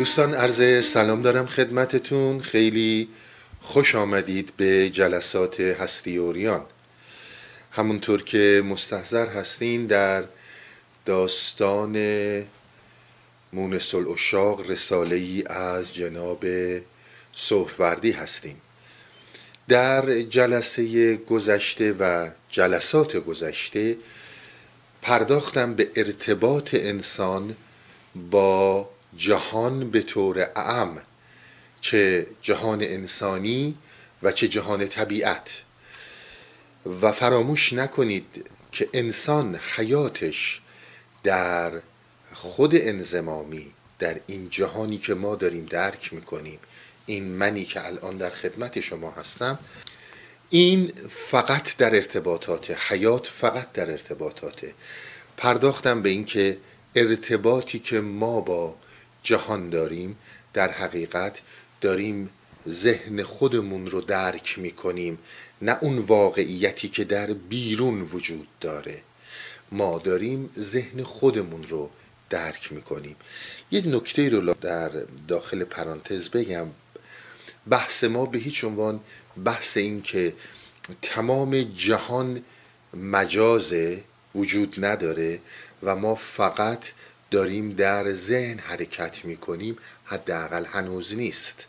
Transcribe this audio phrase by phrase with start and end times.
[0.00, 2.40] دوستان عرض سلام دارم خدمتتون.
[2.40, 3.08] خیلی
[3.60, 6.66] خوش آمدید به جلسات هستی اوریان.
[7.70, 10.24] همونطور که مستحضر هستین در
[11.06, 11.96] داستان
[13.52, 16.44] مونس الاشاق رساله ای از جناب
[17.36, 18.60] سهروردی هستیم.
[19.68, 23.96] در جلسه گذشته و جلسات گذشته
[25.02, 27.56] پرداختم به ارتباط انسان
[28.30, 30.98] با جهان به طور اعم
[31.80, 33.74] چه جهان انسانی
[34.22, 35.62] و چه جهان طبیعت.
[37.02, 40.60] و فراموش نکنید که انسان حیاتش
[41.22, 41.72] در
[42.34, 46.58] خود انزمامی در این جهانی که ما داریم درک می‌کنیم
[47.06, 49.58] این منی که الان در خدمت شما هستم
[50.50, 54.74] این فقط در ارتباطات حیات فقط در ارتباطاته
[55.36, 56.58] پرداختم به اینکه
[56.94, 58.76] ارتباطی که ما با
[59.22, 60.16] جهان داریم
[60.52, 61.40] در حقیقت
[61.80, 62.30] داریم
[62.68, 65.18] ذهن خودمون رو درک می‌کنیم
[65.62, 69.02] نه اون واقعیتی که در بیرون وجود داره.
[69.72, 71.90] ما داریم ذهن خودمون رو
[72.30, 73.16] درک می‌کنیم.
[73.70, 74.88] یه نکته رو در
[75.28, 76.66] داخل پرانتز بگم.
[77.70, 79.00] بحث ما به هیچ عنوان
[79.44, 80.34] بحث این که
[81.02, 82.42] تمام جهان
[82.94, 83.72] مجاز
[84.34, 85.40] وجود نداره
[85.82, 86.84] و ما فقط
[87.30, 91.66] داریم در ذهن حرکت می‌کنیم حداقل هنوز نیست.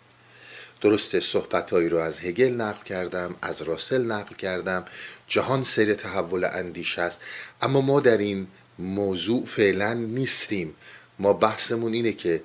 [0.81, 4.85] درسته صحبتهایی رو از هگل نقل کردم از راسل نقل کردم
[5.27, 7.19] جهان سیر تحول اندیش است
[7.61, 8.47] اما ما در این
[8.79, 10.75] موضوع فعلا نیستیم.
[11.19, 12.43] ما بحثمون اینه که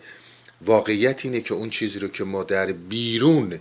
[0.60, 3.60] واقعیت اینه که اون چیزی رو که ما در بیرون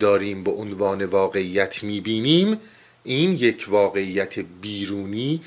[0.00, 2.60] داریم به عنوان واقعیت می‌بینیم
[3.04, 5.40] این یک واقعیت بیرونی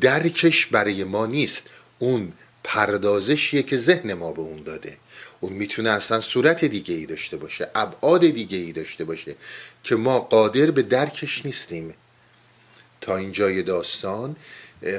[0.00, 1.66] درکش برای ما نیست.
[1.98, 2.32] اون
[2.68, 4.96] پردازشیه که ذهن ما به اون داده.
[5.40, 9.36] اون می‌تونه اصلا صورت دیگه ای داشته باشه ابعاد دیگه ای داشته باشه
[9.84, 11.94] که ما قادر به درکش نیستیم.
[13.00, 14.36] تا اینجای داستان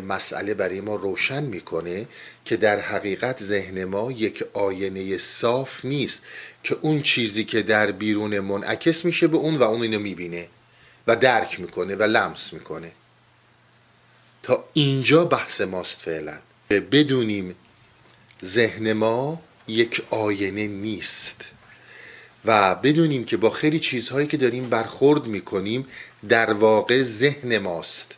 [0.08, 2.08] مسئله برای ما روشن می‌کنه
[2.46, 6.24] که در حقیقت ذهن ما یک آینه صاف نیست
[6.64, 10.48] که اون چیزی که در بیرون منعکس میشه به اون و اون اینو می‌بینه
[11.08, 12.92] و درک می‌کنه و لمس می‌کنه.
[14.44, 16.38] تا اینجا بحث ماست فعلا.
[16.70, 17.56] بدونیم
[18.46, 21.52] ذهن ما یک آینه نیست
[22.46, 25.86] و بدونیم که با خیلی چیزهایی که داریم برخورد می‌کنیم
[26.30, 28.16] در واقع ذهن ماست.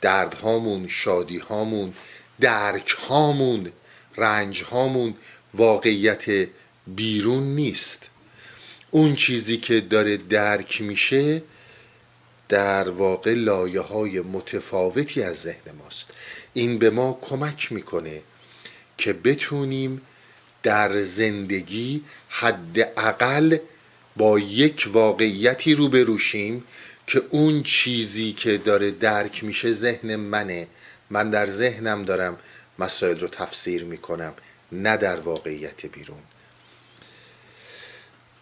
[0.00, 1.94] دردهامون شادیهامون
[2.40, 3.72] درکهامون
[4.16, 5.14] رنجهامون
[5.54, 6.48] واقعیت
[6.86, 8.10] بیرون نیست.
[8.90, 11.42] اون چیزی که داره درک میشه
[12.52, 16.10] در واقع لایه های متفاوتی از ذهن ماست.
[16.54, 18.22] این به ما کمک می‌کنه
[18.98, 20.00] که بتونیم
[20.62, 23.56] در زندگی حداقل
[24.16, 26.64] با یک واقعیتی رو بروشیم
[27.06, 30.68] که اون چیزی که داره درک میشه ذهن منه.
[31.10, 32.38] من در ذهنم دارم
[32.78, 34.32] مسائل رو تفسیر می‌کنم
[34.72, 36.22] نه در واقعیت بیرون.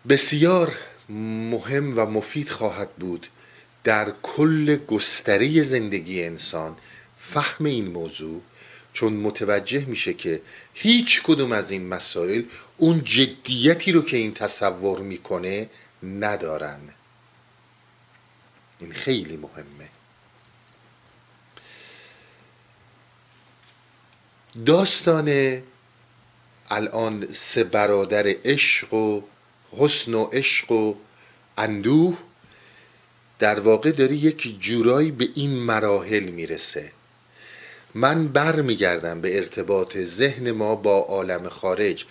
[0.09, 0.79] بسیار
[1.09, 3.27] مهم و مفید خواهد بود
[3.85, 6.77] در کل گستره زندگی انسان
[7.19, 8.43] فهم این موضوع
[8.93, 10.43] چون متوجه میشه که
[10.75, 12.43] هیچ کدوم از این مسائل
[12.77, 15.69] اون جدیتی رو که این تصور می‌کنه
[16.03, 16.81] ندارن.
[18.81, 19.89] این خیلی مهمه.
[24.67, 25.63] داستان
[26.71, 29.23] الان سه برادر عشق و
[29.79, 30.95] حسن و عشق و
[31.59, 32.19] اندوه
[33.41, 36.93] در واقع داره یک جورایی به این مراحل می‌رسه.
[37.95, 42.05] من برمیگردم به ارتباط ذهن ما با عالم خارج.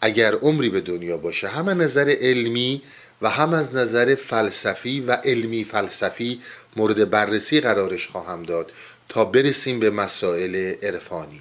[0.00, 2.82] اگر عمری به دنیا باشه هم از نظر علمی
[3.22, 6.40] و هم از نظر فلسفی و علمی فلسفی
[6.76, 8.72] مورد بررسی قرارش خواهم داد
[9.08, 11.40] تا برسیم به مسائل عرفانی.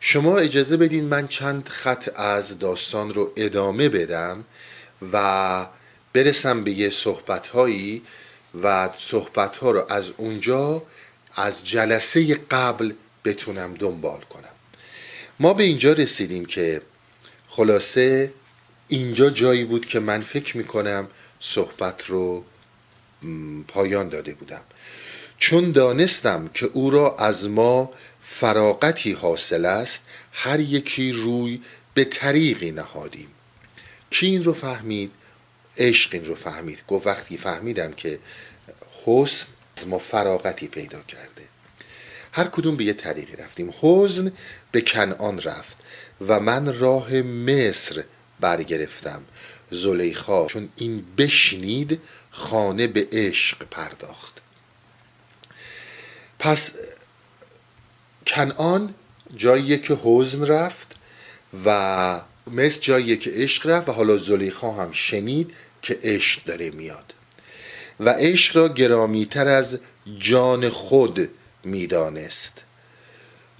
[0.00, 4.44] شما اجازه بدین من چند خط از داستان رو ادامه بدم
[5.12, 5.66] و
[6.12, 8.02] برسم به یه صحبت هایی
[8.62, 10.82] و صحبت ها رو از اونجا
[11.34, 12.92] از جلسه قبل
[13.24, 14.48] بتونم دنبال کنم.
[15.40, 16.82] ما به اینجا رسیدیم که
[17.48, 18.32] خلاصه
[18.88, 21.08] اینجا جایی بود که من فکر می‌کنم
[21.40, 22.44] صحبت رو
[23.68, 24.60] پایان داده بودم.
[25.38, 27.92] چون دانستم که او را از ما
[28.22, 30.02] فراغتی حاصل است
[30.32, 31.60] هر یکی روی
[31.94, 33.28] به طریقی نهادیم.
[34.10, 35.10] کی این رو فهمید؟
[35.78, 36.82] عشق این رو فهمید.
[36.88, 38.18] گفت وقتی فهمیدم که
[39.04, 41.48] حسن از ما فراغتی پیدا کرده.
[42.32, 43.74] هر کدوم به یه طریقی رفتیم.
[43.80, 44.32] حزن
[44.72, 45.78] به کنعان رفت
[46.28, 48.04] و من راه مصر
[48.40, 49.22] برگرفتم.
[49.70, 52.00] زلیخا چون این بشنید
[52.30, 54.34] خانه به عشق پرداخت.
[56.38, 56.72] پس
[58.26, 58.94] کنعان
[59.36, 60.96] جاییه که حزن رفت
[61.64, 62.20] و
[62.52, 65.50] مثل جاییه که عشق رفت و حالا زلیخا هم شنید
[65.82, 67.14] که عشق داره میاد.
[68.00, 69.78] و عشق را گرامیتر از
[70.18, 71.30] جان خود
[71.64, 72.52] می‌دانست.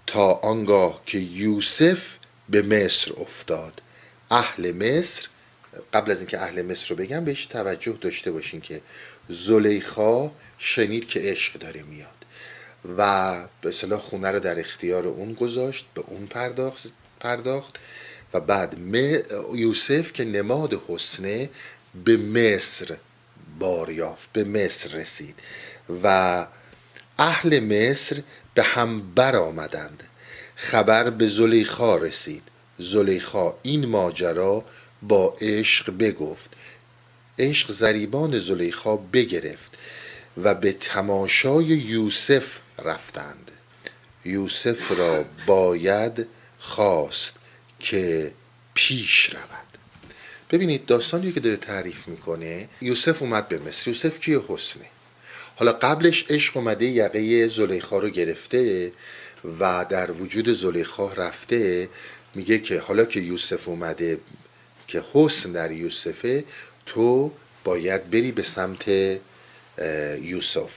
[0.07, 2.17] تا آنگاه که یوسف
[2.49, 3.83] به مصر افتاد.
[4.31, 5.29] اهل مصر
[5.93, 8.81] قبل از اینکه اهل مصر رو بگم بهش توجه داشته باشین که
[9.29, 12.09] زلیخا شنید که عشق داره میاد.
[12.99, 16.87] و به اصطلاح خونه رو در اختیار اون گذاشت به اون پرداخت,
[17.21, 17.79] پرداخت.
[18.35, 18.77] و بعد
[19.55, 21.51] یوسف که نماد حسنه
[22.05, 22.97] به مصر
[23.59, 25.35] بار یافت به مصر رسید
[26.03, 26.47] و
[27.19, 28.23] اهل مصر
[28.55, 30.03] به هم بر آمدند.
[30.57, 32.43] خبر به زلیخا رسید.
[32.79, 34.65] زلیخا این ماجرا
[35.03, 36.51] با عشق بگفت.
[37.39, 39.73] عشق زریبان زلیخا بگرفت
[40.43, 43.51] و به تماشای یوسف رفتند.
[44.25, 46.27] یوسف را باید
[46.59, 47.35] خواست.
[47.85, 48.33] که
[48.75, 49.79] پیش رود.
[50.51, 53.89] ببینید داستانی که داره تعریف می‌کنه یوسف اومد به مصر.
[53.91, 54.85] یوسف کیه؟ حسنه.
[55.57, 58.93] حالا قبلش عشق اومده یقه زلیخا رو گرفته
[59.61, 61.89] و در وجود زلیخا رفته.
[62.35, 64.19] میگه که حالا که یوسف اومده
[64.87, 66.45] که حسن در یوسفه
[66.87, 67.33] تو
[67.65, 68.89] باید بری به سمت
[70.23, 70.73] یوسف.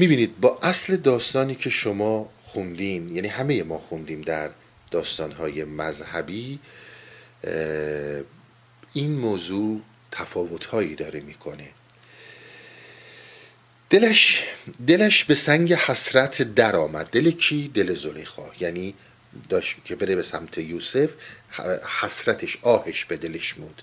[0.00, 4.50] می‌بینید با اصل داستانی که شما خوندین یعنی همه ما خوندیم در
[4.90, 6.58] داستانهای مذهبی
[8.92, 9.80] این موضوع
[10.12, 11.68] تفاوتهایی داره می‌کنه.
[13.90, 14.44] دلش
[14.86, 17.06] دلش به سنگ حسرت در آمد.
[17.06, 18.46] دل کی؟ دل زلیخا.
[18.60, 18.94] یعنی
[19.48, 21.10] داشت که بره به سمت یوسف
[22.00, 23.82] حسرتش آهش به دلش مود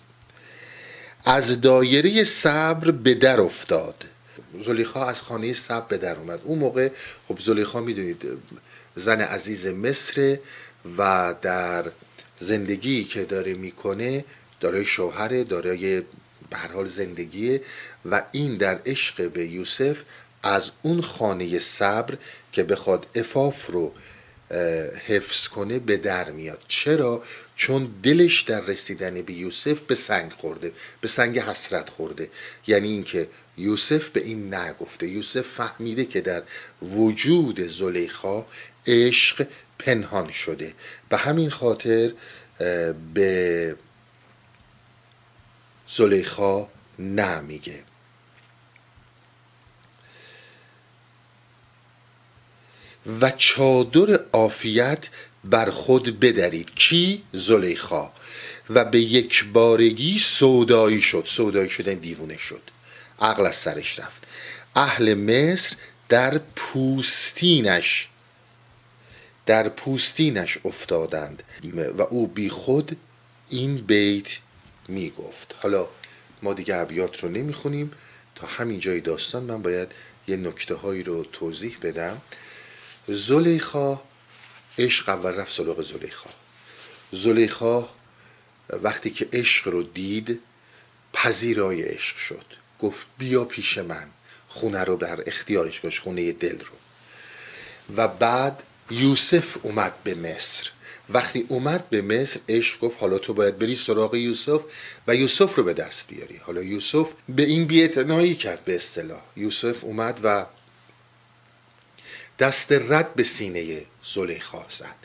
[1.25, 4.03] از دایره صبر به در افتاد.
[4.65, 6.41] زلیخا از خانه صبر به در اومد.
[6.43, 6.89] اون موقع
[7.27, 8.23] خب زلیخا می‌دونید
[8.95, 10.37] زن عزیز مصر
[10.97, 11.91] و در
[12.39, 14.25] زندگی که داره می‌کنه
[14.59, 16.01] دارای شوهر دارای
[16.49, 17.59] به هر حال زندگی
[18.05, 20.01] و این در عشق به یوسف
[20.43, 22.17] از اون خانه صبر
[22.51, 23.93] که بخواد افاف رو
[25.07, 26.63] حفظ کنه به در میاد.
[26.67, 27.23] چرا؟
[27.57, 30.71] چون دلش در رسیدن به یوسف به سنگ خورده
[31.01, 32.29] به سنگ حسرت خورده.
[32.67, 35.07] یعنی اینکه یوسف به این نگفته.
[35.07, 36.43] یوسف فهمیده که در
[36.81, 38.45] وجود زلیخا
[38.87, 39.47] عشق
[39.79, 40.73] پنهان شده.
[41.09, 42.13] به همین خاطر
[43.13, 43.75] به
[45.87, 46.67] زلیخا
[46.99, 47.83] نمیگه.
[53.21, 55.09] و چادر عافیت
[55.43, 56.75] بر خود بدرید.
[56.75, 58.11] کی؟ زلیخا.
[58.69, 61.23] و به یک بارگی سودایی شد.
[61.25, 62.61] سودایی شدن دیوونه شد.
[63.19, 64.23] عقل از سرش رفت.
[64.75, 65.75] اهل مصر
[66.09, 68.07] در پوستینش
[69.45, 71.43] در پوستینش افتادند.
[71.97, 72.97] و او بی خود
[73.49, 74.27] این بیت
[74.87, 75.87] می گفت حالا
[76.41, 77.91] ما دیگه ابیات رو نمی‌خونیم.
[78.35, 79.91] تا همین جای داستان من باید
[80.27, 82.21] یه نکته هایی رو توضیح بدم.
[83.07, 84.01] زلیخا
[84.77, 86.29] عشق اول رفت سراغ زلیخا.
[87.11, 87.89] زلیخا
[88.69, 90.39] وقتی که عشق رو دید
[91.13, 92.45] پذیرای عشق شد.
[92.79, 94.07] گفت بیا پیش من
[94.47, 96.75] خونه رو بر اختیارش گذاشت خونه دل رو.
[97.95, 100.69] و بعد یوسف اومد به مصر.
[101.09, 104.61] وقتی اومد به مصر عشق گفت حالا تو باید بری سراغ یوسف
[105.07, 106.37] و یوسف رو به دست بیاری.
[106.37, 109.21] حالا یوسف به این بیعتنایی کرد به اصطلاح.
[109.35, 110.45] یوسف اومد و
[112.39, 114.95] دست رد به سینه زلیخا زد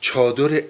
[0.00, 0.62] چادر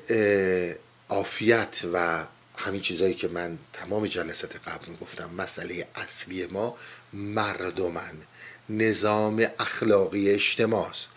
[1.08, 2.25] عافیت و
[2.56, 6.76] همین چیزهایی که من تمام جلسات قبل گفتم مسئله اصلی ما
[7.12, 8.26] مردمند.
[8.68, 11.08] نظام اخلاقی اجتماع است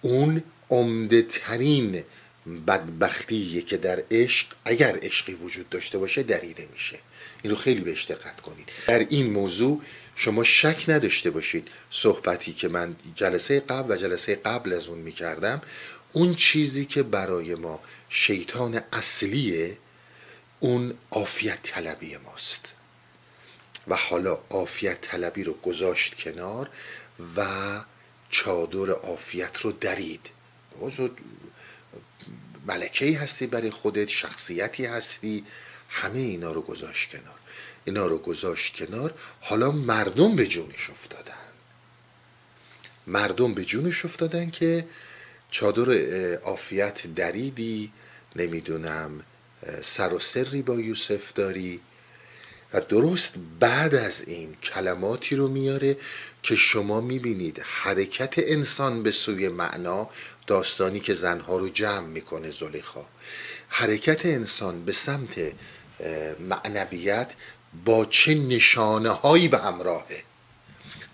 [0.00, 2.04] اون عمده ترین
[2.66, 6.98] بدبختیه که در عشق اگر عشقی وجود داشته باشه دریده میشه.
[7.42, 8.68] این رو خیلی بهش دقت کنید.
[8.86, 9.82] در این موضوع
[10.20, 15.62] شما شک نداشته باشید صحبتی که من جلسه قبل و جلسه قبل از اون می‌کردم
[16.12, 19.78] اون چیزی که برای ما شیطان اصلیه
[20.60, 22.72] اون عافیت طلبی ماست.
[23.88, 26.70] و حالا عافیت طلبی رو گذاشت کنار
[27.36, 27.44] و
[28.30, 30.30] چادر عافیت رو درید.
[32.66, 35.44] ملکه هستی برای خودت شخصیتی هستی
[35.88, 37.38] همه اینا رو گذاشت کنار.
[37.84, 39.14] اینا رو گذاشت کنار.
[39.40, 41.32] حالا مردم به جونش افتادن.
[43.06, 44.86] مردم به جونش افتادن که
[45.50, 45.92] چادر
[46.34, 47.92] عافیت دریدی
[48.36, 49.20] نمی‌دونم
[49.82, 51.80] سر و سری با یوسف داری.
[52.72, 55.96] و درست بعد از این کلماتی رو میاره
[56.42, 60.10] که شما می‌بینید حرکت انسان به سوی معنا
[60.46, 63.06] داستانی که زنها رو جمع می‌کنه زلیخا.
[63.68, 65.52] حرکت انسان به سمت
[66.40, 67.34] معنویت
[67.84, 70.22] با چه نشانه هایی به همراهه.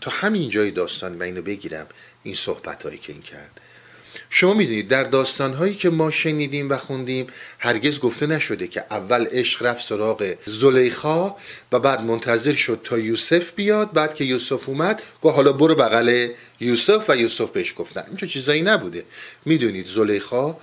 [0.00, 1.86] تا همین جای داستان من اینو بگیرم
[2.22, 3.60] این صحبت هایی که این کرد.
[4.30, 7.26] شما می‌دونید در داستان هایی که ما شنیدیم و خوندیم
[7.58, 11.36] هرگز گفته نشده که اول عشق رفت سراغ زلیخا
[11.72, 13.92] و بعد منتظر شد تا یوسف بیاد.
[13.92, 16.28] بعد که یوسف اومد گفت حالا برو بغل
[16.60, 19.04] یوسف و یوسف بهش گفتن اینجا چیزایی نبوده.
[19.44, 20.56] می‌دونید زلیخا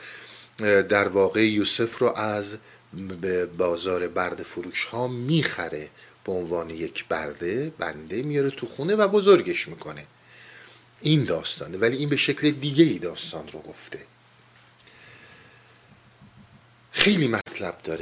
[0.89, 2.57] در واقع یوسف رو از
[3.57, 5.89] بازار برد فروش ها می‌خره
[6.24, 10.07] به عنوان یک برده بنده میاره تو خونه و بزرگش می‌کنه.
[11.01, 14.05] این داستانه ولی این به شکل دیگه ای داستان رو گفته.
[16.91, 18.01] خیلی مطلب داره.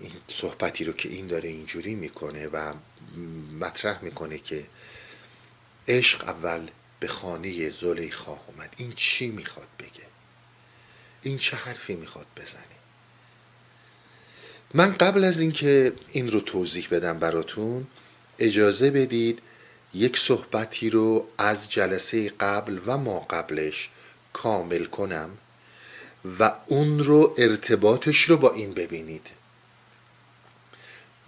[0.00, 2.74] این صحبتی رو که این داره اینجوری می‌کنه و
[3.60, 4.66] مطرح می‌کنه که
[5.88, 6.68] عشق اول
[7.00, 8.74] به خانه زلیخا اومد.
[8.76, 10.11] این چی می‌خواد بگه؟
[11.22, 12.62] این چه حرفی می‌خواد بزنه
[14.74, 17.86] من قبل از اینکه این رو توضیح بدم براتون
[18.38, 19.38] اجازه بدید
[19.94, 23.90] یک صحبتی رو از جلسه قبل و ما قبلش
[24.32, 25.30] کامل کنم
[26.38, 29.26] و اون رو ارتباطش رو با این ببینید.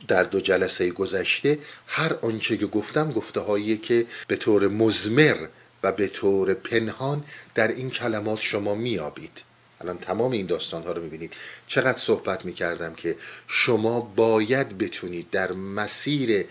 [0.09, 5.47] در دو جلسه گذشته هر آنچه که گفتم گفته هایی که به طور مزمر
[5.83, 7.25] و به طور پنهان
[7.55, 9.43] در این کلمات شما میابید
[9.85, 11.33] الان تمام این داستان ها رو می‌بینید.
[11.67, 13.17] چقدر صحبت می‌کردم که
[13.49, 16.47] شما باید بتونید در مسیر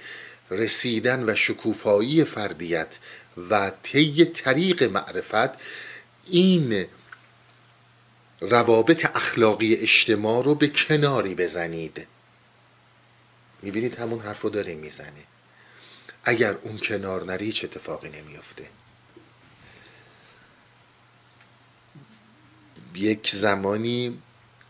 [0.52, 3.00] رسیدن و شکوفایی فردیت
[3.50, 5.50] و طی طریق معرفت
[6.26, 6.86] این
[8.42, 12.08] روابط اخلاقی اجتماع رو به کناری بزنید.
[13.62, 15.24] می‌بینید همون حرف رو داره می‌زنه.
[16.26, 18.64] اگر اون کنار نری چه اتفاقی نمیافته؟
[22.96, 24.18] یک زمانی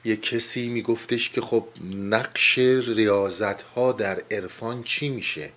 [0.06, 5.52] یک کسی میگفتش که خب نقش ریاضت ها در عرفان چی میشه؟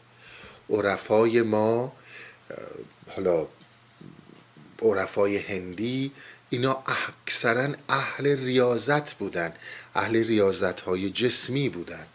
[0.71, 1.93] عرفای ما
[3.09, 3.47] حالا
[4.83, 6.13] عرفای هندی
[6.51, 9.55] اینا اکثرا اهل ریاضت بودن
[9.95, 12.07] اهل ریاضت های جسمی بودن.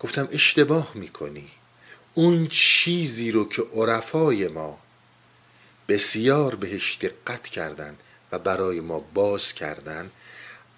[0.00, 1.48] گفتم اشتباه می‌کنی.
[2.14, 4.78] اون چیزی رو که عرفای ما
[5.88, 7.96] بسیار بهش دقت کردن
[8.32, 10.10] و برای ما باز کردن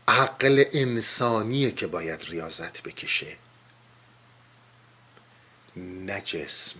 [0.09, 3.37] عقل انسانیه که باید ریاضت بکشه.
[5.77, 6.77] نه جسم.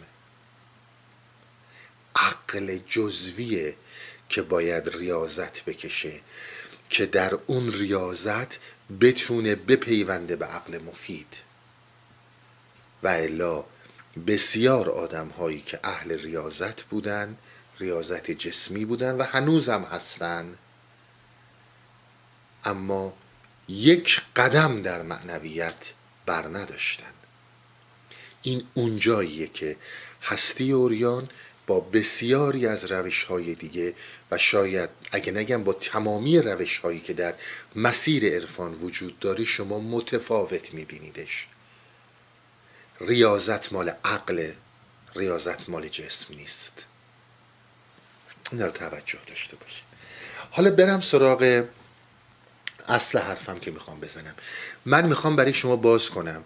[2.17, 3.77] عقل جزویه
[4.29, 6.21] که باید ریاضت بکشه
[6.91, 8.59] که در اون ریاضت
[9.01, 11.37] بتونه بپیونده به عقل مفید.
[13.03, 13.65] و الا
[14.27, 17.37] بسیار آدم هایی که اهل ریاضت بودن
[17.81, 20.59] ریاضت جسمی بودن و هنوزم هستن.
[22.65, 23.15] اما
[23.69, 25.93] یک قدم در معنویت
[26.27, 27.13] بر نداشتن.
[28.43, 29.77] این اونجاییه که
[30.23, 31.29] هستی اوریان
[31.67, 33.95] با بسیاری از روش های دیگه
[34.31, 37.35] و شاید اگه نگم با تمامی روش هایی که در
[37.77, 41.47] مسیر عرفان وجود داره شما متفاوت میبینیدش.
[43.01, 44.53] ریاضت مال عقل
[45.15, 46.87] ریاضت مال جسم نیست.
[48.53, 49.91] این رو توجه داشته باشید
[50.51, 51.65] حالا برم سراغ
[52.89, 54.35] اصل حرفم که می‌خوام بزنم.
[54.85, 56.45] من می‌خوام برای شما باز کنم.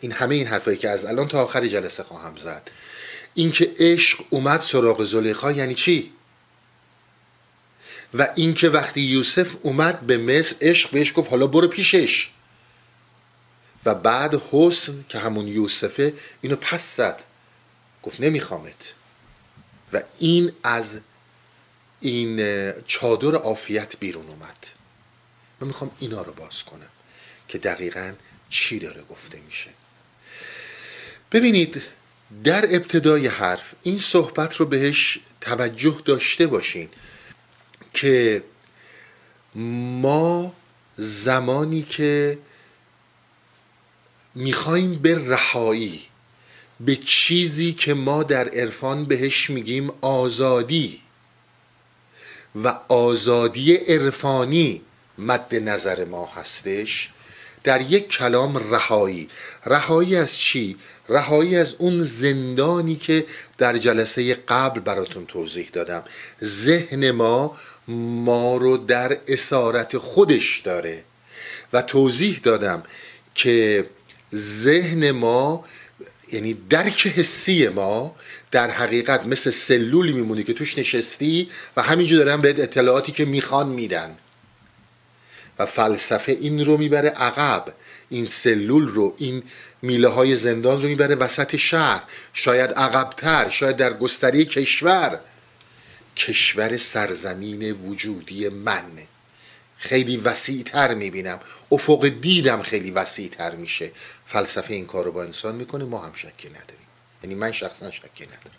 [0.00, 2.70] این همه این حرفایی که از الان تا آخر جلسه خواهم زد.
[3.34, 6.12] اینکه عشق اومد سراغ زلیخا یعنی چی؟
[8.14, 12.30] و اینکه وقتی یوسف اومد به مصر عشق بهش گفت حالا برو پیشش.
[13.84, 17.20] و بعد حسن که همون یوسفه اینو پس زد.
[18.02, 18.94] گفت نمیخوامت.
[19.92, 21.00] و این از
[22.02, 24.66] این چادر عافیت بیرون اومد.
[25.60, 26.88] من می‌خوام اینا رو باز کنم
[27.48, 28.12] که دقیقا
[28.48, 29.70] چی داره گفته میشه.
[31.32, 31.82] ببینید
[32.44, 36.88] در ابتدای حرف این صحبت رو بهش توجه داشته باشین
[37.94, 38.44] که
[39.54, 40.54] ما
[40.96, 42.38] زمانی که
[44.34, 46.02] می‌خوایم به رهایی
[46.80, 51.01] به چیزی که ما در عرفان بهش میگیم آزادی
[52.54, 54.82] و آزادی عرفانی
[55.18, 57.10] مد نظر ما هستش.
[57.64, 59.28] در یک کلام رهایی.
[59.66, 60.76] رهایی از چی؟
[61.08, 63.26] رهایی از اون زندانی که
[63.58, 66.04] در جلسه قبل براتون توضیح دادم.
[66.44, 67.56] ذهن ما
[67.88, 71.04] ما رو در اسارت خودش داره.
[71.72, 72.82] و توضیح دادم
[73.34, 73.86] که
[74.34, 75.64] ذهن ما
[76.32, 78.14] یعنی درک حسی ما
[78.52, 83.68] در حقیقت مثل سلولی میمونه که توش نشستی و همینجور دارن بهت اطلاعاتی که می‌خوان
[83.68, 84.16] میدن.
[85.58, 87.74] و فلسفه این رو می‌بره عقب.
[88.08, 89.42] این سلول رو این
[89.82, 92.02] میله های زندان رو می‌بره وسط شهر.
[92.32, 95.20] شاید عقبتر شاید در گستری کشور.
[96.16, 98.84] کشور سرزمین وجودی من.
[99.78, 101.40] خیلی وسیعتر می‌بینم.
[101.72, 103.90] افق دیدم خیلی وسیعتر میشه.
[104.26, 106.81] فلسفه این کار رو با انسان می‌کنه ما هم شکی نداریم.
[107.22, 108.58] یعنی من شخصا شکی ندارم.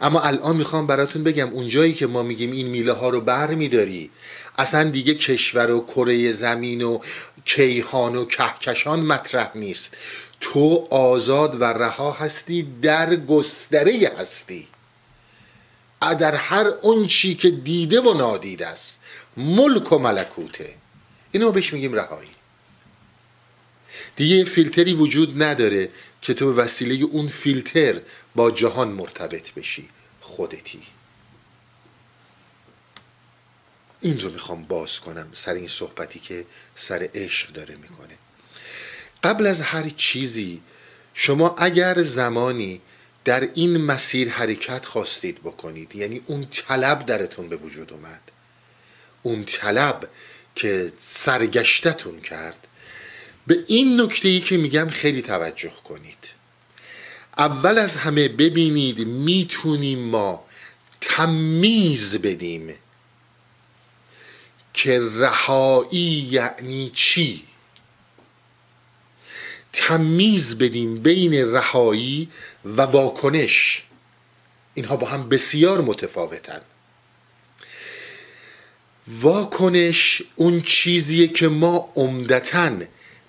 [0.00, 4.10] اما الان می‌خوام براتون بگم اونجایی که ما میگیم این میله ها رو بر میداری
[4.58, 6.98] اصلا دیگه کشور و کره زمین و
[7.44, 9.96] کیهان و کهکشان مطرح نیست.
[10.40, 14.68] تو آزاد و رها هستی در گستره هستی.
[16.20, 19.00] در هر اون چی که دیده و نادیده است
[19.36, 20.74] ملک و ملکوته.
[21.32, 22.30] اینو بهش میگیم رهایی.
[24.16, 25.90] دیگه فیلتری وجود نداره.
[26.24, 28.00] که تو به وسیله اون فیلتر
[28.34, 29.88] با جهان مرتبط بشی
[30.20, 30.82] خودتی.
[34.00, 38.18] این رو می‌خوام باز کنم سر این صحبتی که سر عشق داره می‌کنه.
[39.22, 40.62] قبل از هر چیزی
[41.14, 42.80] شما اگر زمانی
[43.24, 48.20] در این مسیر حرکت خواستید بکنید یعنی اون طلب درتون به وجود اومد
[49.22, 50.08] اون طلب
[50.54, 52.66] که سرگشتتون کرد
[53.46, 56.18] به این نکته ای که میگم خیلی توجه کنید.
[57.38, 60.44] اول از همه ببینید می‌تونیم ما
[61.00, 62.74] تمیز بدیم
[64.74, 67.44] که رهایی یعنی چی.
[69.72, 72.28] تمیز بدیم بین رهایی
[72.64, 73.82] و واکنش.
[74.74, 76.60] اینها با هم بسیار متفاوتن.
[79.08, 82.70] واکنش اون چیزیه که ما عمدتا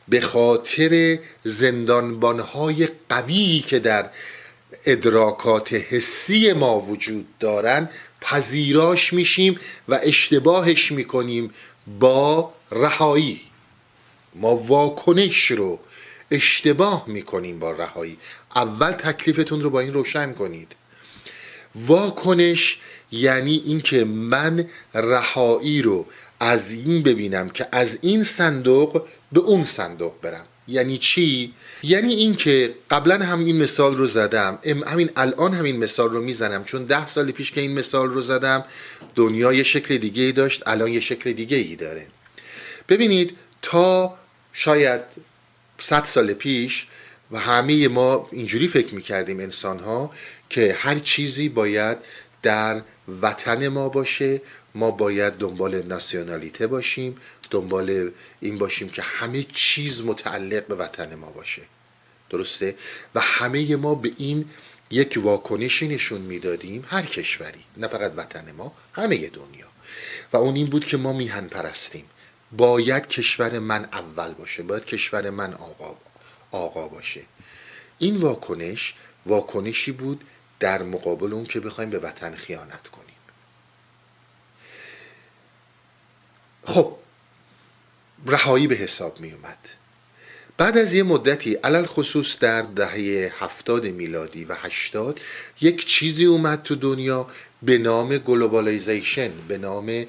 [0.08, 4.10] به خاطر زندانبانهای قویی که در
[4.86, 7.90] ادراکات حسی ما وجود دارن
[8.22, 11.52] پذیراش میشیم و اشتباهش می‌کنیم
[12.00, 13.42] با رهایی.
[14.36, 15.80] ما واکنش رو
[16.32, 18.18] اشتباه می‌کنیم با رهایی.
[18.56, 20.76] اول تکلیفتون رو با این روشن کنید.
[21.76, 22.80] واکنش
[23.12, 26.06] یعنی اینکه من رهایی رو
[26.40, 30.46] از این ببینم که از این صندوق به اون صندوق برم.
[30.68, 36.22] یعنی چی؟ یعنی اینکه قبلا هم این مثال رو زدم همین الان همین مثال رو
[36.22, 38.66] می‌زنم چون ده سال پیش که این مثال رو زدم
[39.16, 42.08] دنیا یه شکل دیگه ای داشت الان یه شکل دیگه ای داره.
[42.90, 44.18] ببینید تا
[44.54, 45.02] شاید
[45.78, 46.88] صد سال پیش
[47.32, 50.12] و همه ما اینجوری فکر می‌کردیم انسان ها
[50.50, 51.98] که هر چیزی باید
[52.42, 52.82] در
[53.22, 54.42] وطن ما باشه
[54.76, 57.18] ما باید دنبال ناسیونالیته باشیم
[57.50, 61.62] دنبال این باشیم که همه چیز متعلق به وطن ما باشه.
[62.30, 62.76] درسته؟
[63.16, 64.50] و همه ما به این
[64.92, 69.68] یک واکنشی نشون می‌دادیم هر کشوری نه فقط وطن ما همه دنیا.
[70.34, 72.06] و اون این بود که ما میهن پرستیم.
[72.52, 75.98] باید کشور من اول باشه باید کشور من آقا,
[76.52, 77.22] آقا باشه.
[78.00, 78.94] این واکنش
[79.26, 80.24] واکنشی بود
[80.60, 83.06] در مقابل اون که بخوایم به وطن خیانت کنیم.
[86.66, 86.98] خب
[88.26, 89.58] رهایی به حساب می اومد.
[90.58, 95.20] بعد از یه مدتی علل خصوص در دهه هفتاد میلادی و هشتاد
[95.62, 97.28] یک چیزی اومد تو دنیا
[97.64, 100.06] به نام globalization به نام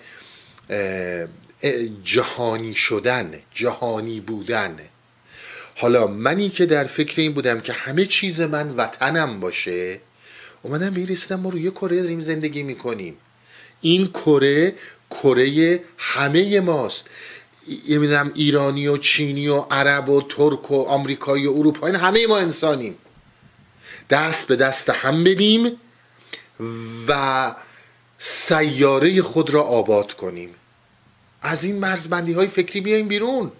[2.05, 4.79] جهانی شدن جهانی بودن.
[5.77, 10.01] حالا منی که در فکر این بودم که همه چیز من وطنم باشه
[10.63, 13.17] اومدم می‌رسیدم ما روی کره داریم زندگی می‌کنیم.
[13.81, 14.75] این کره
[15.11, 17.07] کره همه ماست.
[17.87, 22.39] یه می‌دونم ایرانی و چینی و عرب و ترک و آمریکایی و اروپایی همه ما
[22.39, 22.99] انسانیم.
[24.11, 25.73] دست به دست هم بدیم
[27.09, 27.55] و
[28.19, 30.55] سیاره خود را آباد کنیم.
[31.43, 33.53] از این مرزبندی های فکری بیایم بیرون.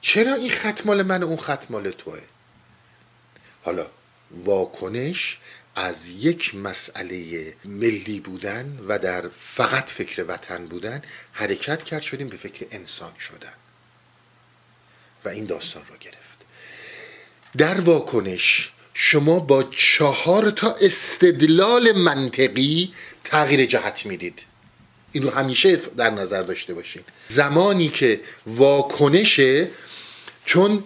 [0.00, 2.20] چرا این خط مال من اون خط مال توه؟
[3.64, 3.86] حالا
[4.30, 5.38] واکنش
[5.74, 11.02] از یک مسئله ملی بودن و در فقط فکر وطن بودن
[11.32, 13.52] حرکت کرد شدیم به فکر انسان شدن.
[15.24, 16.38] و این داستان رو گرفت.
[17.58, 22.92] در واکنش شما با چهار تا استدلال منطقی
[23.24, 24.44] تغییر جهت می‌دید.
[25.12, 27.02] این رو همیشه در نظر داشته باشین.
[27.28, 29.68] زمانی که واکنشه
[30.44, 30.84] چون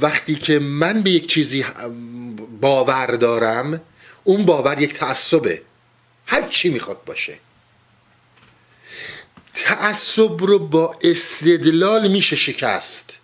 [0.00, 1.64] وقتی که من به یک چیزی
[2.60, 3.80] باور دارم
[4.24, 5.62] اون باور یک تعصبه.
[6.26, 7.38] هر چی می‌خواد باشه.
[9.54, 13.18] تعصب رو با استدلال میشه شکست.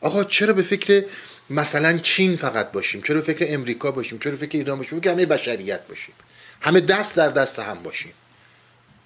[0.00, 1.04] آقا چرا به فکر
[1.50, 5.10] مثلا چین فقط باشیم؟ چرا به فکر امریکا باشیم؟ چرا به فکر ایران باشیم؟ که
[5.10, 6.14] همه بشریت باشیم.
[6.60, 8.12] همه دست در دست هم باشیم.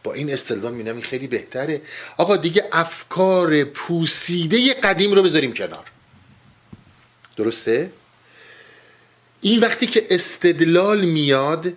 [0.03, 1.83] با این استدلال میدم این خیلی بهتره.
[2.17, 5.85] آقا دیگه افکار پوسیده قدیم رو بذاریم کنار.
[7.37, 7.93] درسته؟
[9.41, 11.73] این وقتی که استدلال میاد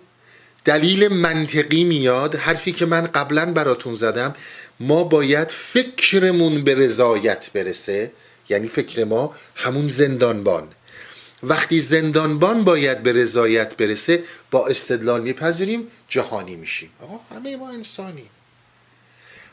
[0.64, 4.34] دلیل منطقی میاد حرفی که من قبلا براتون زدم
[4.80, 8.12] ما باید فکرمون به رضایت برسه
[8.48, 10.68] یعنی فکر ما همون زندانبان.
[11.42, 16.90] وقتی زندانبان باید به رضایت برسه با استدلال میپذیریم جهانی میشیم.
[17.00, 18.30] آقا همه ما انسانیم.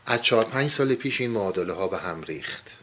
[0.06, 2.79] از چهار پنج سال پیش این معادله ها به هم ریخت.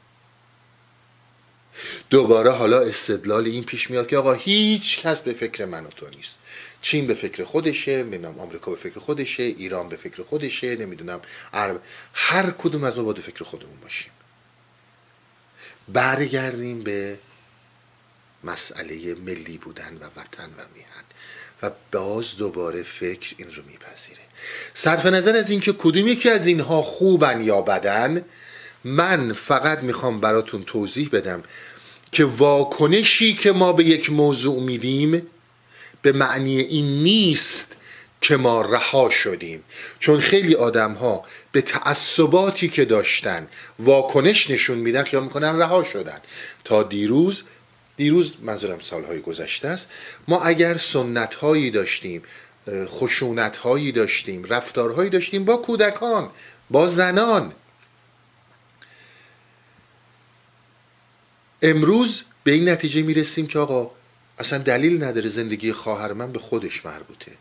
[2.10, 6.08] دوباره حالا استدلال این پیش میاد که آقا هیچ کس به فکر من و تو
[6.08, 6.38] نیست.
[6.82, 11.20] چین به فکر خودشه نمی‌دونم آمریکا به فکر خودشه ایران به فکر خودشه نمی‌دونم
[11.52, 11.80] عرب
[12.12, 14.10] هر کدوم از ما باید فکر خودمون باشیم.
[15.88, 17.18] برگردیم به
[18.44, 21.04] مسئله ملی بودن و وطن و میهن.
[21.62, 24.20] و باز دوباره فکر این رو میپذیره.
[24.74, 28.24] صرف نظر از اینکه کدوم یکی از اینها خوبن یا بدن
[28.84, 31.42] من فقط می‌خوام براتون توضیح بدم
[32.12, 35.22] که واکنشی که ما به یک موضوع میدیم
[36.02, 37.76] به معنی این نیست
[38.20, 39.64] که ما رها شدیم.
[39.98, 46.18] چون خیلی آدم ها به تعصباتی که داشتن واکنش نشون میدن خیال می‌کنن رها شدن.
[46.64, 47.42] تا دیروز
[47.96, 49.88] دیروز منظورم سالهای گذشته است
[50.28, 52.22] ما اگر سنت هایی داشتیم
[52.86, 56.30] خشونت هایی داشتیم رفتارهایی داشتیم با کودکان
[56.70, 57.52] با زنان
[61.62, 63.90] امروز به این نتیجه می‌رسیم که آقا
[64.38, 67.32] اصلا دلیل نداره زندگی خواهر من به خودش مربوطه.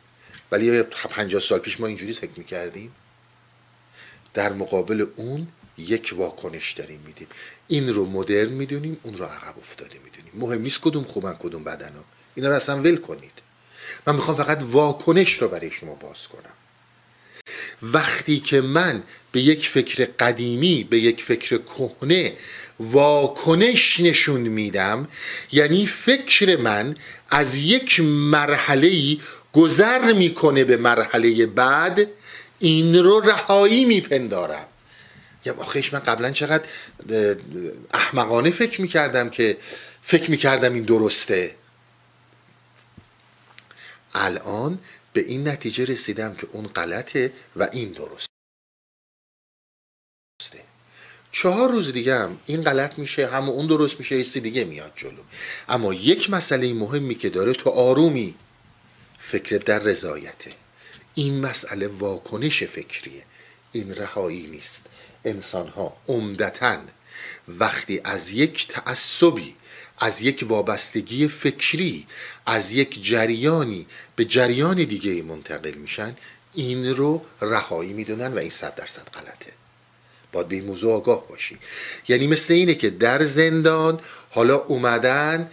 [0.51, 2.91] ولی 50 سال پیش ما اینجوری فکر می‌کردیم.
[4.33, 5.47] در مقابل اون
[5.77, 7.27] یک واکنش داریم میدیم.
[7.67, 10.33] این رو مدرن می‌دونیم اون رو عقب افتاده می‌دونیم.
[10.35, 12.03] مهم نیست کدوم خوبن کدوم بدن ها.
[12.35, 13.31] اینا رو اصلا ول کنید.
[14.07, 16.64] من می‌خوام فقط واکنش رو برای شما باز کنم.
[17.81, 22.33] وقتی که من به یک فکر قدیمی به یک فکر کهنه
[22.79, 25.07] واکنش نشون میدم
[25.51, 26.95] یعنی فکر من
[27.29, 29.17] از یک مرحله
[29.53, 32.07] گذر می‌کنه به مرحله بعد
[32.59, 34.65] این رو رهایی میپندارم.
[35.45, 36.63] یا آخیش من قبلا چقدر
[37.93, 39.57] احمقانه فکر می‌کردم که
[40.03, 41.55] فکر می‌کردم این درسته.
[44.13, 44.79] الان
[45.15, 48.27] به این نتیجه رسیدم که اون غلطه و این درسته.
[51.31, 55.21] چهار روز دیگه هم این غلط میشه همه اون درست میشه یه دیگه میاد جلو.
[55.69, 58.35] اما یک مسئله مهمی که داره تو آرومی
[59.19, 60.51] فکر در رضایته.
[61.13, 63.23] این مسئله واکنش فکریه.
[63.71, 64.81] این رهایی نیست.
[65.25, 66.77] انسان ها عمدتا
[67.47, 69.55] وقتی از یک تعصبی
[69.99, 72.07] از یک وابستگی فکری
[72.45, 76.15] از یک جریانی به جریان دیگه منتقل میشن.
[76.53, 79.51] این رو رهایی می‌دونن و این صد درصد غلطه.
[80.31, 81.57] باید به این موضوع آگاه باشی.
[82.07, 85.49] یعنی مثل اینه که در زندان حالا اومدن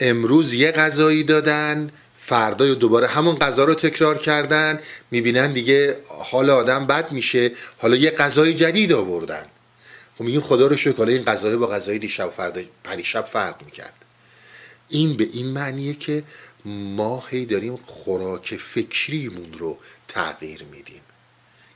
[0.00, 6.50] امروز یه غذایی دادن فردا یا دوباره همون غذا رو تکرار کردن می‌بینن دیگه حال
[6.50, 9.46] آدم بد میشه حالا یه غذای جدید آوردن.
[10.20, 13.94] خب میگیم خدا رو شکر این غذای با غذای دیشب فردا پریشب فرق می‌کرد.
[14.88, 16.24] این به این معنیه که
[16.64, 19.78] ما هی داریم خوراک فکریمون رو
[20.08, 21.00] تغییر میدیم.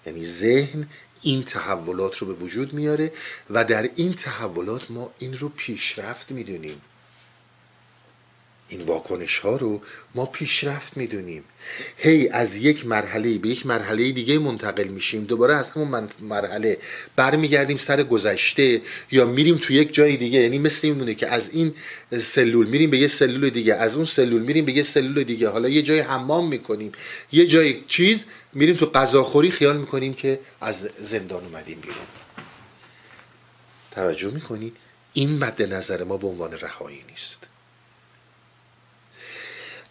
[0.07, 0.88] یعنی ذهن
[1.22, 3.12] این تحولات رو به وجود میاره
[3.50, 6.80] و در این تحولات ما این رو پیشرفت می‌دونیم.
[8.68, 9.81] این واکنش ها رو
[10.14, 11.44] ما پیشرفت می‌دونیم.
[11.96, 15.24] هی از یک مرحله به یک مرحله دیگه منتقل میشیم.
[15.24, 16.79] دوباره از همون مرحله
[17.16, 20.40] برمیگردیم سر گذشته یا میریم تو یک جای دیگه.
[20.40, 21.74] یعنی مثل میمونه که از این
[22.20, 23.74] سلول میریم به یه سلول دیگه.
[23.74, 25.48] از اون سلول میریم به یه سلول دیگه.
[25.48, 26.92] حالا یه جای حمام می‌کنیم.
[27.33, 32.07] یه جای چیز میریم تو غذاخوری خیال می‌کنیم که از زندان اومدیم بیرون.
[33.90, 34.77] توجه می‌کنید
[35.12, 37.43] این مد نظر ما به عنوان رهایی نیست.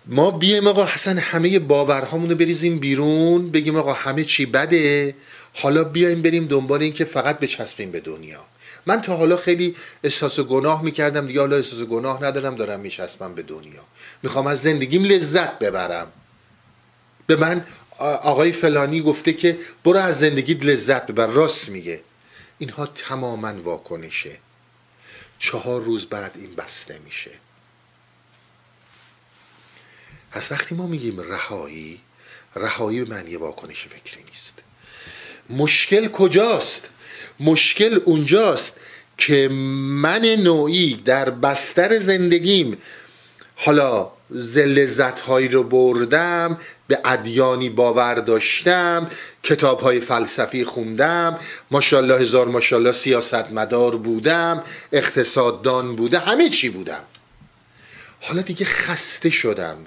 [0.05, 5.15] ما بیایم آقا حسن همه باورهامون رو بریزیم بیرون بگیم آقا همه چی بده.
[5.53, 8.45] حالا بیایم بریم دنبال این که فقط بچسبیم به دنیا.
[8.85, 13.41] من تا حالا خیلی احساس گناه می‌کردم دیگه حالا احساس گناه ندارم دارم میچسبم به
[13.41, 13.83] دنیا.
[14.23, 16.11] می‌خوام از زندگیم لذت ببرم.
[17.27, 17.65] به من
[17.99, 22.01] آقای فلانی گفته که برو از زندگیت لذت ببر راست میگه.
[22.59, 24.37] اینها تماما واکنشه.
[25.39, 27.31] چهار روز بعد این بسته میشه.
[30.33, 31.99] از وقتی ما میگیم رهایی
[32.55, 34.53] رهایی به معنی واکنش فکری نیست.
[35.49, 36.89] مشکل کجاست؟
[37.39, 38.79] مشکل اونجاست
[39.17, 42.77] که من نوعی در بستر زندگیم
[43.55, 44.11] حالا
[44.55, 49.09] لذت هایی رو بردم به ادیانی باور داشتم
[49.43, 51.39] کتاب های فلسفی خوندم
[51.71, 57.01] ماشاءالله هزار ماشاءالله سیاست مدار بودم اقتصاددان بودم همه چی بودم.
[58.21, 59.77] حالا دیگه خسته شدم.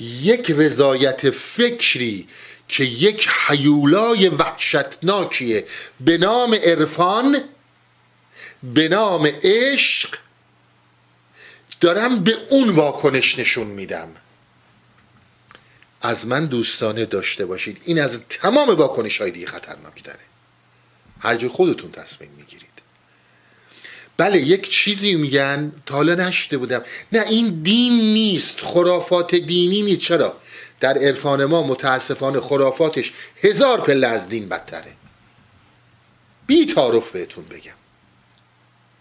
[0.00, 2.28] یک رضایت فکری
[2.68, 5.64] که یک حیولای وحشتناکیه.
[6.00, 7.40] به نام عرفان
[8.62, 10.18] به نام عشق
[11.80, 14.16] دارم به اون واکنش نشون میدم.
[16.02, 17.82] از من دوستانه داشته باشید.
[17.84, 20.18] این از تمام واکنش های دیگه خطرناک داره
[21.20, 22.63] هر جور خودتون تصمیم می‌گیرید.
[24.16, 26.82] بله یک چیزی میگن تا حالا نشده بودم.
[27.12, 30.00] نه این دین نیست خرافات دینی نیست.
[30.00, 30.36] چرا؟
[30.80, 34.92] در عرفان ما متاسفانه خرافاتش هزار پله از دین بدتره.
[36.46, 37.72] بی تعارف بهتون بگم.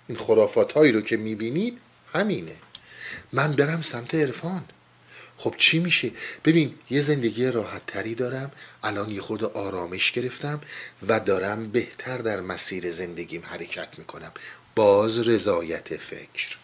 [0.08, 1.78] این خرافات هایی رو که می‌بینید
[2.13, 2.56] همینه.
[3.34, 4.63] من برم سمت عرفان.
[5.38, 6.12] خب چی میشه؟
[6.45, 8.52] ببین یه زندگی راحت تری دارم.
[8.84, 10.62] الان یه خود آرامش گرفتم
[11.08, 14.32] و دارم بهتر در مسیر زندگیم حرکت می‌کنم.
[14.75, 16.57] باز رضایت فکر.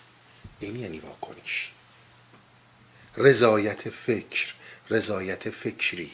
[0.59, 1.71] این یعنی واکنش.
[3.17, 4.53] رضایت فکر
[4.89, 6.11] رضایت فکری.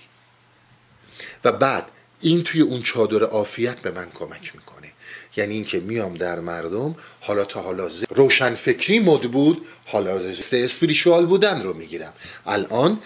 [1.44, 1.86] و بعد
[2.22, 4.92] این توی اون چادر عافیت به من کمک می‌کنه.
[5.38, 11.26] یعنی اینکه میام در مردم حالا تا حالا روشن فکری مد بود حالا جست اسپریشوال
[11.26, 12.14] بودن رو می‌گیرم.
[12.46, 13.00] الان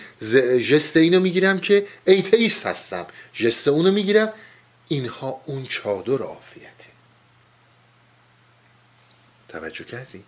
[0.70, 3.06] جست اینو می‌گیرم که ایتیست هستم.
[3.34, 4.34] جست اونو می‌گیرم.
[4.88, 6.79] اینها اون چادر عافیته
[9.50, 10.24] توجه کردی؟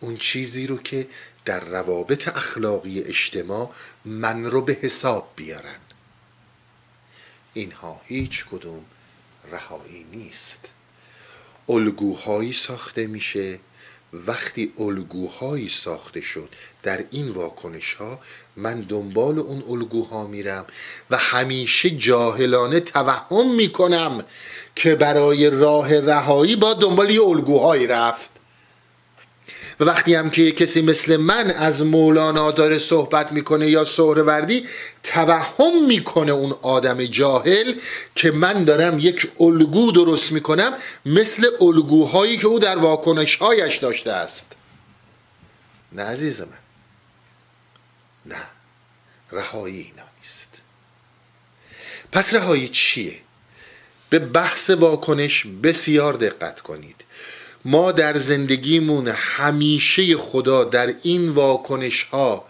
[0.00, 1.08] اون چیزی رو که
[1.44, 3.70] در روابط اخلاقی اجتماع
[4.04, 5.80] من رو به حساب بیارن
[7.54, 8.84] اینها هیچ کدوم
[9.50, 10.60] رهایی نیست
[11.68, 13.58] الگوهایی ساخته میشه
[14.12, 16.48] وقتی الگوهایی ساخته شد
[16.82, 18.18] در این واکنش ها
[18.56, 20.66] من دنبال اون الگوها میرم
[21.10, 24.24] و همیشه جاهلانه توهم می‌کنم
[24.76, 28.31] که برای راه رهایی با دنبال یه الگوهایی رفت.
[29.80, 34.66] و وقتی هم که کسی مثل من از مولانا داره صحبت می‌کنه یا سهروردی
[35.02, 37.74] توهم می‌کنه اون آدم جاهل
[38.14, 40.72] که من دارم یک الگو درست می‌کنم
[41.06, 44.46] مثل الگوهایی که او در واکنشهایش داشته است.
[45.92, 46.48] نه عزیز من.
[48.26, 48.42] نه.
[49.32, 50.48] رهایی اینا نیست.
[52.12, 53.18] پس رهایی چیه؟
[54.10, 56.96] به بحث واکنش بسیار دقت کنید.
[57.64, 62.48] ما در زندگیمون همیشه خدا در این واکنش ها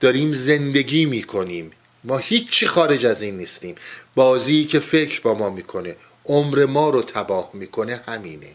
[0.00, 1.72] داریم زندگی می‌کنیم.
[2.04, 3.74] ما هیچی خارج از این نیستیم.
[4.14, 8.50] بازی که فکر با ما می‌کنه عمر ما رو تباه می‌کنه همینه.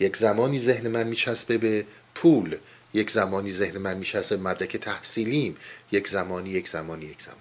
[0.00, 2.56] یک زمانی ذهن من میچسبه به پول
[2.94, 5.56] یک زمانی ذهن من میچسبه به مدرک تحصیلیم
[5.92, 7.40] یک زمانی یک زمانی یک زمانی.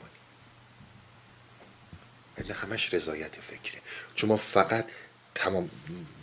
[2.37, 3.81] این همش رضایت فکره.
[4.15, 4.85] چون ما فقط
[5.35, 5.69] تمام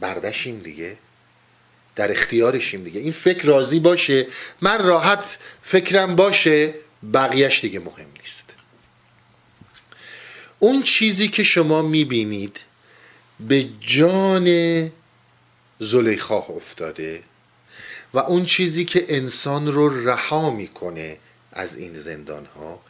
[0.01, 0.97] بردشیم دیگه.
[1.97, 3.01] در اختیارشیم دیگه.
[3.01, 4.27] این فکر راضی باشه.
[4.61, 6.75] من راحت فکرم باشه
[7.15, 8.45] بقیهش دیگه مهم نیست.
[10.59, 12.61] اون چیزی که شما می‌بینید
[13.41, 14.91] به جان
[15.79, 17.23] زلیخا افتاده
[18.15, 21.19] و اون چیزی که انسان رو رها می‌کنه
[21.53, 22.81] از این زندان ها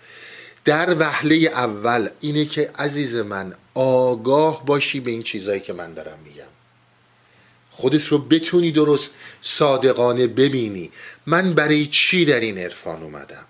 [0.64, 6.18] در وهله اول اینه که عزیز من آگاه باشی به این چیزهایی که من دارم
[6.24, 6.44] میگم.
[7.70, 10.90] خودت رو بتونی درست صادقانه ببینی.
[11.26, 13.44] من برای چی در این عرفان اومدم؟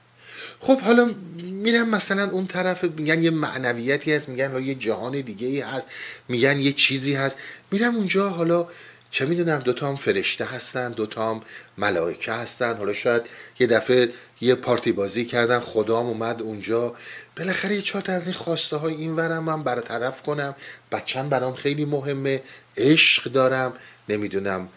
[0.61, 5.61] خب حالا میرم مثلا اون طرف میگن یه معنویتی هست میگن یه جهان دیگه ای
[5.61, 5.87] هست
[6.28, 7.37] میگن یه چیزی هست.
[7.70, 8.68] میرم اونجا حالا
[9.11, 11.40] چه می‌دونم دوتا هم فرشته هستن دوتا هم
[11.78, 12.76] ملائکه هستن.
[12.76, 13.22] حالا شاید
[13.58, 14.08] یه دفعه
[14.40, 16.94] یه پارتی بازی کردن خدام اومد اونجا.
[17.36, 20.54] بالاخره یه چهار از این خواسته های این ورم من برطرف کنم.
[20.92, 22.42] بچم برام خیلی مهمه.
[22.76, 23.72] عشق دارم.
[24.08, 24.68] نمی‌دونم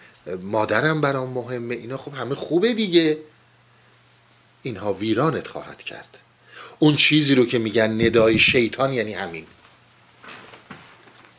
[0.42, 1.76] مادرم برام مهمه.
[1.76, 3.18] اینا خب همه خوبه دیگه.
[4.62, 6.18] اینها ویرانت خواهد کرد.
[6.80, 9.46] اون چیزی رو که میگن ندای شیطان یعنی همین.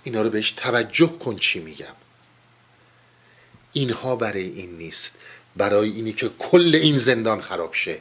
[0.02, 1.94] اینا رو بهش توجه کن چی میگم.
[3.72, 5.12] اینها برای این نیست.
[5.56, 8.00] برای اینی که کل این زندان خراب شه.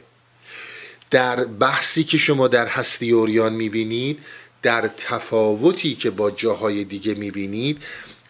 [1.10, 4.18] در بحثی که شما در هستی اوریان می‌بینید
[4.62, 7.82] در تفاوتی که با جاهای دیگه می‌بینید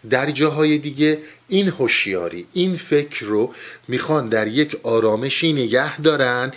[0.09, 3.53] در جاهای دیگه این هوشیاری این فکر رو
[3.87, 6.51] می‌خوان در یک آرامشی نگه دارن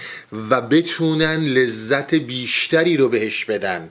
[0.51, 3.91] و بتونن لذت بیشتری رو بهش بدن.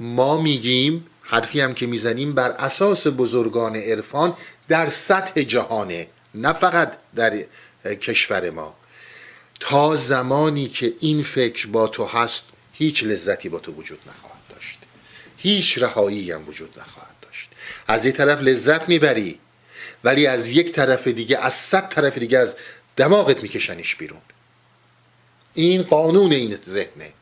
[0.00, 4.34] ما میگیم حرفی هم که می‌زنیم بر اساس بزرگان عرفان
[4.68, 7.44] در سطح جهانه نه فقط در
[7.84, 8.76] کشور ما.
[9.62, 14.78] تا زمانی که این فکر با تو هست هیچ لذتی با تو وجود نخواهد داشت.
[15.36, 17.48] هیچ رهایی هم وجود نخواهد داشت.
[17.88, 19.38] از یک طرف لذت می‌بری
[20.04, 22.56] ولی از یک طرف دیگه از صد طرف دیگه از
[22.96, 24.20] دماغت میکشنش بیرون.
[25.54, 27.12] این قانون این ذهنه.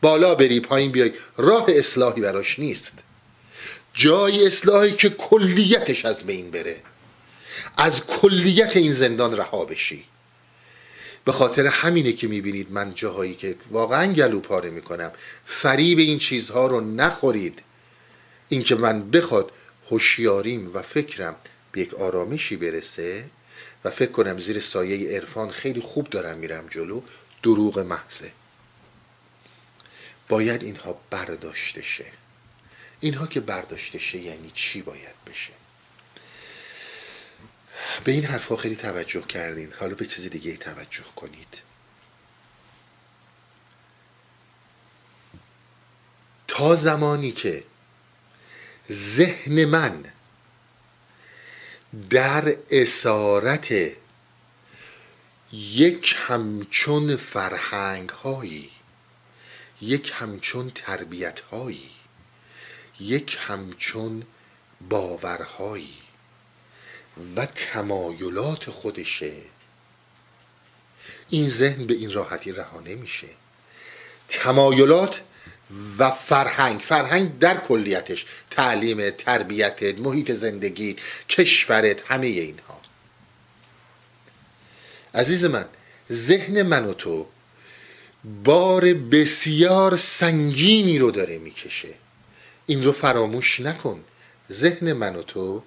[0.00, 1.12] بالا بری پایین بیای.
[1.36, 2.92] راه اصلاحی براش نیست.
[3.94, 6.82] جای اصلاحی که کلیتش از بین بره.
[7.76, 10.04] از کلیت این زندان رها بشی.
[11.24, 15.12] به خاطر همینه که می‌بینید من جاهایی که واقعا گلو پاره می‌کنم.
[15.46, 17.62] فریب این چیزها رو نخورید.
[18.48, 19.52] اینکه من بخواد
[19.90, 21.36] هوشیاریم و فکرم
[21.72, 23.24] به یک آرامشی برسه
[23.84, 27.02] و فکر کنم زیر سایه عرفان خیلی خوب دارم میرم جلو
[27.42, 28.32] دروغ محضه.
[30.28, 32.06] باید اینها برداشته شه.
[33.00, 35.59] اینها که برداشته شه یعنی چی باید بشه؟
[38.04, 39.72] به این حرفها خیلی توجه کردین.
[39.80, 41.62] حالا به چیز دیگه توجه کنید.
[46.48, 47.64] تا زمانی که
[48.92, 50.04] ذهن من
[52.10, 53.72] در اسارت
[55.52, 58.70] یک همچون فرهنگ هایی
[59.80, 61.90] یک همچون تربیت هایی
[63.00, 64.26] یک همچون
[64.88, 65.99] باورهایی
[67.36, 69.32] و تمایلات خودشه.
[71.30, 73.26] این ذهن به این راحتی رها نمیشه
[74.28, 75.20] تمایلات
[75.98, 76.80] و فرهنگ.
[76.80, 78.26] فرهنگ در کلیتش.
[78.50, 80.96] تعلیم تربیتت محیط زندگی
[81.28, 82.80] کشورت همه اینها.
[85.14, 85.64] عزیز من
[86.12, 87.26] ذهن من و تو
[88.44, 91.94] بار بسیار سنگینی رو داره می‌کشه.
[92.66, 94.04] این رو فراموش نکن.
[94.52, 95.62] ذهن من و تو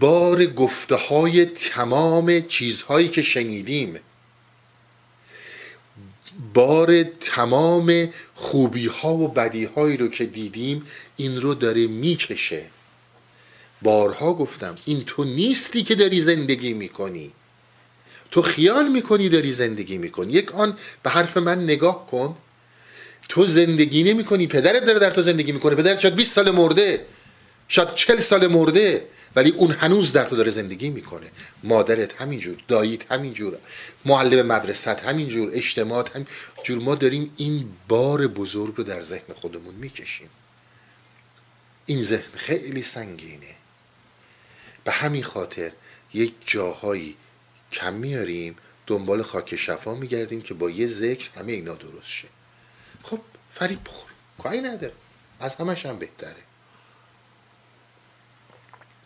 [0.00, 4.00] بار گفته های تمام چیزهایی که شنیدیم.
[6.54, 12.64] بار تمام خوبی ها و بدی هایی رو که دیدیم این رو داره می‌کشه.
[13.82, 17.32] بارها گفتم این تو نیستی که داری زندگی می‌کنی.
[18.30, 20.32] تو خیال می‌کنی داری زندگی می‌کنی.
[20.32, 22.36] یک آن به حرف من نگاه کن.
[23.28, 24.46] تو زندگی نمی‌کنی.
[24.46, 25.74] پدرت داره در تو زندگی می‌کنه.
[25.74, 27.06] پدرت شاید 20 سال مرده.
[27.68, 29.06] شاید 40 سال مرده.
[29.36, 31.30] ولی اون هنوز در تو داره زندگی می‌کنه.
[31.62, 33.58] مادرت همینجور داییت همینجور
[34.04, 36.78] معلم مدرست همینجور اجتماعات همینجور.
[36.78, 40.30] ما داریم این بار بزرگ رو در ذهن خودمون می‌کشیم.
[41.86, 43.54] این ذهن خیلی سنگینه.
[44.84, 45.72] به همین خاطر
[46.14, 47.16] یک جاهایی
[47.72, 52.28] کم میاریم دنبال خاک شفا میگردیم که با یه ذکر همه اینا درست شه.
[53.02, 54.10] خب فریب بخور
[54.42, 54.92] کاری نداره
[55.40, 56.36] از همش هم بهتره.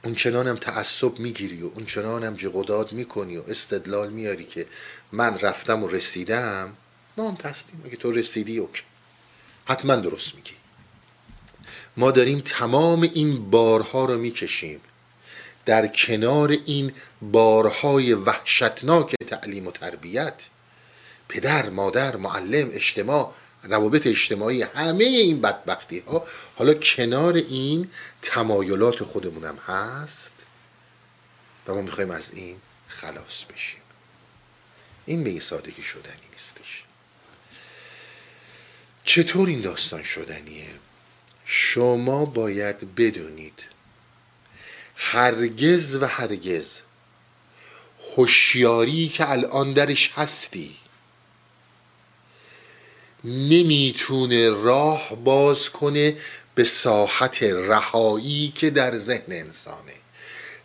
[0.06, 4.66] اون چنانم تعصب می‌گیری و اون چنانم جقداد می‌کنی و استدلال میاری که
[5.12, 6.72] من رفتم و رسیدم
[7.16, 8.82] ما هم تستیم اگه تو رسیدی اوکی.
[9.64, 10.52] حتما درست میگی.
[11.96, 14.80] ما داریم تمام این بارها رو می‌کشیم
[15.64, 16.92] در کنار این
[17.22, 20.46] بارهای وحشتناک تعلیم و تربیت.
[21.28, 23.32] پدر مادر معلم اجتماع
[23.68, 26.26] روابط اجتماعی همه این بدبختی ها
[26.56, 27.90] حالا کنار این
[28.22, 30.32] تمایلات خودمونم هست
[31.66, 32.56] و ما می‌خوایم از این
[32.88, 33.80] خلاص بشیم.
[35.06, 36.84] این به این سادگی شدنی نیستش.
[39.04, 40.68] چطور این داستان شدنیه؟
[41.44, 43.62] شما باید بدونید.
[44.96, 46.80] هرگز و هرگز
[48.16, 50.76] هوشیاری که الان درش هستی
[53.26, 56.16] نمی‌تونه راه باز کنه
[56.54, 59.92] به ساحت رهایی که در ذهن انسانه.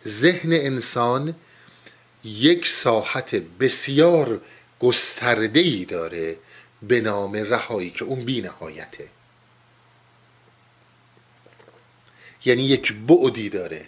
[0.08, 1.34] ذهن انسان
[2.24, 4.40] یک ساحت بسیار
[4.80, 6.36] گسترده ای داره
[6.82, 9.08] به نام رهایی که اون بی نهایته
[12.44, 13.86] یعنی یک بعدی داره.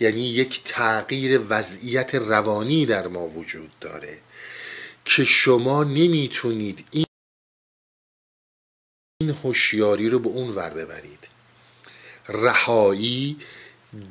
[0.00, 4.18] یعنی یک تغییر وضعیت روانی در ما وجود داره
[5.04, 7.05] که شما نمی‌تونید این
[9.20, 11.28] این هوشیاری رو به اون ور ببرید.
[12.28, 13.36] رهایی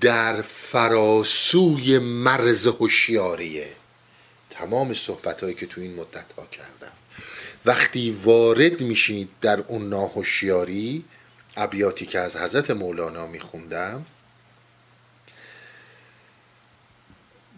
[0.02, 3.70] در فراسوی مرز هوشیاریه.
[4.50, 6.92] تمام صحبت هایی که تو این مدت ها کردم.
[7.66, 11.06] وقتی وارد میشید در اون ناهوشیاری
[11.58, 14.06] ابیاتی که از حضرت مولانا میخوندم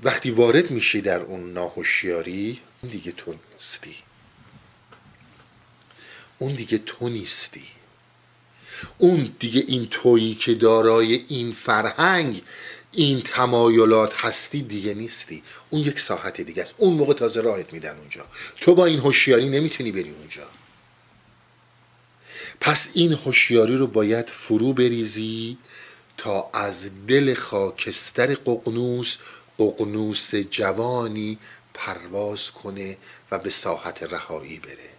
[0.03, 3.95] وقتی وارد میشی در اون ناهوشیاری دیگه تو نیستی.
[6.39, 7.63] اون دیگه تو نیستی.
[8.97, 12.41] اون دیگه این تویی که دارای این فرهنگ
[12.91, 15.43] این تمایلات هستی دیگه نیستی.
[15.69, 16.73] اون یک ساحت دیگه است.
[16.77, 18.25] اون موقع تازه راهت میدن اونجا.
[18.61, 20.47] تو با این هوشیاری نمی‌تونی بری اونجا.
[22.61, 25.57] پس این هوشیاری رو باید فرو بریزی
[26.17, 29.17] تا از دل خاکستر ققنوس
[29.59, 31.38] ققنوس جوانی
[31.73, 32.97] پرواز کنه
[33.31, 34.96] و به ساحت رهایی بره.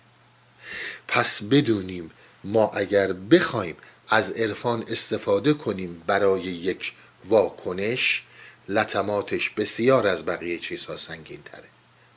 [1.08, 2.10] پس بدونیم
[2.44, 3.76] ما اگر بخوایم
[4.08, 6.92] از عرفان استفاده کنیم برای یک
[7.24, 8.22] واکنش
[8.68, 11.68] لطماتش بسیار از بقیه چیزها سنگین تره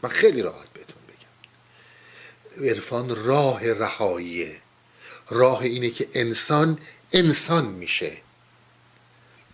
[0.03, 2.69] من خیلی راحت بهتون بگم.
[2.69, 4.57] عرفان راه رهاییه.
[5.29, 6.79] راه اینه که انسان
[7.13, 8.17] انسان میشه.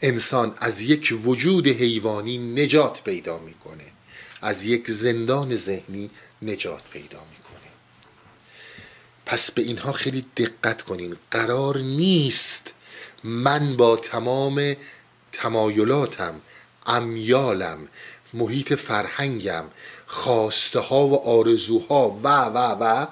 [0.01, 3.83] انسان از یک وجود حیوانی نجات پیدا می‌کنه.
[4.41, 6.09] از یک زندان ذهنی
[6.41, 7.36] نجات پیدا می‌کنه.
[9.27, 11.15] پس به اینها خیلی دقت کنین.
[11.31, 12.73] قرار نیست
[13.23, 14.75] من با تمام
[15.31, 16.41] تمایلاتم
[16.85, 17.87] امیالم
[18.33, 19.63] محیط فرهنگم
[20.05, 23.07] خواسته ها و آرزوها و و و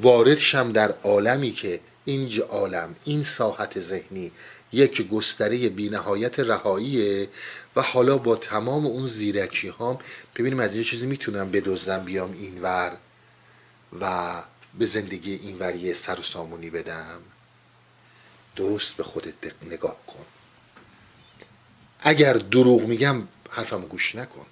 [0.00, 4.32] وارد شم در عالمی که این عالم این ساحت ذهنی
[4.72, 7.28] یک گستره بینهایت رهاییه
[7.76, 9.98] و حالا با تمام اون زیرکی هام
[10.36, 12.92] ببینیم از یه چیزی می‌تونم بدزدم بیام اینور
[14.00, 14.32] و
[14.78, 17.20] به زندگی اینور یه سر و سامونی بدم.
[18.56, 20.24] درست به خودت نگاه کن.
[22.00, 24.46] اگر دروغ میگم حرفمو گوش نکن.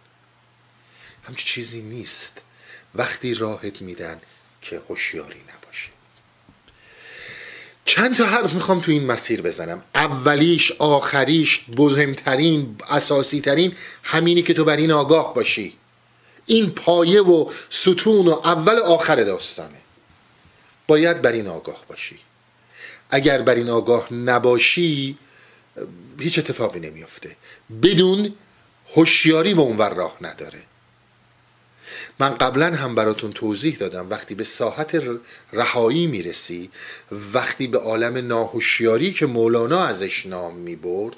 [1.28, 2.32] همچی چیزی نیست.
[2.94, 4.20] وقتی راحت میدن
[4.62, 5.90] که هوشیاری نباشه.
[7.84, 9.82] چند تا حرف می‌خوام تو این مسیر بزنم.
[9.94, 15.76] اولیش آخریش مهمترین اساسی ترین همینی که تو بر این آگاه باشی.
[16.46, 19.86] این پایه و ستون و اول آخر داستانه.
[20.87, 22.18] باید بر این آگاه باشی.
[23.11, 25.18] اگر بر این آگاه نباشی
[26.18, 27.37] هیچ اتفاقی نمیافته.
[27.82, 28.34] بدون
[28.95, 30.62] هوشیاری به اونور راه نداره.
[32.18, 35.03] من قبلا هم براتون توضیح دادم وقتی به ساحت
[35.53, 36.70] رهایی می‌رسی
[37.32, 41.16] وقتی به عالم ناهوشیاری که مولانا ازش نام می‌برد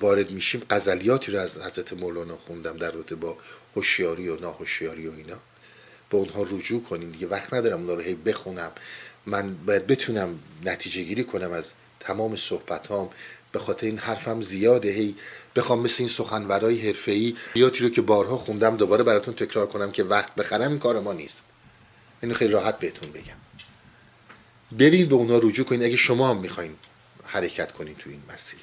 [0.00, 0.62] وارد میشیم.
[0.70, 3.36] غزلیاتی رو از حضرت مولانا خوندم در رابطه با
[3.76, 5.38] هوشیاری و ناهوشیاری و اینا.
[6.12, 7.26] به اونها رجوع کنیم دیگه.
[7.26, 8.72] وقت ندارم اونها رو هی بخونم.
[9.26, 13.10] من باید بتونم نتیجه گیری کنم از تمام صحبت هام
[13.52, 14.90] به خاطر این حرفم زیاده.
[14.90, 15.14] هی
[15.56, 20.04] بخوام مثل این سخنورای حرفه‌ای یاتی رو که بارها خوندم دوباره براتون تکرار کنم که
[20.04, 21.44] وقت بخرم این کار ما نیست.
[22.22, 23.36] اینو خیلی راحت بهتون بگم.
[24.72, 25.82] برید به اونا رجوع کنید.
[25.82, 26.76] اگه شما هم می‌خواین
[27.24, 28.60] حرکت کنید تو این مسیر.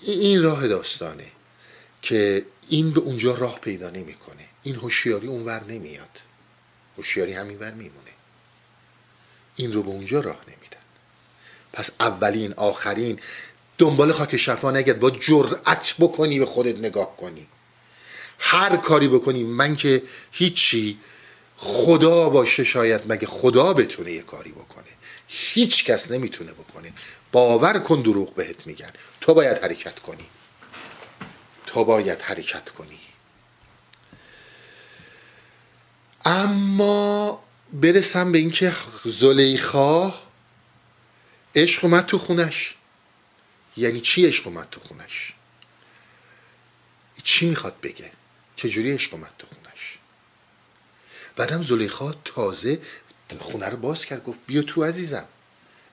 [0.00, 1.26] این راه داستانه
[2.02, 4.41] که این به اونجا راه پیدا نمی‌کنه.
[4.62, 6.20] این هوشیاری اونور نمیاد.
[6.98, 8.10] هوشیاری همینور میمونه.
[9.56, 10.82] این رو به اونجا راه نمیدن.
[11.72, 13.20] پس اولین آخرین
[13.78, 15.00] دنبال خاک شفا نگرد.
[15.00, 17.46] با جرأت بکنی به خودت نگاه کنی.
[18.38, 19.42] هر کاری بکنی.
[19.42, 20.02] من که
[20.32, 20.98] هیچی.
[21.56, 24.84] خدا باشه شاید مگه خدا بتونه یه کاری بکنه.
[25.28, 26.92] هیچ کس نمی‌تونه بکنه.
[27.32, 28.90] باور کن دروغ بهت میگن.
[29.20, 30.26] تو باید حرکت کنی.
[31.66, 32.98] تو باید حرکت کنی.
[36.24, 37.42] اما
[37.72, 40.14] برسم به اینکه زلیخا
[41.54, 42.74] عشق اومد تو خونش.
[43.76, 45.32] یعنی چی عشق اومد تو خونش؟
[47.22, 48.10] چی می‌خواد بگه؟
[48.56, 49.98] چجوری عشق اومد تو خونش؟
[51.36, 52.78] بعدم زلیخا تازه
[53.38, 55.24] خونه رو باز کرد گفت بیا تو عزیزم.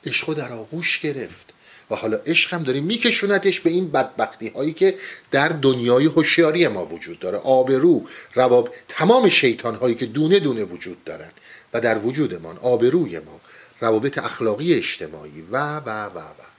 [0.05, 1.48] عشق در آغوش گرفت.
[1.89, 4.97] و حالا عشق هم داره میکشونتش به این بدبختی هایی که
[5.31, 7.37] در دنیای هوشیاری ما وجود داره.
[7.37, 11.31] آبرو رواب تمام شیطان هایی که دونه دونه وجود دارن
[11.73, 13.41] و در وجودمان آبروی ما
[13.79, 16.49] روابط اخلاقی اجتماعی و و و و.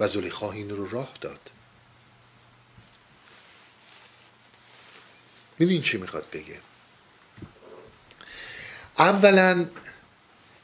[0.00, 1.50] و زلیخا این رو راه داد.
[5.58, 6.56] میدین چی می‌خواد بگه؟
[8.98, 9.66] اولا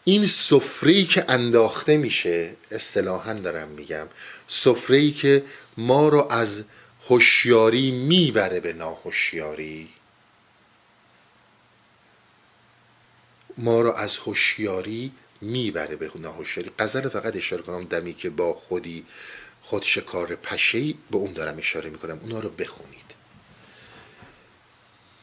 [0.08, 4.06] این سفره که انداخته میشه اصطلاحا دارم میگم
[4.48, 5.44] سفره که
[5.76, 6.64] ما رو از
[7.08, 9.88] هوشیاری می‌بره به ناهوشیاری.
[13.58, 16.70] ما رو از هوشیاری می‌بره به ناهوشیاری.
[16.78, 19.06] غزل فقط اشاره کنم دمی که با خودی
[19.62, 22.18] خود شکار پشه به اون دارم اشاره می‌کنم.
[22.22, 23.14] اونا رو بخونید.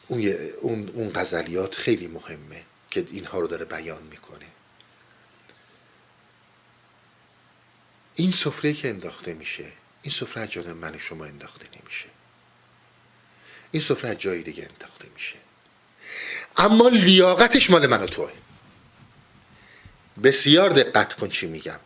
[0.08, 0.28] اون,
[0.60, 4.53] اون, اون غزلیات خیلی مهمه که اینها رو داره بیان می‌کنه.
[8.16, 9.64] این سفره که انداخته میشه
[10.04, 12.06] این سفره از جانب من شما انداخته نمیشه.
[13.72, 15.34] این سفره از جای دیگه انداخته میشه.
[16.56, 18.30] اما لیاقتش مال من و توه.
[20.22, 21.80] بسیار دقت کن چی میگم.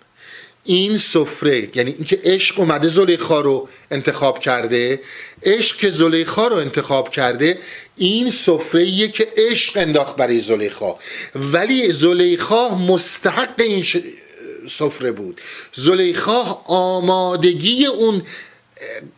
[0.65, 5.01] این سفره یعنی اینکه عشق اومده زلیخا رو انتخاب کرده
[5.43, 7.59] عشق که زلیخا رو انتخاب کرده
[7.97, 10.97] این سفره که عشق انداخت برای زلیخا.
[11.35, 13.85] ولی زلیخا مستحق این
[14.69, 15.41] سفره بود.
[15.75, 18.23] زلیخا آمادگی اون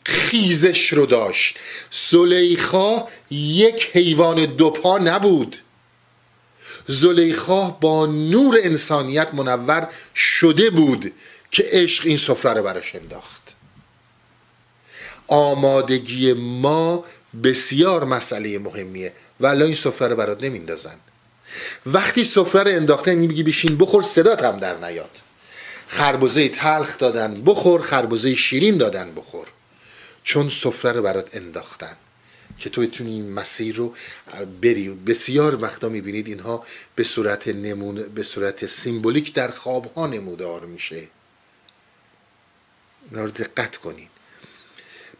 [0.05, 1.57] خیزش رو داشت.
[1.91, 5.57] زلیخا یک حیوان دوپا نبود.
[6.87, 11.13] زلیخا با نور انسانیت منور شده بود
[11.51, 13.41] که عشق این سفره رو براش انداخت.
[15.27, 17.05] آمادگی ما
[17.45, 19.13] بسیار مسئله مهمیه.
[19.41, 20.97] ولی این سفره رو برات نمیندازن.
[21.87, 25.11] وقتی سفره رو انداخته یعنی میگی بشین بخور صدات هم در نیاد.
[25.91, 29.47] خربزه تلخ دادن بخور خربزه شیرین دادن بخور.
[30.25, 31.97] چون سفره رو برات انداختن
[32.59, 33.95] که تو بتونی این مسیر رو
[34.61, 34.89] بری.
[34.89, 36.65] بسیار وقتا می‌بینید اینها
[36.95, 41.09] به صورت نمونه به صورت سیمبولیک در خواب ها نمودار میشه.
[43.11, 44.09] اینا دقت کنین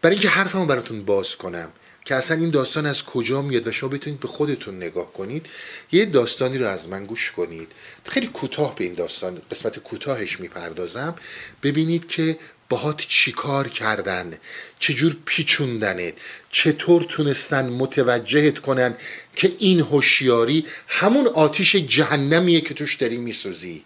[0.01, 1.71] برای اینکه حرفمو براتون باز کنم
[2.05, 5.45] که اصلا این داستان از کجا میاد و شما بتونید به خودتون نگاه کنید
[5.91, 7.71] یه داستانی رو از من گوش کنید.
[8.05, 11.15] خیلی کوتاه به این داستان قسمت کوتاهش می‌پردازم.
[11.63, 12.37] ببینید که
[12.69, 14.33] باهات چیکار کردن
[14.79, 16.13] چجور پیچوندنت
[16.51, 18.95] چطور تونستن متوجهت کنن
[19.35, 23.83] که این هوشیاری همون آتیش جهنمیه که توش داری میسوزی.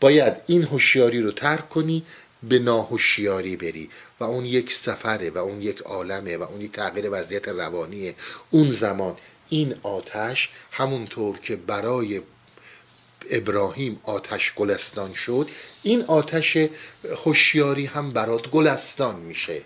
[0.00, 2.02] باید این هوشیاری رو ترک کنی
[2.48, 3.90] به ناهوشیاری بری
[4.20, 8.14] و اون یک سفره و اون یک عالمه و اون یک تغییر وضعیت روانیه
[8.50, 9.16] اون زمان.
[9.48, 12.22] این آتش همونطور که برای
[13.30, 15.48] ابراهیم آتش گلستان شد
[15.82, 16.58] این آتش
[17.24, 19.62] هوشیاری هم برات گلستان میشه.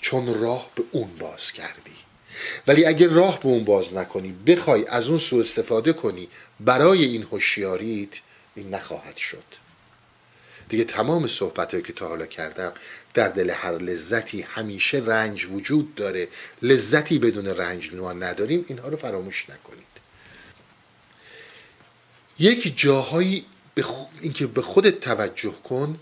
[0.00, 1.90] چون راه به اون باز کردی.
[2.66, 6.28] ولی اگه راه به اون باز نکنی بخوای از اون سوء استفاده کنی
[6.60, 8.20] برای این هوشیاریت
[8.54, 9.63] این نخواهد شد.
[10.68, 12.72] دیگه تمام صحبت که تا حالا کردم
[13.14, 16.28] در دل هر لذتی همیشه رنج وجود داره.
[16.62, 19.84] لذتی بدون رنج ما نداریم اینها رو فراموش نکنید.
[22.38, 23.84] یک جاهایی به
[24.20, 25.98] اینکه به خودت توجه کن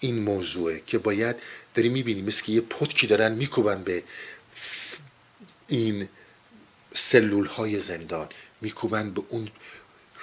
[0.00, 1.36] این موضوعه که باید
[1.74, 2.22] داری می‌بینی.
[2.22, 4.02] مثل که یه پتکی دارن میکوبن به
[5.68, 6.08] این
[6.94, 8.28] سلول های زندان.
[8.60, 9.48] میکوبن به اون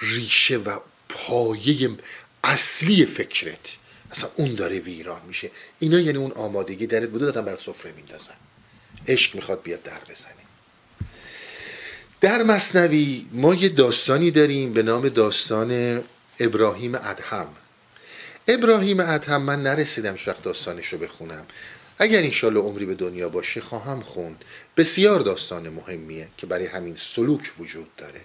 [0.00, 0.78] ریشه و
[1.08, 1.90] پایه
[2.44, 3.76] اصلی فکرت.
[4.12, 5.50] اصلا اون داره ویران میشه.
[5.78, 8.34] اینا یعنی اون آمادگی درت بوده دادن بر سفره میندازن.
[9.08, 10.34] عشق می‌خواد بیاد در بزنه.
[12.20, 16.02] در مصنوی ما یه داستانی داریم به نام داستان
[16.40, 17.48] ابراهیم ادهم.
[18.48, 21.46] ابراهیم ادهم من نرسیدم وقت داستانش رو بخونم.
[21.98, 24.44] اگر انشالله عمری به دنیا باشه خواهم خوند.
[24.76, 28.20] بسیار داستان مهمیه که برای همین سلوک وجود داره.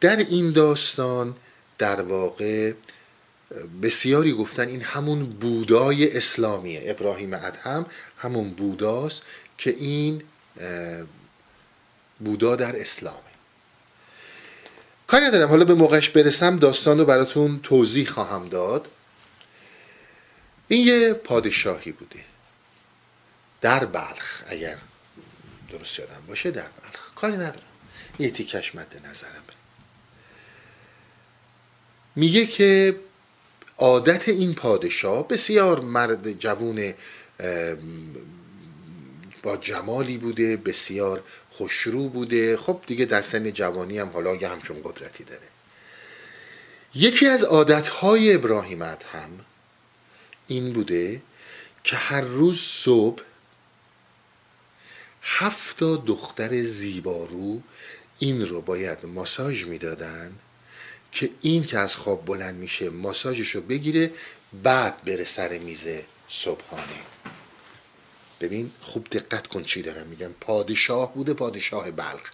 [0.00, 1.36] در این داستان
[1.78, 2.72] در واقع
[3.82, 6.82] بسیاری گفتن این همون بودای اسلامیه.
[6.86, 7.86] ابراهیم ادهم
[8.18, 9.22] همون بوداست
[9.58, 10.22] که این
[12.18, 13.18] بودا در اسلامه.
[15.06, 15.48] کاری ندارم.
[15.48, 18.88] حالا به موقعش برسم داستان رو براتون توضیح خواهم داد.
[20.68, 22.24] این یه پادشاهی بوده.
[23.60, 24.76] در بلخ اگر
[25.72, 27.14] درست یادم باشه در بلخ.
[27.14, 27.62] کاری ندارم.
[28.18, 29.42] یه تیکش مد نظرم.
[32.16, 32.96] میگه که
[33.78, 36.94] عادت این پادشاه بسیار مرد جوون
[39.42, 42.56] با جمالی بوده بسیار خوشرو بوده.
[42.56, 45.48] خب دیگه در سن جوانی هم حالا یه همچون قدرتی داره.
[46.94, 49.30] یکی از عادتهای ابراهیم هم
[50.46, 51.22] این بوده
[51.84, 53.22] که هر روز صبح
[55.22, 57.62] هفتا دختر زیبارو
[58.18, 60.32] این رو باید ماساژ می‌دادن.
[61.12, 64.10] که این که از خواب بلند میشه ماساژش رو بگیره
[64.62, 65.84] بعد بره سر میز
[66.28, 67.00] صبحانه.
[68.40, 70.30] ببین خوب دقت کن چی دارم میگم.
[70.40, 72.30] پادشاه بوده پادشاه بلخ.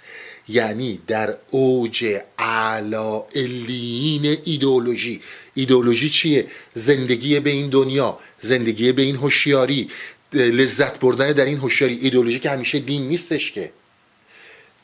[0.49, 5.20] یعنی در اوج اعلا الین ایدولوژی
[5.55, 9.91] ایدولوژی چیه؟ زندگی به این دنیا زندگی به این هوشیاری.
[10.33, 11.99] لذت بردن در این هوشیاری.
[11.99, 13.72] ایدولوژی که همیشه دین نیستش که.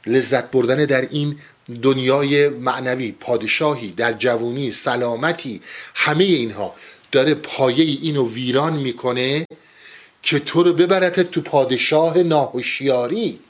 [0.07, 1.39] لذت بردن در این
[1.83, 5.61] دنیای معنوی پادشاهی در جوونی سلامتی
[5.95, 6.75] همه اینها
[7.13, 9.47] داره پایه اینو ویران می‌کنه
[10.23, 13.41] که تو رو ببرتت تو پادشاه ناهوشیاری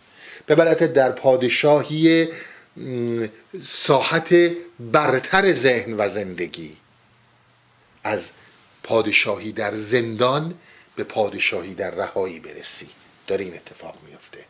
[0.49, 2.29] ببرت در پادشاهی
[3.65, 4.35] ساحت
[4.81, 6.77] برتر ذهن و زندگی.
[8.05, 8.29] از
[8.83, 10.55] پادشاهی در زندان
[10.97, 12.89] به پادشاهی در رهایی برسی.
[13.27, 14.45] داره این اتفاق میفته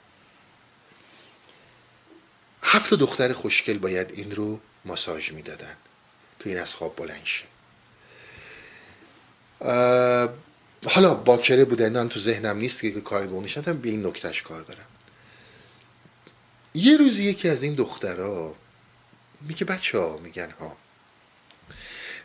[2.63, 5.77] هفت دختر خوشگل باید این رو ماساژ می‌دادن
[6.39, 7.45] که این از خواب بلند شه.
[10.87, 14.63] حالا باکره بوده نه تو ذهنم نیست که کاری به اونش به این نکتهش کار
[14.63, 14.85] دارم.
[16.75, 18.57] یه روزی یکی از این دخترها
[19.41, 20.77] میگه بچه ها میگن ها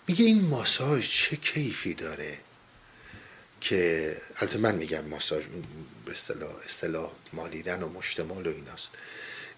[0.07, 2.37] میگه این ماساژ چه کیفی داره
[3.61, 5.43] که البته من میگم ماساژ
[6.05, 6.15] به
[6.65, 8.89] اصطلاح مالیدن و مشتمال و ایناست.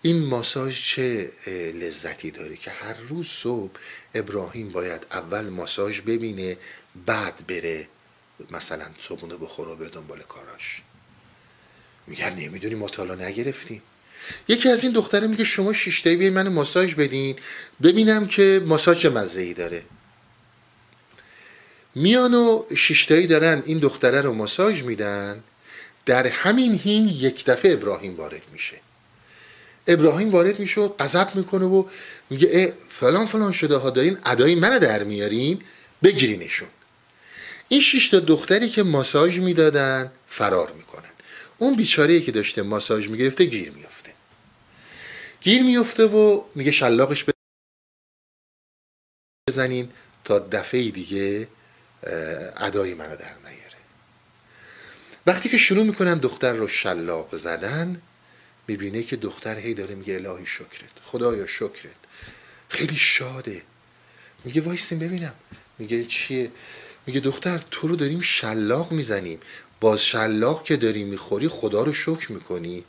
[0.02, 1.32] این ماساژ چه
[1.74, 3.72] لذتی داره که هر روز صبح
[4.14, 6.58] ابراهیم باید اول ماساژ ببینه
[7.06, 7.88] بعد بره
[8.52, 10.82] مثلا صبحونه بخوره به دنبال کاراش.
[12.08, 13.82] میگن نمی‌دونی ما تا نگرفتیم.
[14.48, 17.36] یکی از این دختره میگه شما شیشتایی بیاین من ماساژ بدین.
[17.84, 19.84] ببینم که ماساژ مزه ای داره.
[21.96, 25.44] میان و شیشتایی دارن این دختره رو ماساژ میدن.
[26.06, 28.82] در همین هین یک دفعه ابراهیم وارد میشه.
[29.88, 31.84] ابراهیم وارد میشه غضب می‌کنه و
[32.30, 35.62] میگه اه فلان فلان شده ها دارین ادای منو در میارین
[36.04, 36.68] بگیرینشون.
[37.68, 41.10] این شش تا دختری که ماساژ می‌دادن فرار می‌کنن.
[41.58, 44.14] اون بیچاره که داشته ماساژ می‌گرفته گیر میفته
[45.42, 47.26] گیر میفته و میگه شلاقش
[49.50, 49.90] بزنین
[50.24, 51.48] تا دفعه دیگه
[52.58, 53.78] ادای منو در نیاره.
[55.26, 58.02] وقتی که شروع می‌کنن دختر رو شلاق زدن
[58.68, 60.92] می‌بینه که دختر هی داره میگه الهی شکرت.
[61.04, 61.96] خدایا شکرت.
[62.70, 63.62] خیلی شاده.
[64.46, 65.34] میگه وایسیم ببینم.
[65.80, 66.52] میگه چیه؟
[67.08, 69.40] میگه دختر تو رو داریم شلاق می‌زنیم.
[69.80, 72.84] باز شلاق که داری می‌خوری خدا رو شکر می‌کنی.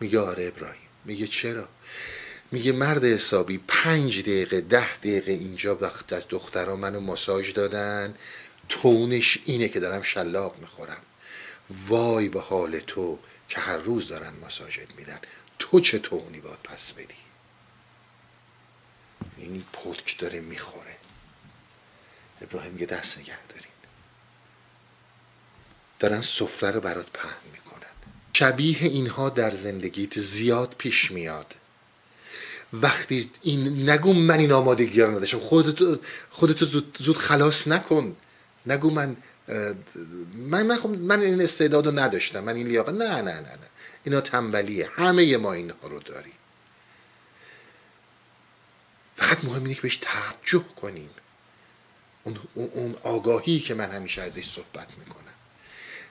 [0.00, 0.88] میگه آره ابراهیم.
[1.04, 1.68] میگه چرا؟
[2.52, 8.14] میگه مرد حسابی پنج دقیقه ده دقیقه اینجا وقت دخترها منو ماساژ دادن.
[8.68, 11.02] تونش اینه که دارم شلاق می‌خورم.
[11.88, 13.18] وای به حال تو.
[13.52, 15.18] که هر روز دارن ماساژت میدن.
[15.58, 17.14] تو چه تونی باید پس بدی؟
[19.36, 20.96] این پتک داره می‌خوره.
[22.42, 23.66] ابراهیم میگه دست نگه دارین
[26.00, 27.92] دارن سفره رو برات پهن می‌کنن.
[28.32, 31.54] شبیه اینها در زندگیت زیاد پیش میاد.
[32.72, 35.40] وقتی این نگو من این آمادگی رو نداشتم.
[35.40, 35.98] خودتو,
[36.30, 38.16] خودتو زود, زود خلاص نکن.
[38.66, 39.16] نگو من
[40.34, 43.68] من من, خب من این استعداد رو نداشتم من این لیاقت نه نه نه نه.
[44.04, 44.88] اینا تنبلیه.
[44.92, 46.32] همه ما اینها رو داریم.
[49.16, 51.10] فقط مهم اینه که بهش توجه کنیم.
[52.22, 55.22] اون, اون آگاهی که من همیشه ازش صحبت می‌کنم.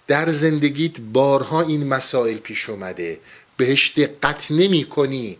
[0.07, 3.19] در زندگیت بارها این مسائل پیش اومده.
[3.57, 5.37] بهش دقت نمی کنی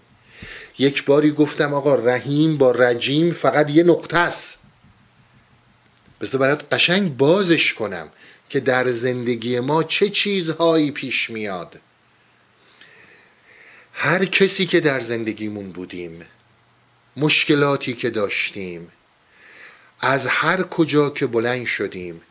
[0.78, 4.58] یک باری گفتم آقا رحیم با رجیم فقط یه نقطه است.
[6.22, 8.11] بذار برات قشنگ بازش کنم
[8.49, 11.80] که در زندگی ما چه چیزهایی پیش میاد.
[13.93, 16.26] هر کسی که در زندگیمون بودیم
[17.17, 18.91] مشکلاتی که داشتیم
[19.99, 22.22] از هر کجا که بلند شدیم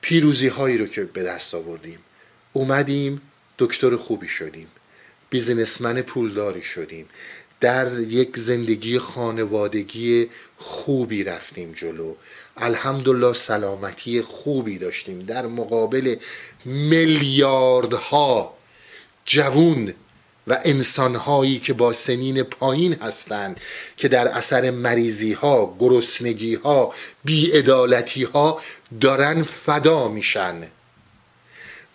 [0.00, 1.98] پیروزی هایی رو که به دست آوردیم
[2.52, 3.22] اومدیم
[3.58, 4.68] دکتر خوبی شدیم
[5.30, 7.08] بیزنسمن پولداری شدیم.
[7.62, 12.14] در یک زندگی خانوادگی خوبی رفتیم جلو.
[12.56, 15.22] الحمدلله سلامتی خوبی داشتیم.
[15.22, 16.16] در مقابل
[16.64, 18.54] میلیاردها
[19.24, 19.94] جوون
[20.46, 23.60] و انسانهایی که با سنین پایین هستند
[23.96, 26.94] که در اثر مریضی ها گرسنگی ها
[27.24, 28.60] بیعدالتی ها
[29.00, 30.62] دارن فدا میشن.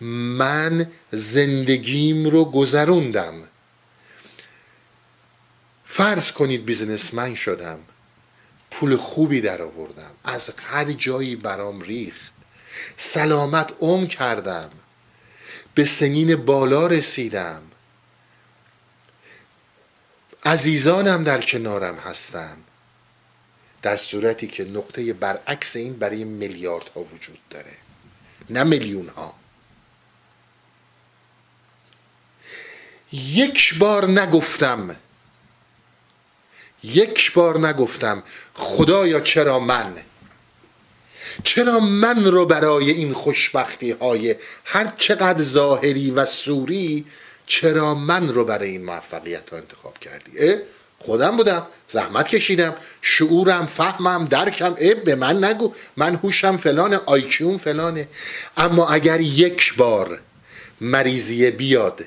[0.01, 3.34] من زندگیم رو گذروندم.
[5.98, 7.80] فرض کنید بیزنسمن شدم.
[8.72, 10.12] پول خوبی در آوردم.
[10.24, 12.34] از هر جایی برام ریخت.
[12.98, 14.70] سلامت عم کردم.
[15.76, 17.62] به سنین بالا رسیدم.
[20.45, 22.64] عزیزانم در کنارم هستند
[23.82, 27.74] در صورتی که نقطه برعکس این برای میلیارد ها وجود داره.
[28.50, 29.34] نه میلیون ها
[33.12, 34.95] یک بار نگفتم
[36.84, 38.23] یک بار نگفتم
[38.53, 39.93] خدایا چرا من؟
[41.43, 47.05] چرا من رو برای این خوشبختی های هر چقدر ظاهری و سوری
[47.47, 50.61] چرا من رو برای این موفقیت ها انتخاب کردی؟
[50.99, 57.57] خودم بودم زحمت کشیدم شعورم فهمم درکم اه به من نگو من هوشم فلانه آیکیوم
[57.57, 58.07] فلانه.
[58.57, 60.19] اما اگر یک بار
[60.82, 62.05] مریضیه بیاد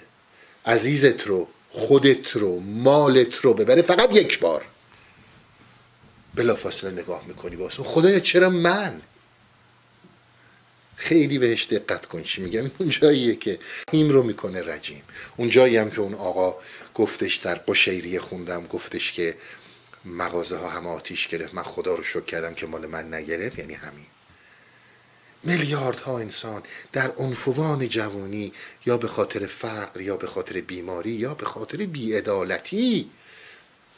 [0.66, 3.82] عزیزت رو خودت رو مالت رو ببره.
[3.82, 4.64] فقط یک بار.
[6.34, 7.72] بلافاصله نگاه می‌کنی باز.
[7.72, 9.02] خدایا چرا من؟
[10.96, 12.22] خیلی بهش دقت کن.
[12.22, 13.58] چی میگم؟ اون جاییه که
[13.90, 15.02] این رو می‌کنه رجیم.
[15.36, 16.56] اون جایی هم که اون آقا
[16.94, 19.36] گفتش در قشیریه خوندم گفتش که
[20.04, 21.54] مغازه ها همه آتیش گرفت.
[21.54, 23.58] من خدا رو شکر کردم که مال من نگرفت.
[23.58, 24.06] یعنی همین.
[25.42, 26.62] میلیاردها انسان
[26.92, 28.52] در عنفوان جوانی
[28.86, 33.10] یا به خاطر فقر یا به خاطر بیماری یا به خاطر بیعدالتی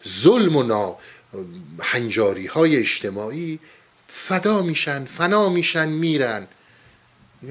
[0.09, 0.97] ظلم و نا
[1.81, 3.59] هنجاری های اجتماعی
[4.09, 6.49] فدا میشن فنا میشن میرن.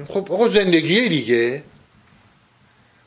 [0.08, 1.62] خب آقا زندگی دیگه.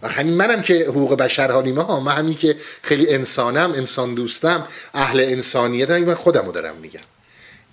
[0.03, 5.91] همین منم که حقوق بشر ها من همین که خیلی انسانم انسان دوستم اهل انسانیت
[5.91, 6.99] من خودمو دارم میگم.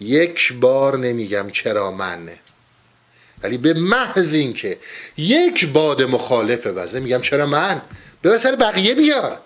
[0.01, 2.29] یک بار نمیگم چرا من
[3.43, 4.79] ولی به محض این که
[5.17, 7.83] یک باد مخالف وزه میگم چرا من؟
[8.23, 9.41] به سر بقیه بیار.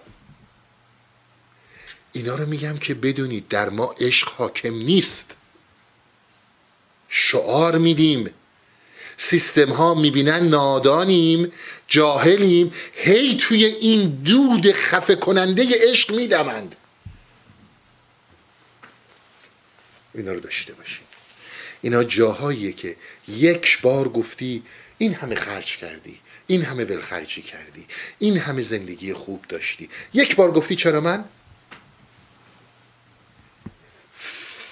[2.13, 5.37] اینا رو میگم که بدونید در ما عشق حاکم نیست.
[7.09, 8.31] شعار میدیم.
[9.17, 11.53] سیستم ها می‌بینن نادانیم
[11.89, 16.77] جاهلیم هی توی این دود خفه کننده عشق میدمند.
[20.15, 21.06] اینا رو داشته باشیم
[21.83, 22.97] اینا جاهاییه که
[23.29, 24.63] یک بار گفتی
[24.99, 27.87] این همه خرج کردی این همه ولخرجی کردی
[28.19, 29.89] این همه زندگی خوب داشتی.
[30.13, 31.25] یک بار گفتی چرا من؟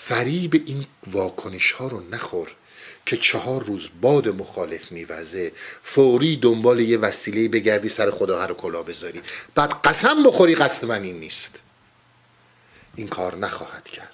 [0.05, 2.55] فریب این واکنش ها رو نخور
[3.07, 5.53] که چهار روز باد مخالف میوزه
[5.83, 9.21] فوری دنبال یه وسیله بگردی سر خدا هر کلا بذاری.
[9.55, 11.61] بعد قسم بخوری قصد من این نیست.
[12.97, 14.14] این کار نخواهد کرد.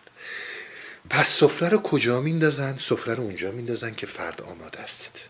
[1.10, 5.28] پس سفره رو کجا میندازن؟ سفره رو اونجا میندازن که فرد آماده است.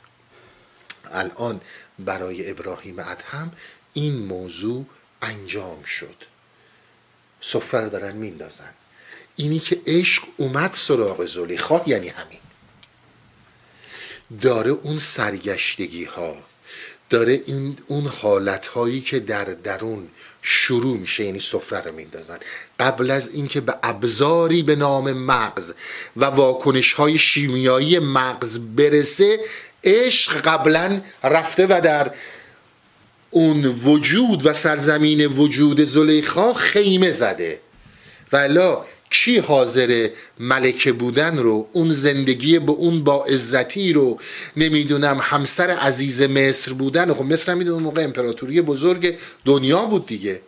[1.13, 1.61] الان
[1.99, 3.53] برای ابراهیم ادهم
[3.93, 4.87] این موضوع
[5.23, 6.17] انجام شد.
[7.41, 8.71] سفره رو دارن میندازن.
[9.37, 12.41] اینی که عشق اومد سراغ زلیخا یعنی همین.
[14.41, 16.37] داره اون سرگشتگی ها
[17.11, 20.09] داره این اون حالت هایی که در درون
[20.43, 22.39] شروع میشه یعنی سفره رو میندازن.
[22.81, 25.73] قبل از اینکه به ابزاری به نام مغز
[26.17, 29.41] و واکنش های شیمیایی مغز برسه
[29.85, 32.11] عشق قبلا رفته و در
[33.31, 37.61] اون وجود و سرزمین وجود زلیخا خیمه زده.
[38.33, 44.21] ولا کی حاضر ملکه بودن رو اون زندگی به اون با عزتی رو
[44.57, 50.41] نمی‌دونم همسر عزیز مصر بودن خب مصر هم می‌دونم موقع امپراتوری بزرگ دنیا بود دیگه.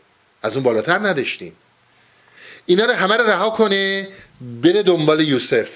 [0.43, 1.53] از اون بالاتر نداشتیم.
[2.67, 4.09] اینا رو همه رو رها کنه
[4.63, 5.71] بره دنبال یوسف.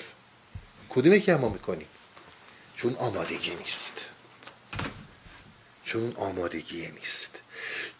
[0.88, 1.86] کدومه که ما می‌کنیم؟
[2.76, 3.94] چون آمادگی نیست.
[5.84, 7.30] چون آمادگی نیست.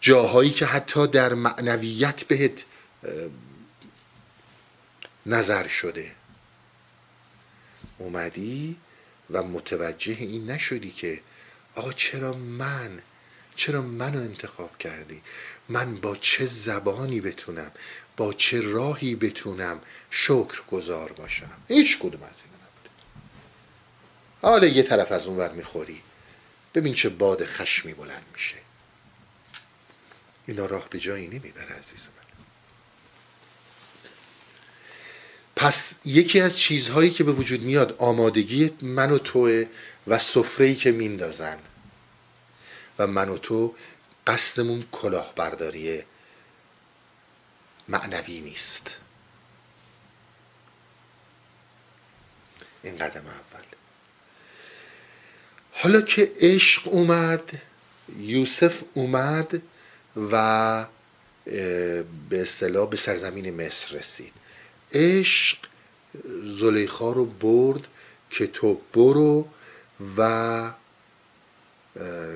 [0.01, 2.65] جاهایی که حتی در معنویت بهت
[5.27, 6.15] نظر شده.
[7.97, 8.77] اومدی
[9.29, 11.21] و متوجه این نشدی که
[11.75, 13.01] آقا چرا من
[13.55, 15.21] چرا منو انتخاب کردی؟
[15.69, 17.71] من با چه زبانی بتونم؟
[18.17, 22.89] با چه راهی بتونم شکر گذار باشم؟ هیچ کدوم از این نبوده.
[24.41, 26.01] حالا یه طرف از اون ور می‌خوری.
[26.75, 28.57] ببین چه باد خشمی بلند میشه.
[30.47, 32.11] اینا راه به جایی نمی‌بره عزیزم.
[35.57, 39.65] پس یکی از چیزهایی که به وجود میاد آمادگی من و توه
[40.07, 41.57] و سفره‌ای که میندازن.
[42.99, 43.75] و من و تو
[44.27, 46.03] قصدمون کلاهبرداری
[47.87, 48.97] معنوی نیست.
[52.83, 53.65] این قدم اول.
[55.71, 57.61] حالا که عشق اومد
[58.19, 59.61] یوسف اومد
[60.31, 60.85] و
[62.29, 64.33] به اصطلاح به سرزمین مصر رسید.
[64.93, 65.57] عشق
[66.59, 67.87] زلیخا رو برد
[68.29, 69.47] که تو برو
[70.17, 70.73] و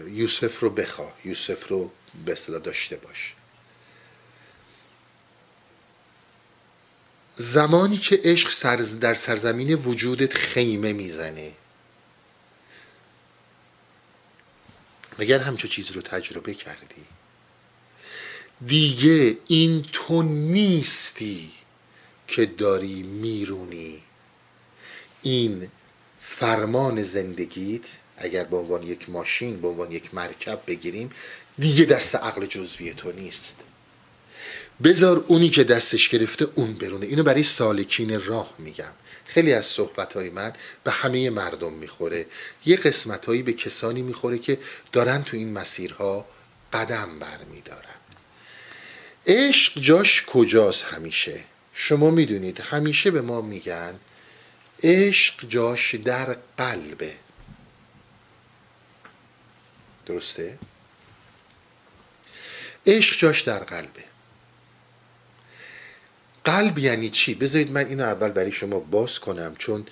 [0.10, 1.14] یوسف رو بخوا.
[1.26, 1.91] یوسف رو
[2.26, 3.34] به داشته باش.
[7.36, 8.49] زمانی که عشق
[8.99, 11.52] در سرزمین وجودت خیمه می‌زنه.
[15.20, 17.06] اگر همچو چیز رو تجربه کردی؟
[18.66, 21.52] دیگه این تو نیستی.
[22.32, 24.03] که داری میرونی.
[25.21, 25.67] این
[26.21, 27.82] فرمان زندگیت
[28.17, 31.11] اگر به عنوان یک ماشین به عنوان یک مرکب بگیریم
[31.59, 33.55] دیگه دست عقل جزوی تو نیست.
[34.84, 37.05] بذار اونی که دستش گرفته اون برونه.
[37.05, 38.93] اینو برای سالکین راه میگم.
[39.25, 40.53] خیلی از صحبت های من
[40.84, 42.25] به همه مردم می‌خوره.
[42.65, 44.57] یه قسمت هایی به کسانی می‌خوره که
[44.91, 46.25] دارن تو این مسیرها
[46.73, 47.99] قدم برمیدارن.
[49.27, 51.43] عشق جاش کجاست همیشه؟
[51.84, 53.99] شما می‌دونید همیشه به ما میگن
[54.84, 57.13] عشق جاش در قلبه
[60.05, 60.59] درسته؟
[62.86, 64.03] عشق جاش در قلبه
[66.43, 69.86] قلب یعنی چی؟ بذارید من اینو اول برای شما باز کنم چون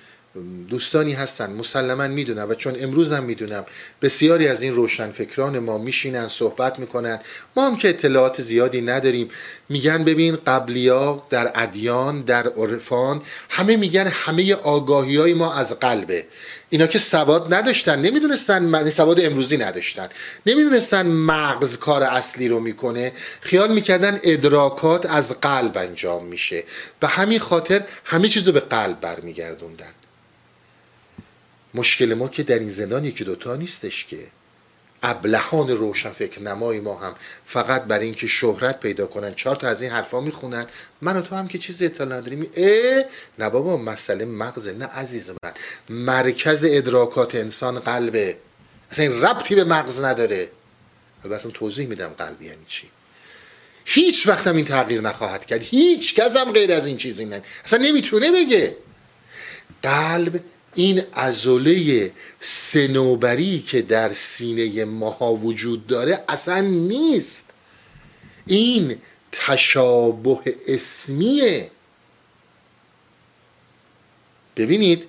[0.69, 3.65] دوستانی هستن مسلما می‌دونم و چون امروز هم می‌دونم
[4.01, 7.19] بسیاری از این روشنفکران ما میشینن صحبت می‌کنن.
[7.55, 9.27] ما هم که اطلاعات زیادی نداریم.
[9.69, 16.25] میگن ببین قبلیا در ادیان در عرفان همه میگن همه آگاهی های ما از قلبه.
[16.69, 20.09] اینا که سواد نداشتن نمی‌دونستن سواد امروزی نداشتن.
[20.45, 23.11] نمی‌دونستن مغز کار اصلی رو می‌کنه.
[23.41, 26.63] خیال می‌کردن ادراکات از قلب انجام میشه.
[27.01, 29.98] و همین خاطر همه چیز به قلب برمیگردوندن.
[31.73, 34.27] مشکل ما که در این زندان یکی دوتا نیستش که.
[35.03, 37.15] ابلهان روشن فکر نمای ما هم
[37.45, 40.65] فقط برای اینکه شهرت پیدا کنن چهار تا از این حرفا می‌خونن.
[41.01, 42.49] من و تو هم که چیزی اطلاع نداریم.
[42.55, 43.03] اه
[43.39, 45.51] نه بابا مسئله مغزه نه عزیز من.
[45.89, 48.37] مرکز ادراکات انسان قلبه.
[48.91, 50.49] اصلا این ربطی به مغز نداره.
[51.23, 52.89] البته توضیح میدم قلب یعنی چی.
[53.85, 55.61] هیچ وقت هم این تغییر نخواهد کرد.
[55.61, 57.41] هیچ کس هم غیر از این چیزی نه.
[57.65, 58.77] اصلا نمی‌تونه بگه.
[59.83, 60.39] قلب
[60.75, 67.45] این ازوله سنوبری که در سینه ماها وجود داره اصلا نیست.
[68.47, 68.97] این
[69.31, 71.71] تشابه اسمیه.
[74.57, 75.03] ببینید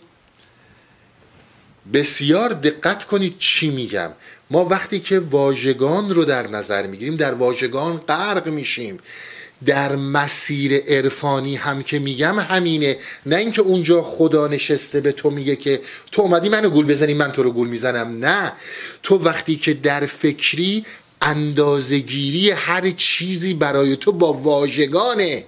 [1.92, 4.12] بسیار دقت کنید چی میگم.
[4.50, 8.98] ما وقتی که واژگان رو در نظر می‌گیریم در واژگان غرق میشیم.
[9.66, 12.96] در مسیر عرفانی هم که میگم همینه.
[13.26, 15.80] نه اینکه اونجا خدا نشسته به تو میگه که
[16.12, 18.24] تو اومدی منو گول بزنی من تو رو گول می‌زنم.
[18.24, 18.52] نه.
[19.02, 20.84] تو وقتی که در فکری
[21.22, 25.44] اندازگیری هر چیزی برای تو با واژگانه.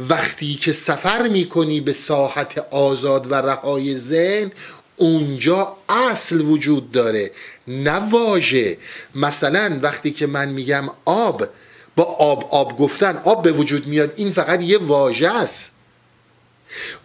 [0.00, 4.52] وقتی که سفر می‌کنی به ساحت آزاد و رهای ذهن
[4.96, 7.30] اونجا اصل وجود داره.
[7.68, 8.76] نه واژه.
[9.14, 11.48] مثلا وقتی که من میگم آب
[11.96, 15.70] با آب آب گفتن آب به وجود میاد این فقط یه واژه است.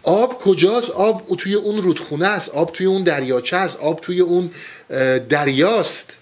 [0.02, 4.50] آب کجاست؟ آب توی اون رودخونه است آب توی اون دریاچه است آب توی اون
[5.28, 6.12] دریاست.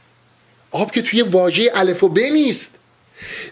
[0.71, 2.75] آب که توی واژه الف و ب نیست.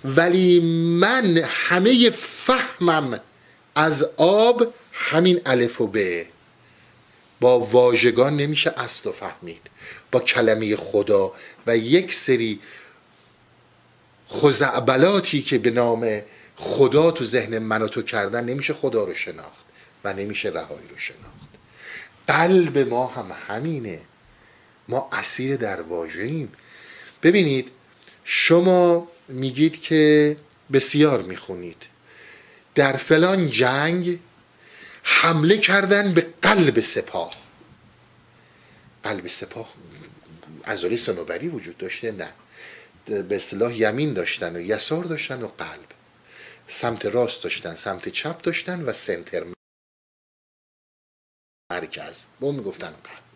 [0.05, 0.61] ولی
[1.01, 3.21] من همه فهمم
[3.75, 5.99] از آب همین الف و ب.
[7.41, 9.61] با واژگان نمیشه اصل و فهمید.
[10.13, 11.33] با کلمه خدا
[11.67, 12.61] و یک سری
[14.31, 16.23] خزعبلاتی که به نام
[16.57, 19.65] خدا تو ذهن من و تو کردن نمیشه خدا رو شناخت
[20.05, 21.47] و نمیشه رهایی رو شناخت.
[22.27, 24.01] قلب ما هم همینه.
[24.89, 26.53] ما اسیر در واژه‌ایم
[27.23, 27.71] ببینید
[28.25, 30.37] شما میگید که
[30.73, 31.83] بسیار می‌خونید.
[32.75, 34.19] در فلان جنگ
[35.03, 37.31] حمله کردن به قلب سپاه.
[39.05, 39.69] قلب سپاه
[40.67, 42.33] عضله سنوبری وجود داشته؟ نه.
[43.07, 45.87] به اصطلاح یمین داشتن و یسار داشتن و قلب.
[46.69, 49.45] سمت راست داشتن سمت چپ داشتن و سنتر
[51.73, 52.25] مرکز.
[52.41, 53.27] اون می‌گفتن قلب.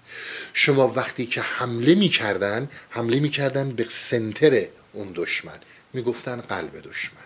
[0.53, 5.61] شما وقتی که حمله می‌کردن حمله می‌کردن به سنتر اون دشمن.
[5.93, 7.21] می‌گفتن قلب دشمن.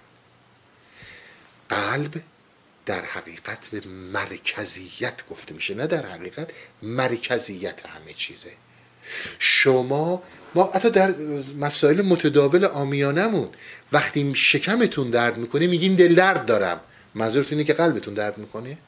[1.68, 2.22] قلب
[2.86, 6.50] در حقیقت به مرکزیت گفته میشه نه در حقیقت
[6.82, 8.52] مرکزیت همه چیزه.
[9.38, 10.22] شما
[10.54, 11.14] ما حتی در
[11.58, 13.50] مسائل متداول آمیانمون
[13.92, 16.80] وقتی شکمتون درد می‌کنه میگین دل درد دارم.
[17.14, 18.78] منظورتون اینه که قلبتون درد می‌کنه؟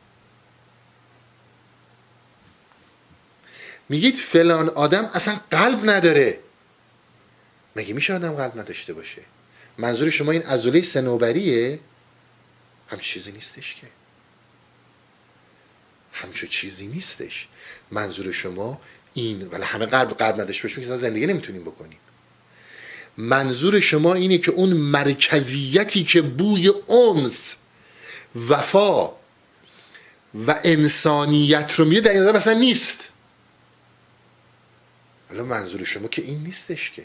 [3.89, 6.39] میگید فلان آدم اصلا قلب نداره.
[7.77, 9.23] مگه میشه آدم قلب نداشته باشه؟
[9.79, 11.81] منظور شما این ازوله سنوبریه
[12.89, 13.87] هم چیزی نیستش که.
[16.13, 17.49] همچو چیزی نیستش.
[17.91, 18.81] منظور شما
[19.17, 21.99] این ولی همه قلب قلب نداشته باشیم که زندگی نمی‌تونیم بکنیم.
[23.17, 27.57] منظور شما اینه که اون مرکزیتی که بوی اونس
[28.49, 29.09] وفا
[30.47, 33.09] و انسانیت رو میده در این مثلا نیست.
[35.29, 37.05] حالا منظور شما که این نیستش که.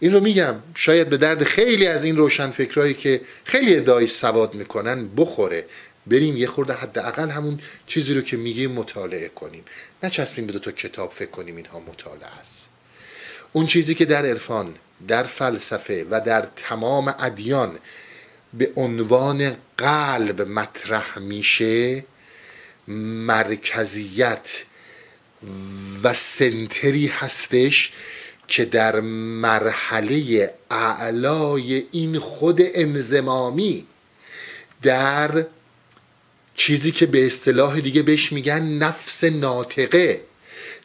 [0.00, 4.54] این رو میگم شاید به درد خیلی از این روشن فکرهایی که خیلی ادعای سواد
[4.54, 5.66] می‌کنن بخوره.
[6.10, 9.64] بریم یه خورده حداقل همون چیزی رو که میگیم مطالعه کنیم.
[10.02, 12.68] نچسبیم به دو تا کتاب فکر کنیم اینها مطالعه است.
[13.52, 14.74] اون چیزی که در عرفان
[15.08, 17.78] در فلسفه و در تمام ادیان
[18.54, 22.04] به عنوان قلب مطرح میشه
[22.88, 24.64] مرکزیت
[26.02, 27.92] و سنتری هستش
[28.48, 33.86] که در مرحله اعلای این خود انزمامی
[34.82, 35.46] در
[36.60, 40.20] چیزی که به اصطلاح دیگه بهش میگن نفس ناطقه.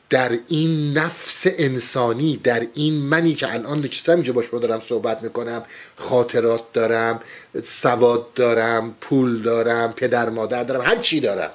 [0.10, 5.24] در این نفس انسانی در این منی که الان نشستم اینجا با شما دارم صحبت
[5.24, 5.64] می‌کنم
[5.96, 7.20] خاطرات دارم
[7.64, 11.52] سواد دارم پول دارم پدر مادر دارم هر چی دارم.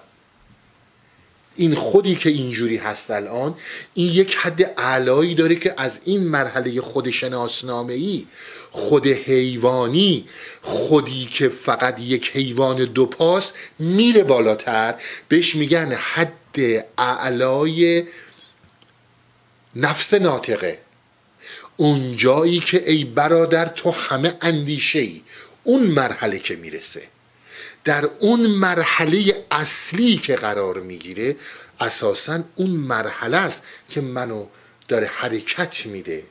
[1.57, 3.55] این خودی که اینجوری هست الان
[3.95, 8.27] این یک حد علایی داره که از این مرحله خود شناسنامه ای
[8.71, 10.29] خود حیوانی
[10.63, 14.95] خودی که فقط یک حیوان دو پاس میره بالاتر.
[15.29, 18.05] بهش میگن حد اعلای
[19.77, 20.79] نفس ناطقه.
[21.77, 25.23] اون جایی که ای برادر تو همه اندیشه ای
[25.65, 27.03] اون مرحله که می‌رسه.
[27.85, 31.37] در اون مرحله اصلی که قرار می‌گیره
[31.81, 34.47] اساسا اون مرحله است که منو
[34.89, 36.23] داره حرکت میده.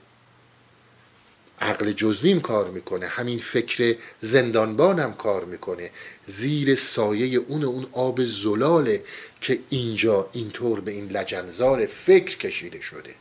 [1.61, 5.91] عقل جزویم کار می‌کنه همین فکر زندانبانم کار می‌کنه.
[6.27, 9.03] زیر سایه اون اون آب زلاله
[9.41, 13.15] که اینجا اینطور به این لجنزار فکر کشیده شده.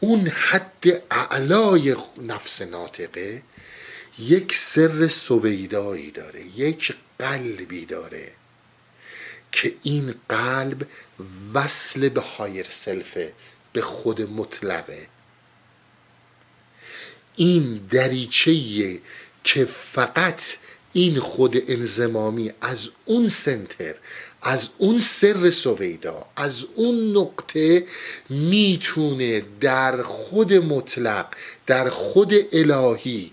[0.00, 3.42] اون حد اعلای نفس ناطقه
[4.18, 8.32] یک سر سویدایی داره یک قلبی داره
[9.52, 10.86] که این قلب
[11.54, 13.32] وصل به هایر سلفه
[13.72, 15.06] به خود مطلقه.
[17.36, 18.52] این دریچه
[19.44, 20.42] که فقط
[20.92, 23.94] این خود انزمامی از اون سنتر
[24.42, 27.84] از اون سر سویدا از اون نقطه
[28.30, 31.26] می‌تونه در خود مطلق
[31.66, 33.30] در خود الهی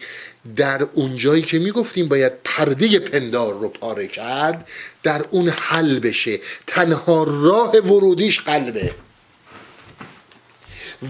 [0.55, 4.69] در اونجایی که می‌گفتیم باید پرده پندار رو پاره کرد
[5.03, 6.39] در اون حل بشه.
[6.67, 8.91] تنها راه ورودیش قلبه.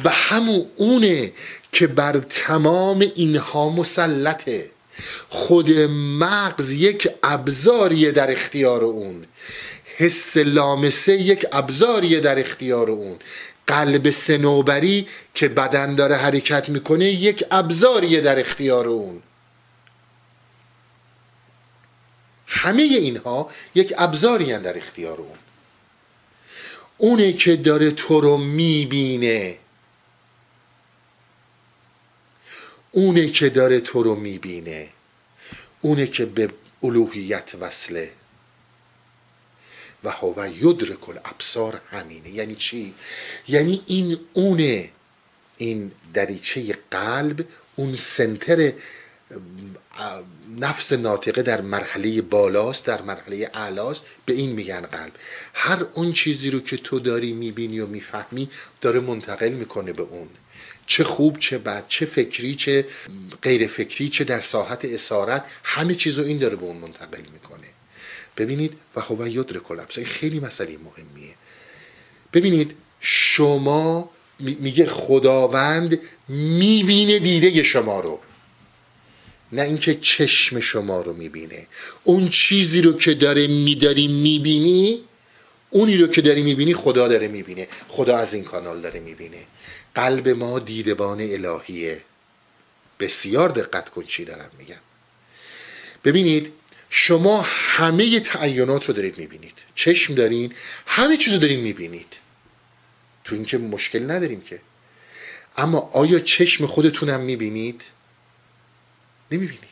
[0.04, 1.32] و همون اونه
[1.74, 4.70] که بر تمام اینها مسلطه.
[5.30, 5.72] خود
[6.20, 9.26] مغز یک ابزاریه در اختیار اون.
[9.98, 13.20] حس لامسه یک ابزاریه در اختیار اون.
[13.68, 19.22] قلب سنوبری که بدن داره حرکت می‌کنه یک ابزاریه در اختیار اون.
[22.48, 25.38] همه اینها یک ابزاری در اختیار اون.
[26.98, 29.58] اونه که داره تو رو می‌بینه.
[32.96, 34.90] اونه که داره تو رو می‌بینه
[35.82, 36.50] اونه که به
[36.84, 38.12] الوهیت وصله.
[40.04, 42.30] و هو یدرک الابصار همینه.
[42.30, 42.94] یعنی چی؟
[43.48, 44.90] یعنی این اونه
[45.58, 48.74] این دریچه قلب اون سنتر
[50.60, 55.14] نفس ناطقه در مرحله بالاست در مرحله اعلاست به این میگن قلب.
[55.54, 58.50] هر اون چیزی رو که تو داری می‌بینی و می‌فهمی
[58.82, 60.30] داره منتقل می‌کنه به اون.
[60.88, 62.86] چه خوب چه بد چه فکری چه
[63.42, 67.68] غیر فکری چه در ساحت اسارت همه چیز رو این داره به اون منتقل می‌کنه.
[68.38, 70.04] ببینید و هو یدرک الابصار.
[70.04, 71.34] این خیلی مسئله مهمیه.
[72.34, 74.10] ببینید شما
[74.40, 78.20] میگه خداوند می‌بینه دیده شما رو.
[79.52, 81.68] نه اینکه چشم شما رو می‌بینه.
[82.04, 85.00] اون چیزی رو که داره میداری می‌بینی
[85.70, 87.68] اونی رو که داری می‌بینی خدا داره می‌بینه.
[87.88, 89.38] خدا از این کانال داره می‌بینه.
[89.96, 92.02] قلب ما دیدبان الهیه.
[93.00, 94.76] بسیار دقت کن چی دارم میگم.
[96.04, 96.54] ببینید
[96.90, 99.54] شما همه تعینات رو دارید می‌بینید.
[99.76, 100.54] چشم دارین
[100.86, 102.18] همه چیز رو دارین می‌بینید.
[103.24, 104.62] تو اینکه مشکل نداریم که.
[105.58, 107.82] اما آیا چشم خودتونم می‌بینید؟
[109.32, 109.64] نمی‌بینید.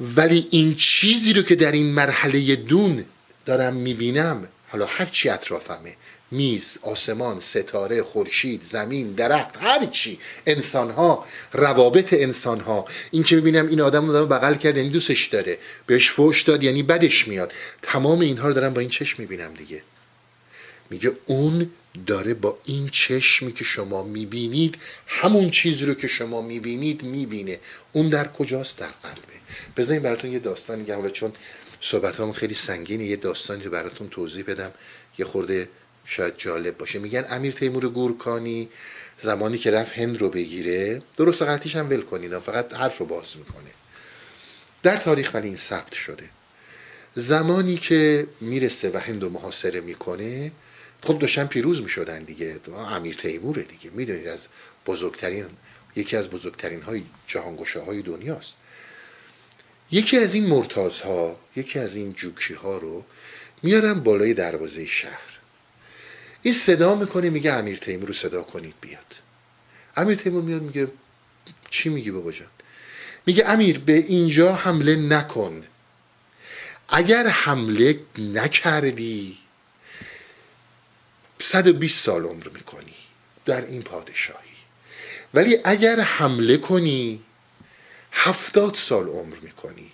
[0.00, 3.04] ولی این چیزی رو که در این مرحله دون
[3.46, 5.96] دارم می‌بینم حالا هر چی اطرافمه
[6.32, 10.18] میز آسمان ستاره خورشید زمین درخت هر چی.
[10.46, 15.26] انسان ها روابط انسان ها این که ببینم این آدم رو بغل کرد یعنی دوستش
[15.26, 15.58] داره.
[15.86, 17.52] بهش فوش داد یعنی بدش میاد.
[17.82, 19.82] تمام اینها رو دارم با این چشم می‌بینم دیگه.
[20.90, 21.70] میگه اون
[22.06, 27.58] داره با این چشمی که شما می‌بینید همون چیزی رو که شما می‌بینید می‌بینه.
[27.92, 29.36] اون در کجاست؟ در قلبه.
[29.76, 31.32] بذارین براتون یه داستانی حالا چون
[31.80, 34.72] صحبت خیلی سنگینه یه داستانی رو براتون توضیح بدم.
[35.18, 35.68] یه خورده
[36.04, 36.98] شاید جالب باشه.
[36.98, 38.68] میگن امیر تیمور گورکانی
[39.20, 43.36] زمانی که رفت هند رو بگیره درست غلطیش هم ول کنید فقط حرف رو باز
[43.36, 43.70] می‌کنه.
[44.82, 46.30] در تاریخ ولی این ثبت شده.
[47.14, 50.52] زمانی که می‌رسه و هند رو محاصره می‌کنه
[51.02, 52.60] خب داشتن پیروز می‌شدن دیگه.
[52.90, 53.90] امیر تیموره دیگه.
[53.90, 54.40] می‌دونید از
[54.86, 55.46] بزرگترین
[55.96, 58.54] یکی از بزرگترین های جهانگوشه های دنیاست.
[59.90, 63.04] یکی از این مرتازها یکی از این جوکی ها رو
[63.62, 65.31] میارن بالای دروازه شهر.
[66.42, 69.14] این صدا می‌کنه میگه امیر تیمور رو صدا کنید بیاد.
[69.96, 70.88] امیر تیمور میاد میگه
[71.70, 72.48] چی میگی بابا جان؟
[73.26, 75.64] میگه امیر به اینجا حمله نکن.
[76.88, 79.38] اگر حمله نکردی
[81.38, 82.94] 120 سال عمر می‌کنی
[83.44, 84.52] در این پادشاهی.
[85.34, 87.22] ولی اگر حمله کنی
[88.12, 89.92] هفتاد سال عمر می‌کنی.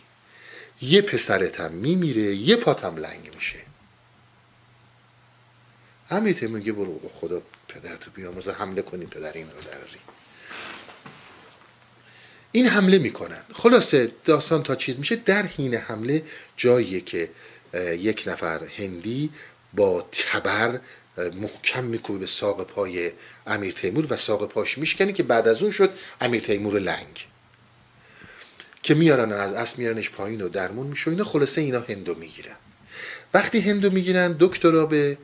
[0.82, 3.67] یه پسرتم میمیره یه پاتم لنگ میشه.
[6.10, 10.00] امیر میگه برو خدا پدرتو بیامرزه حمله کنی پدر این رو دراری
[12.52, 13.42] این حمله می‌کنن.
[13.52, 16.22] خلاصه داستان تا چیز میشه در حین حمله
[16.56, 17.30] جاییه که
[17.98, 19.30] یک نفر هندی
[19.74, 20.80] با تبر
[21.34, 23.12] محکم میکوبه به ساق پای
[23.46, 25.90] امیر تیمور و ساق پاش میشکنه که بعد از اون شد
[26.20, 27.26] امیر تیمور لنگ.
[28.82, 32.56] که میارن از اسب میارنش پایین و درمون میشه اینا خلاصه اینا هندو می‌گیرن.
[33.34, 35.18] وقتی هندو می‌گیرن دکترا به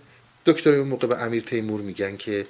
[0.47, 2.47] دکتر اون موقع به امیر تیمور میگن که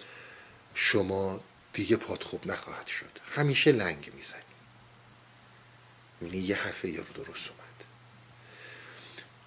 [0.74, 1.40] شما
[1.72, 3.18] دیگه پات خوب نخواهد شد.
[3.34, 4.40] همیشه لنگ می‌زنی.
[6.22, 7.84] یعنی یه حرف یارو درست اومد.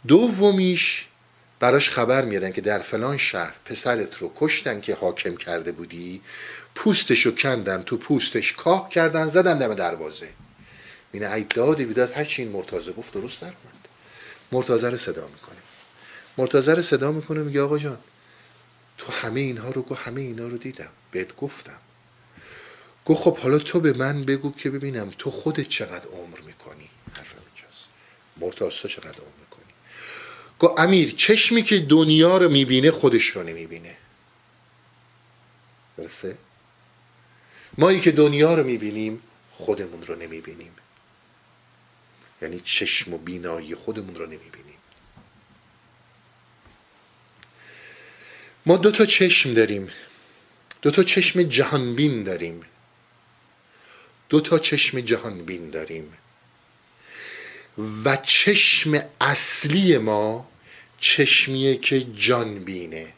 [0.08, 1.08] دومیش
[1.60, 6.22] براش خبر میارن که در فلان شهر پسرت رو کشتن که حاکم کرده بودی
[6.76, 10.30] پوستش رو کندن تو پوستش کاه کردن زدن دم دروازه.
[11.12, 13.54] اینه ای داد بیداد هرچی این مرتازه گفت درست در
[14.52, 15.58] مرتازه رو صدا می‌کنه.
[16.38, 17.98] مرتازه رو صدا می‌کنه میگه آقا جان
[18.98, 20.90] تو همه اینها رو گو همه اینا رو دیدم.
[21.12, 21.78] بهت گفتم.
[23.06, 27.38] گو خب حالا تو به من بگو که ببینم تو خودت چقدر عمر می‌کنی؟ حرفم
[27.56, 27.88] اینجاست.
[28.38, 29.74] مرتاز تو چقدر عمر می‌کنی؟
[30.60, 33.98] گو امیر چشمی که دنیا رو می‌بینه خودش رو نمی‌بینه.
[35.98, 36.38] درسته؟
[37.78, 39.22] مایی که دنیا رو می‌بینیم
[39.52, 40.72] خودمون رو نمی‌بینیم.
[42.42, 44.67] یعنی چشم و بینایی خودمون رو نمی‌بینیم.
[48.68, 49.90] ما دو تا چشم داریم.
[50.82, 52.62] دو تا چشم جهانبین داریم.
[54.30, 56.14] دو تا چشم جهانبین داریم.
[58.06, 60.50] و چشم اصلی ما
[61.00, 63.14] چشمیه که جان بینه.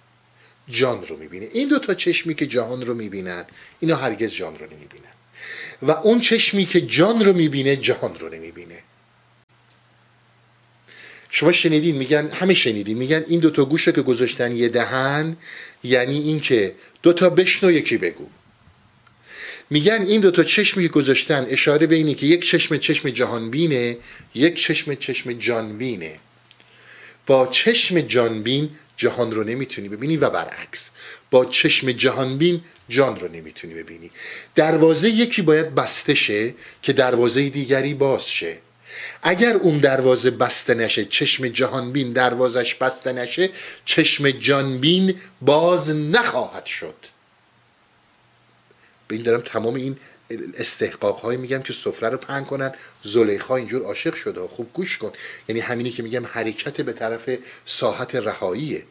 [0.70, 1.48] جان رو می‌بینه.
[1.54, 3.46] این دو تا چشمی که جهان رو می‌بینن
[3.80, 5.14] اینا هرگز جان رو نمی‌بینن.
[5.82, 8.84] و اون چشمی که جان رو می‌بینه جهان رو نمی‌بینه.
[11.30, 15.38] شما شنیدین میگن همه شنیدین میگن این دوتا گوش که گذاشتن یه دهن
[15.84, 18.28] یعنی اینکه دوتا بشنو یکی بگو.
[19.70, 23.98] میگن این دوتا چشمی که گذاشتن اشاره به اینه که یک چشم چشم جهانبینه
[24.36, 26.20] یک چشم چشم جانبینه.
[27.28, 30.90] با چشم جانبین جهان رو نمی‌تونی ببینی و برعکس
[31.32, 34.12] با چشم جهانبین جان رو نمی‌تونی ببینی.
[34.56, 38.58] دروازه یکی باید بسته شه که دروازه دیگری باز شه.
[39.24, 43.50] اگر اون دروازه بسته نشه چشم جهانبین دروازش بسته نشه
[43.86, 46.96] چشم جانبین باز نخواهد شد.
[49.08, 49.98] به این دارم تمام این
[50.58, 52.74] استحقاق های میگم که سفره رو پهن کنن.
[53.04, 54.48] زلیخا اینجور عاشق شده.
[54.48, 55.12] خوب گوش کن.
[55.48, 57.30] یعنی همینی که میگم حرکت به طرف
[57.66, 58.84] ساحت رهاییه.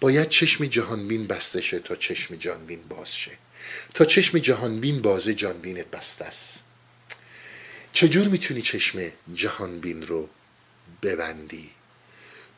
[0.00, 3.30] باید چشم جهانبین بسته شه تا چشم جانبین باز شه.
[3.94, 6.61] تا چشم جهانبین بازه جانبینت بسته است.
[7.92, 10.28] چجور می‌تونی چشم جهانبین رو
[11.02, 11.70] ببندی؟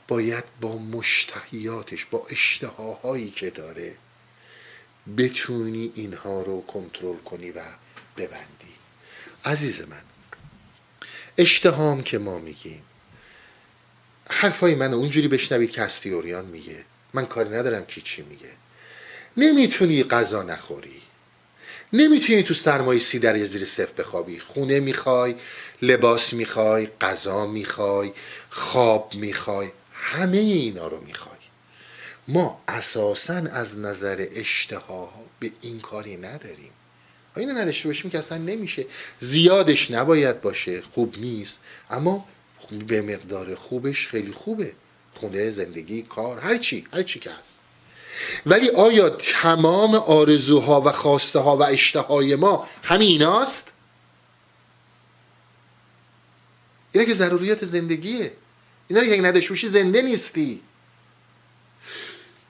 [0.08, 3.96] باید با مشتهیاتش با اشتهاهایی که داره
[5.18, 7.60] بتونی اینها رو کنترل کنی و
[8.16, 8.74] ببندی.
[9.44, 10.02] عزیز من
[11.38, 12.82] اشتهام که ما میگیم
[14.30, 16.84] حرفای من اونجوری بشنوید که هستیوریان میگه.
[17.14, 18.50] من کاری ندارم کی چی میگه.
[19.36, 21.02] نمی‌تونی غذا نخوری.
[21.94, 24.38] نمی‌تونی تو سرمایه سی در زیر صفر بخوابی.
[24.38, 25.34] خونه می‌خوای
[25.82, 28.12] لباس می‌خوای غذا می‌خوای
[28.50, 31.36] خواب می‌خوای همه اینا رو می‌خوای.
[32.28, 36.70] ما اساسا از نظر اشتها به این کاری نداریم.
[37.36, 38.86] و اینو نداشته باشیم که اصلا نمیشه.
[39.20, 41.60] زیادش نباید باشه خوب نیست.
[41.90, 42.26] اما
[42.88, 44.72] به مقدار خوبش خیلی خوبه.
[45.14, 47.58] خونه زندگی کار هر چی هر چی که هست.
[48.46, 53.72] ولی آیا تمام آرزوها و خواسته ها و اشتهای ما همین ایناست؟
[56.92, 58.32] اینا که ضروریات زندگیه.
[58.88, 60.60] اینا رو که نداشته باشی زنده نیستی.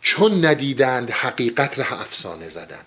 [0.01, 2.87] چون ندیدند حقیقت را افسانه زدند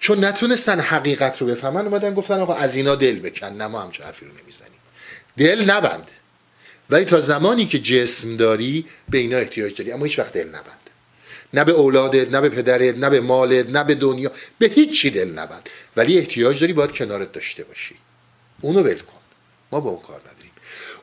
[0.00, 4.04] چون نتونستن حقیقت رو بفهمن اومدن گفتن آقا از اینا دل بکن نه ما همچه
[4.04, 4.80] حرفی رو نمی‌زنیم.
[5.36, 6.08] دل نبند.
[6.90, 9.92] ولی تا زمانی که جسم داری به اینا احتیاج داری.
[9.92, 10.83] اما هیچ وقت دل نبند.
[11.54, 14.32] نه به اولادت نه به پدرت نه به مالت نه به دنیا.
[14.58, 15.68] به هیچ دل نبند.
[15.96, 17.94] ولی احتیاج داری باید کنارت داشته باشی.
[18.60, 19.18] اونو ول کن.
[19.72, 20.50] ما با اون کار نداریم.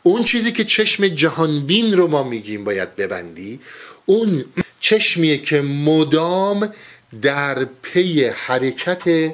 [0.03, 3.59] اون چیزی که چشم جهانبین رو ما میگیم باید ببندی
[4.05, 4.45] اون
[4.79, 6.73] چشمیه که مدام
[7.21, 9.33] در پی حرکت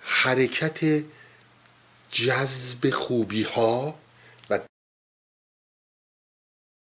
[0.00, 1.02] حرکت
[2.12, 3.94] جذب خوبی ها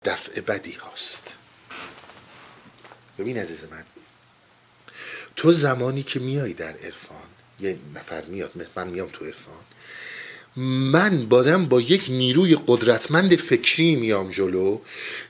[0.06, 1.36] دفع بدی هاست.
[3.19, 3.86] ببین عزیز من
[5.36, 7.27] تو زمانی که میای در عرفان
[7.60, 9.64] یه نفر میاد من میام تو عرفان
[10.57, 14.80] من بادم با یک نیروی قدرتمند فکری میام جلو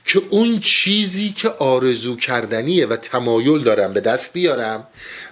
[0.04, 4.86] که اون چیزی که آرزو کردنیه و تمایل دارم به دست بیارم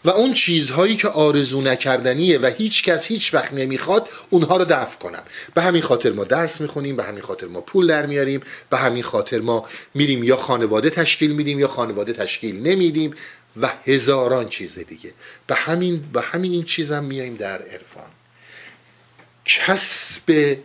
[0.05, 4.99] و اون چیزهایی که آرزو نکردنیه و هیچ کس هیچ وقت نمی‌خواد اونها رو دفع
[4.99, 5.23] کنم.
[5.55, 8.41] به همین خاطر ما درس می‌خونیم به همین خاطر ما پول در میاریم
[8.71, 13.15] به همین خاطر ما میریم یا خانواده تشکیل میدیم یا خانواده تشکیل نمیدیم
[13.61, 15.13] و هزاران چیز دیگه.
[15.47, 18.24] به همین به همین این چیزم میایم در عرفان.
[19.45, 20.59] کسب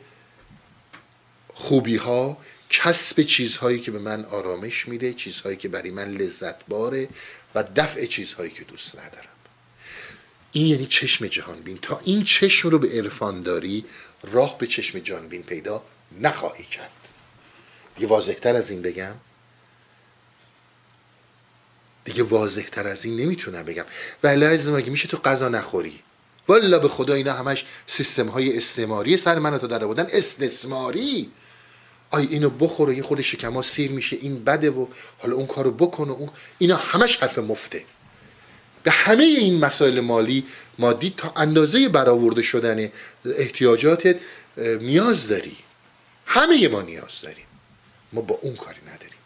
[1.53, 2.37] خوبی ها
[2.69, 7.09] کسب چیزهایی که به من آرامش میده چیزهایی که برای من لذت باره
[7.55, 9.29] و دفع چیزهایی که دوست ندارم.
[10.51, 13.85] این یعنی چشم جهان بین تا این چشم رو به عرفان داری
[14.23, 15.83] راه به چشم جان بین پیدا
[16.21, 17.09] نخواهی کرد.
[17.95, 19.15] دیگه واضح تر از این بگم.
[22.05, 23.85] دیگه واضح تر از این نمی‌تونم بگم.
[24.23, 25.99] ولی از مگه میشه تو غذا نخوری.
[26.49, 31.31] والا به خدا اینا همش سیستم های استعماری سر منو تو در بودن استثماری.
[32.11, 34.87] آی اینو بخور و یه خود شکما سیر میشه این بده و
[35.19, 36.29] حالا اون کارو بکن و اون.
[36.57, 37.83] اینا همش حرف مفته.
[38.83, 40.45] به همه این مسائل مالی
[40.79, 42.89] مادی تا اندازه برآورده شدن
[43.25, 44.15] احتیاجاتت
[44.57, 45.57] نیاز داری.
[46.25, 47.45] همه ما نیاز داریم.
[48.13, 49.19] ما با اون کاری نداریم.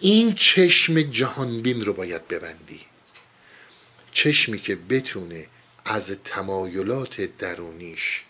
[0.00, 2.80] این چشم جهانبین رو باید ببندی.
[4.12, 5.46] چشمی که بتونه
[5.84, 8.24] از تمایلات درونیش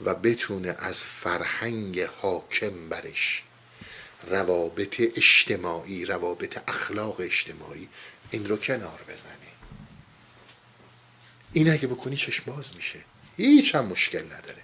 [0.00, 3.42] و بتونه از فرهنگ حاکم برش.
[4.30, 7.88] روابط اجتماعی روابط اخلاق اجتماعی
[8.30, 9.52] این رو کنار بزنه.
[11.52, 12.98] این اگه بکنی چشم باز میشه.
[13.36, 14.62] هیچ هم مشکل نداره.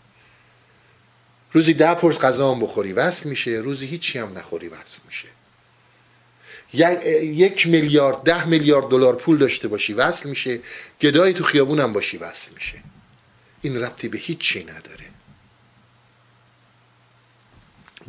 [1.53, 3.51] روزی ده پرس غذا بخوری وصل میشه.
[3.51, 5.28] روزی هیچی هم نخوری وصل میشه.
[6.73, 10.61] یک میلیارد ده میلیارد دلار پول داشته باشی وصل میشه.
[11.01, 12.82] گدایی تو خیابون هم باشی وصل میشه.
[13.62, 15.05] این ربطی به هیچ چی نداره.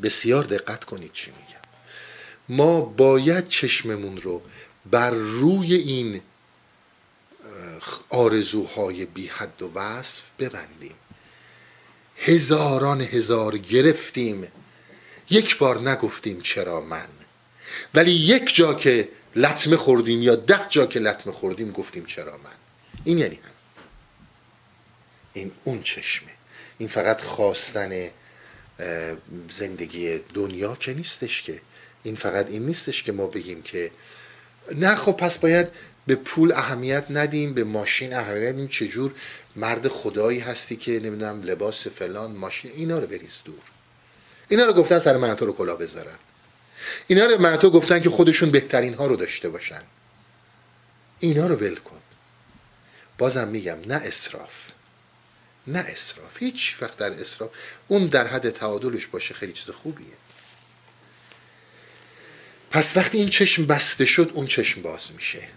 [0.03, 1.60] بسیار دقت کنید چی میگم.
[2.49, 4.41] ما باید چشممون رو
[4.91, 6.22] بر روی این
[8.10, 10.95] آرزوهای بی حد و وصف ببندیم.
[12.18, 14.48] هزاران هزار گرفتیم.
[15.30, 17.07] یک بار نگفتیم چرا من؟
[17.94, 22.50] ولی یک جا که لطمه خوردیم یا ده جا که لطمه خوردیم گفتیم چرا من؟
[23.04, 23.52] این یعنی هم
[25.34, 26.32] این اون چشمه.
[26.78, 28.10] این فقط خواستن
[29.50, 31.62] زندگی دنیا که نیستش که.
[32.04, 33.91] این فقط این نیستش که ما بگیم که
[34.76, 35.68] نه خب پس باید
[36.08, 38.68] به پول اهمیت ندیم به ماشین اهمیت ندیم.
[38.68, 39.12] چجور؟
[39.56, 43.64] مرد خدایی هستی که نمی‌دونم لباس فلان ماشین اینا رو بریز دور.
[44.48, 46.16] اینا رو گفتن سر من تو رو کلا بذارن
[47.07, 49.81] اینا رو من تو گفتن که خودشون بهترین ها رو داشته باشن.
[51.19, 52.01] اینا رو ول کن.
[53.18, 54.69] بازم میگم نه اسراف.
[55.68, 56.43] نه اسراف.
[56.43, 57.49] هیچ وقت در اسراف.
[57.88, 60.06] اون در حد تعادلش باشه خیلی چیز خوبیه.
[62.72, 65.47] پس وقتی این چشم بسته شد اون چشم باز میشه.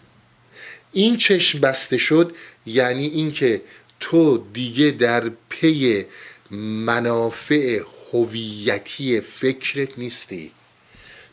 [0.93, 2.37] این چشم بسته شد
[2.67, 3.63] یعنی اینکه
[4.01, 6.07] تو دیگه در پی
[6.51, 7.83] منافع
[8.13, 10.53] هویتی فکرت نیستی.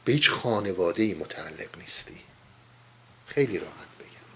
[0.09, 2.17] به هیچ خانواده ای متعلق نیستی.
[3.27, 4.33] خیلی راحت بگم.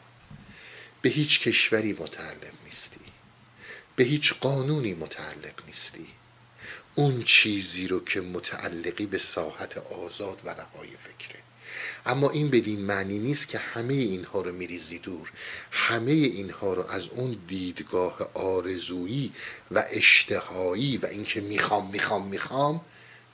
[1.01, 2.99] به هیچ کشوری متعلق نیستی.
[3.95, 6.07] به هیچ قانونی متعلق نیستی.
[6.95, 11.39] اون چیزی رو که متعلقی به ساحت آزاد و رهای فکره.
[12.05, 15.31] اما این بدین معنی نیست که همه اینها رو میریزی دور.
[15.71, 19.33] همه اینها رو از اون دیدگاه آرزویی
[19.71, 22.81] و اشتهایی و اینکه می‌خوام می‌خوام می‌خوام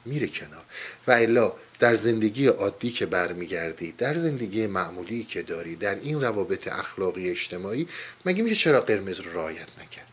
[0.05, 0.65] میره کنار.
[1.07, 6.67] و الا در زندگی عادی که برمیگردی در زندگی معمولی که داری در این روابط
[6.67, 7.87] اخلاقی اجتماعی
[8.25, 10.07] مگه میشه چرا قرمز رو رعایت نکرد؟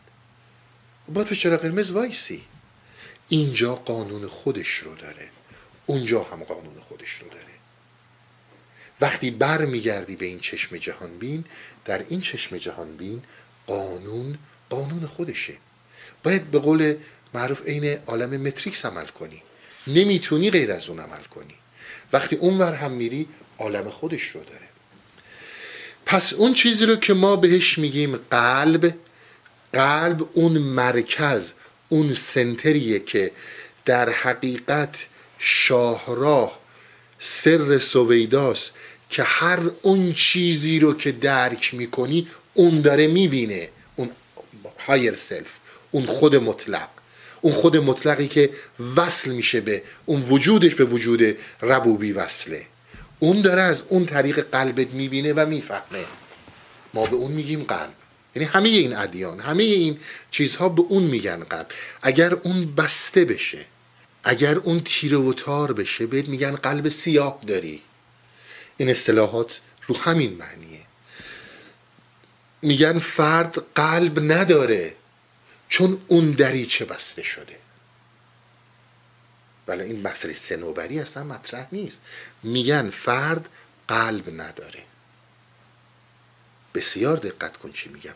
[1.13, 2.43] باید به چرا قرمز وایسی؟
[3.29, 5.29] اینجا قانون خودش رو داره.
[5.85, 7.43] اونجا هم قانون خودش رو داره.
[9.01, 11.45] وقتی برمیگردی به این چشم جهان بین
[11.85, 13.23] در این چشم جهان بین
[13.67, 14.37] قانون
[14.69, 15.57] قانون خودشه.
[16.23, 16.95] باید به قول
[17.33, 19.43] معروف عین عالم متریکس عمل کنی.
[19.87, 21.56] نمی‌تونی غیر از اون عمل کنی.
[22.13, 23.27] وقتی اونور هم میری
[23.59, 24.67] عالم خودش رو داره.
[26.05, 28.93] پس اون چیزی رو که ما بهش میگیم قلب
[29.73, 31.53] قلب اون مرکز
[31.89, 33.31] اون سنتریه که
[33.85, 34.95] در حقیقت
[35.39, 36.59] شاهراه
[37.19, 38.71] سر سویداست
[39.09, 43.69] که هر اون چیزی رو که درک می‌کنی اون داره می‌بینه.
[43.95, 44.11] اون
[44.87, 45.57] هایر سلف
[45.91, 46.89] اون خود مطلق.
[47.41, 48.49] اون خود مطلقی که
[48.95, 52.65] وصل میشه به اون وجودش به وجود ربوبی وصله.
[53.19, 56.05] اون داره از اون طریق قلبت می‌بینه و می‌فهمه.
[56.93, 57.93] ما به اون میگیم قلب.
[58.35, 59.99] یعنی همه این ادیان همه این
[60.31, 61.67] چیزها به اون میگن قلب.
[62.01, 63.65] اگر اون بسته بشه
[64.23, 67.81] اگر اون تیره و تار بشه بهت میگن قلب سیاه داری.
[68.77, 70.79] این اصطلاحات رو همین معنیه.
[72.61, 74.93] میگن فرد قلب نداره.
[75.69, 77.59] چون اون دریچه بسته شده.
[79.67, 82.01] ولی این مسئله سنوبری اصلا مطرح نیست.
[82.43, 83.49] میگن فرد
[83.87, 84.83] قلب نداره.
[86.75, 88.13] بسیار دقت کن چی میگم.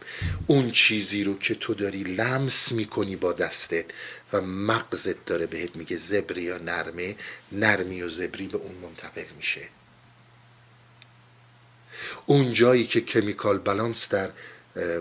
[0.47, 3.85] اون چیزی رو که تو داری لمس می‌کنی با دستت
[4.33, 7.15] و مغزت داره بهت میگه زبری یا نرمه
[7.51, 9.69] نرمی و زبری به اون منتقل میشه.
[12.25, 14.29] اون جایی که کمیکال بالانس در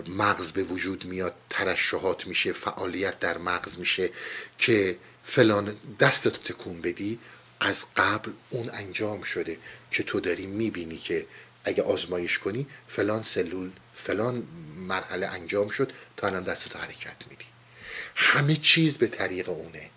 [0.07, 4.09] مغز به وجود میاد ترشحات میشه فعالیت در مغز میشه
[4.57, 7.19] که فلان دستتو تکون بدی
[7.59, 9.57] از قبل اون انجام شده
[9.91, 11.25] که تو داری می‌بینی که
[11.63, 14.43] اگه آزمایش کنی فلان سلول فلان
[14.77, 17.45] مرحله انجام شد تا الان دستتو حرکت میدی.
[18.15, 19.89] همه چیز به طریق اونه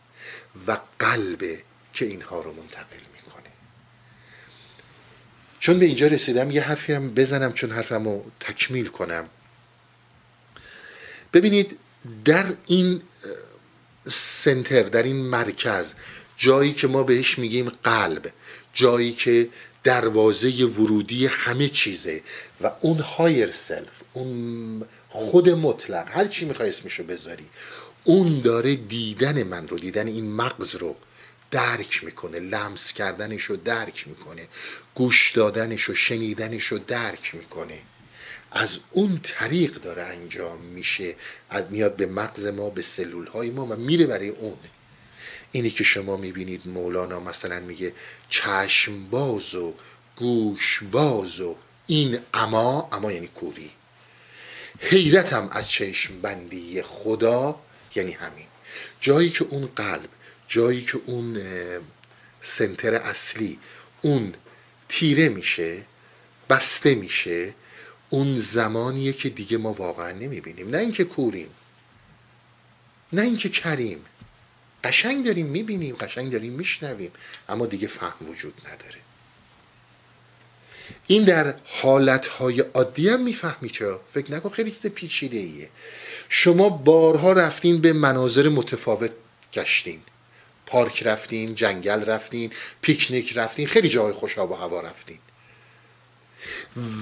[0.66, 3.51] و قلبه که اینها رو منتقل می‌کنه.
[5.60, 9.28] چون به اینجا رسیدم یه حرفی هم بزنم چون حرفم رو تکمیل کنم.
[11.35, 11.78] ببینید
[12.24, 13.02] در این
[14.11, 15.94] سنتر در این مرکز
[16.36, 18.32] جایی که ما بهش میگیم قلب
[18.73, 19.48] جایی که
[19.85, 22.23] دروازه ورودی همه چیزه
[22.61, 27.44] و اون هایر سلف اون خود مطلق هر چی می‌خوای اسمشو بذاری
[28.05, 30.97] اون داره دیدن من رو دیدن این مغز رو
[31.51, 34.48] درک می‌کنه لمس کردنش رو درک می‌کنه
[34.94, 37.78] گوش دادنش رو شنیدنش رو درک می‌کنه.
[38.55, 41.14] از اون طریق داره انجام میشه
[41.51, 44.56] از میاد به مغز ما به سلول های ما و میره برای اون.
[45.52, 47.93] اینی که شما می‌بینید مولانا مثلا میگه
[48.28, 49.74] چشم باز و
[50.16, 51.56] گوش باز و
[51.86, 53.70] این اما اما یعنی کوری.
[54.78, 57.60] حیرتم از چشم بندی خدا
[57.94, 58.47] یعنی همین.
[59.01, 60.09] جایی که اون قلب
[60.48, 61.40] جایی که اون
[62.43, 63.59] سنتر اصلی
[64.02, 64.35] اون
[64.89, 65.82] تیره میشه
[66.51, 67.55] بسته میشه
[68.15, 70.70] اون زمانیه که دیگه ما واقعا نمی‌بینیم.
[70.70, 71.49] نه اینکه کوریم
[73.12, 74.05] نه اینکه کریم.
[74.85, 77.11] قشنگ داریم می‌بینیم قشنگ داریم میشنویم
[77.49, 79.01] اما دیگه فهم وجود نداره.
[81.07, 85.69] این در حالتهای عادی هم می‌فهمی چه فکر نکن خیلی چیز پیچیده ایه
[86.28, 89.12] شما بارها رفتین به مناظر متفاوت
[89.53, 90.01] گشتین.
[90.66, 95.19] پارک رفتین جنگل رفتین پیکنیک رفتین خیلی جای خوش آب و هوا رفتین.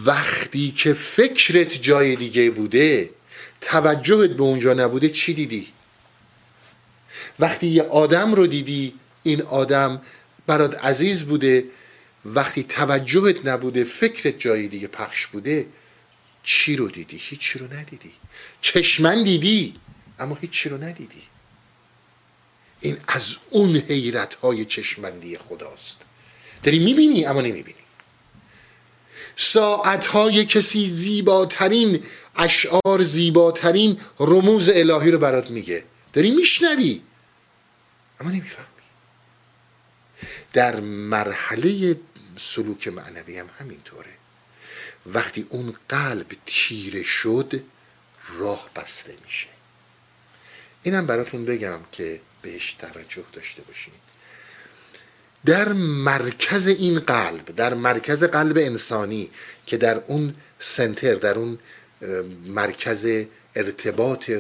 [0.05, 3.11] وقتی که فکرت جای دیگه بوده
[3.61, 5.69] توجهت به اونجا نبوده چی دیدی؟
[7.39, 10.03] وقتی یه آدم رو دیدی این آدم
[10.47, 11.65] برات عزیز بوده.
[12.25, 15.67] وقتی توجهت نبوده فکرت جای دیگه پخش بوده
[16.43, 18.13] چی رو دیدی؟ هیچی رو ندیدی.
[18.61, 19.75] چشمن دیدی
[20.19, 21.23] اما هیچی رو ندیدی.
[22.81, 25.99] این از اون حیرت های چشمندی خداست.
[26.63, 27.79] داری می‌بینی اما نمی‌بینی.
[29.37, 32.05] ساعتهای کسی زیباترین
[32.37, 35.85] اشعار زیباترین رموز الهی رو برات میگه.
[36.13, 37.01] داری میشنوی.
[38.21, 38.67] اما نمی‌فهمی.
[40.53, 42.01] در مرحله
[42.37, 44.11] سلوک معنوی هم همینطوره.
[45.07, 47.63] وقتی اون قلب تیره شد
[48.39, 49.49] راه بسته میشه.
[50.83, 54.12] اینم براتون بگم که بهش توجه داشته باشید
[55.47, 59.31] در مرکز این قلب در مرکز قلب انسانی
[59.67, 61.59] که در اون سنتر در اون
[62.47, 64.31] مرکز ارتباط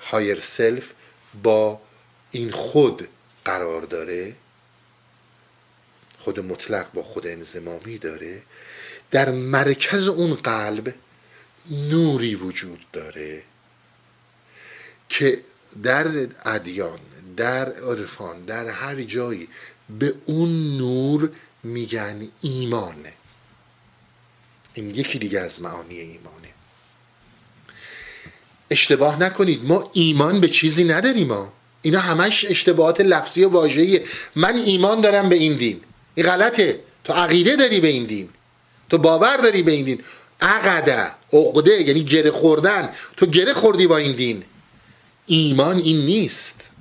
[0.00, 0.92] هایر سلف
[1.42, 1.80] با
[2.30, 3.08] این خود
[3.44, 4.34] قرار داره
[6.18, 8.42] خود مطلق با خود انزمامی داره
[9.10, 10.94] در مرکز اون قلب
[11.70, 13.42] نوری وجود داره
[15.08, 15.40] که
[15.82, 16.98] در ادیان
[17.36, 19.48] در عرفان در هر جایی
[19.98, 21.30] به اون نور
[21.62, 23.12] میگن ایمانه
[24.74, 26.48] این یکی دیگه از معانی ایمانه.
[28.70, 29.64] اشتباه نکنید.
[29.64, 31.52] ما ایمان به چیزی نداریم ما
[31.82, 34.00] اینا همش اشتباهات لفظی و واژه‌ای
[34.36, 35.80] من ایمان دارم به این دین.
[36.14, 36.80] این غلطه.
[37.04, 38.28] تو عقیده داری به این دین.
[38.90, 40.04] تو باور داری به این دین.
[40.40, 42.90] عقده عقده یعنی گره خوردن.
[43.16, 44.44] تو گره خوردی با این دین.
[45.26, 46.71] ایمان این نیست.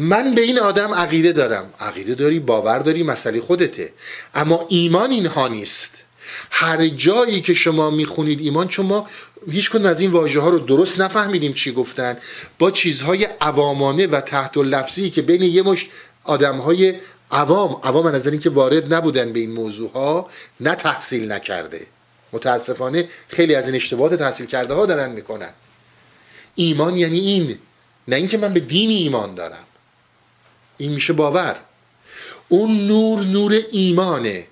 [0.00, 1.70] من به این آدم عقیده دارم.
[1.80, 3.92] عقیده داری باور داری مسئله خودته.
[4.34, 5.90] اما ایمان اینها نیست.
[6.50, 9.06] هر جایی که شما می‌خونید ایمان چون ما
[9.50, 12.16] هیچ کنون از این واژه ها رو درست نفهمیدیم چی گفتن.
[12.58, 15.86] با چیزهای عوامانه و تحت و لفظی که بین یه مش
[16.24, 16.94] آدم های
[17.30, 20.28] عوام عوام از اینکه وارد نبودن به این موضوع ها
[20.60, 21.86] نه تحصیل نکرده.
[22.32, 25.52] متاسفانه خیلی از این اشتباهات تحصیل کرده ها دارن می‌کنن.
[26.54, 27.58] ایمان یعنی این.
[28.08, 29.64] نه اینکه من به دین ایمان دارم.
[30.78, 31.56] این میشه باور.
[32.48, 34.46] اون نور نور ایمانه.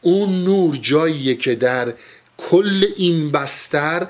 [0.00, 1.94] اون نور جاییه که در
[2.38, 4.06] کل این بستر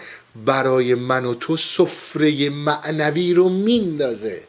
[0.47, 4.43] برای من و تو سفره معنوی رو میندازه.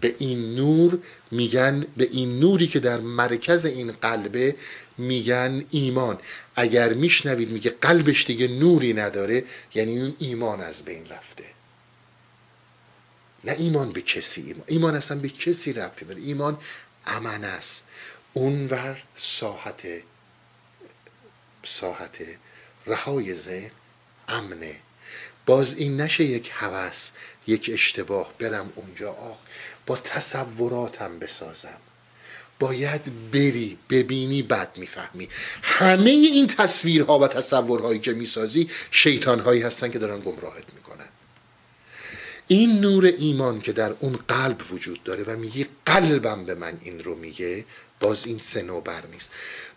[0.00, 0.98] به این نور
[1.30, 4.56] میگن به این نوری که در مرکز این قلبه
[4.98, 6.18] میگن ایمان.
[6.56, 11.55] اگر میشنوید میگه قلبش دیگه نوری نداره یعنی اون ایمان از بین رفته.
[13.44, 16.58] نه ایمان به کسی ایمان, ایمان اصلا به کسی ربطی داره ایمان
[17.06, 17.84] امن است.
[18.32, 19.82] اونور ساحت
[21.64, 22.16] ساحت
[22.86, 23.70] رهای ذهن
[24.28, 24.80] امنه.
[25.46, 27.10] باز این نشه یک هوس
[27.46, 29.12] یک اشتباه برم اونجا.
[29.12, 29.36] آخ
[29.86, 31.76] با تصوراتم بسازم.
[32.58, 35.28] باید بری ببینی بد می‌فهمی.
[35.62, 41.05] همه این تصویرها و تصورهایی که می‌سازی شیطانهایی هستن که دارن گمراهت می‌کنن.
[42.48, 47.04] این نور ایمان که در اون قلب وجود داره و میگی قلبم به من این
[47.04, 47.64] رو میگه
[48.00, 49.30] باز این صنوبر نیست.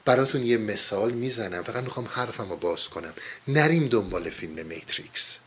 [0.06, 1.64] براتون یه مثال می‌زنم.
[1.64, 3.14] فقط می‌خوام حرفم رو باز کنم.
[3.48, 5.38] نریم دنبال فیلم متریکس.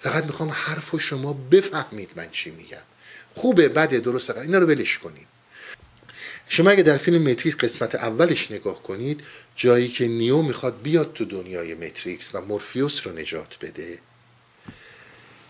[0.00, 2.78] فقط می‌خوام حرف شما بفهمید من چی میگم.
[3.34, 4.40] خوبه بده درسته.
[4.40, 5.26] اینا رو ولش کنید.
[6.48, 9.20] شما اگه در فیلم متریکس قسمت اولش نگاه کنید
[9.56, 13.98] جایی که نیو می‌خواد بیاد تو دنیای متریکس و مورفیوس رو نجات بده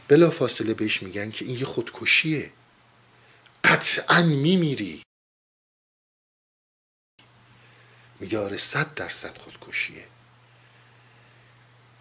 [0.08, 2.52] بلا فاصله بهش میگن که این یه خودکشیه.
[3.64, 5.02] قطعا میمیری.
[8.20, 10.04] میگه آره صد درصد خودکشیه.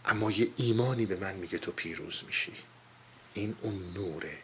[0.05, 2.53] اما یه ایمانی به من میگه تو پیروز میشی.
[3.33, 4.37] این اون نوره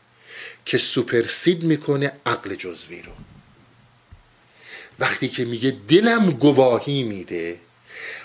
[0.65, 3.13] که سوپرسید می‌کنه عقل جزوی رو.
[4.99, 7.59] وقتی که میگه دلم گواهی میده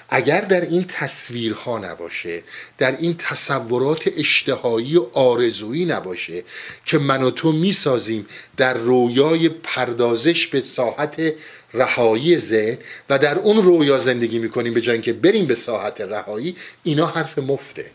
[0.09, 2.43] اگر در این تصویرها نباشه
[2.79, 6.45] در این تصورات اشتهایی و آرزویی نباشه
[6.85, 8.27] که من و تو می‌سازیم
[8.57, 11.35] در رویای پردازش به ساحت
[11.75, 12.79] رهایی ذهن
[13.11, 17.39] و در اون رویا زندگی می‌کنیم به جای که بریم به ساحت رهایی اینا حرف
[17.39, 17.91] مفته.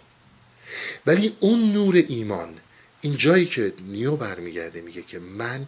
[1.06, 2.50] ولی اون نور ایمان
[3.02, 5.68] این جایی که نیو برمیگرده میگه که من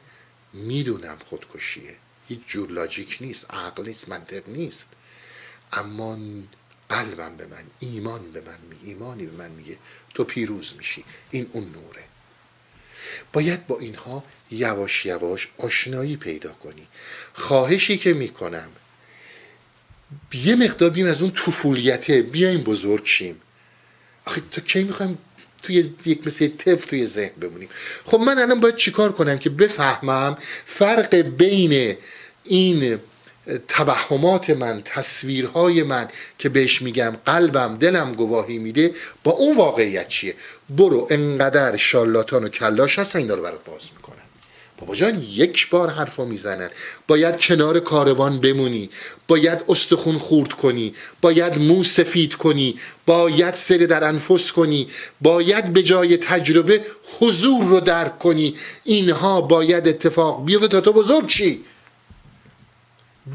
[0.54, 1.96] می‌دونم خودکشیه.
[2.28, 4.88] هیچ جور لاجیک نیست عقل نیست منطق نیست.
[5.74, 6.18] اما
[6.90, 9.78] قلبم به من ایمان به من میگه ایمانی به من میگه
[10.14, 12.04] تو پیروز میشی این اون نوره.
[13.34, 16.88] باید با اینها یواش یواش آشنایی پیدا کنی.
[17.34, 18.70] خواهشی که می‌کنم
[20.34, 23.42] یه مقدار بیم از اون طفولیته بیایم بزرگ شیم.
[24.26, 25.18] آخه تا کی می‌خوایم
[25.64, 27.70] توی یک مثل تف توی ذهن بمونیم؟
[28.06, 31.98] خب من الان باید چیکار کنم که بفهمم فرق بین
[32.44, 33.00] این
[33.68, 36.08] توهمات من تصویرهای من
[36.38, 38.92] که بهش میگم قلبم دلم گواهی میده
[39.24, 40.36] با اون واقعیت چیه؟
[40.70, 44.16] برو انقدر شالاتان و کلاش هستن اینا رو برات باز می‌کنن.
[44.78, 46.70] بابا جان یک بار حرفا می‌زنن.
[47.08, 48.90] باید کنار کاروان بمونی.
[49.28, 50.94] باید استخون خورد کنی.
[51.22, 52.80] باید مو سفید کنی.
[53.06, 54.88] باید سر در انفس کنی.
[55.22, 56.82] باید به جای تجربه
[57.20, 58.56] حضور رو درک کنی.
[58.84, 61.66] اینها باید اتفاق بیفته تا تو بزرگ چی؟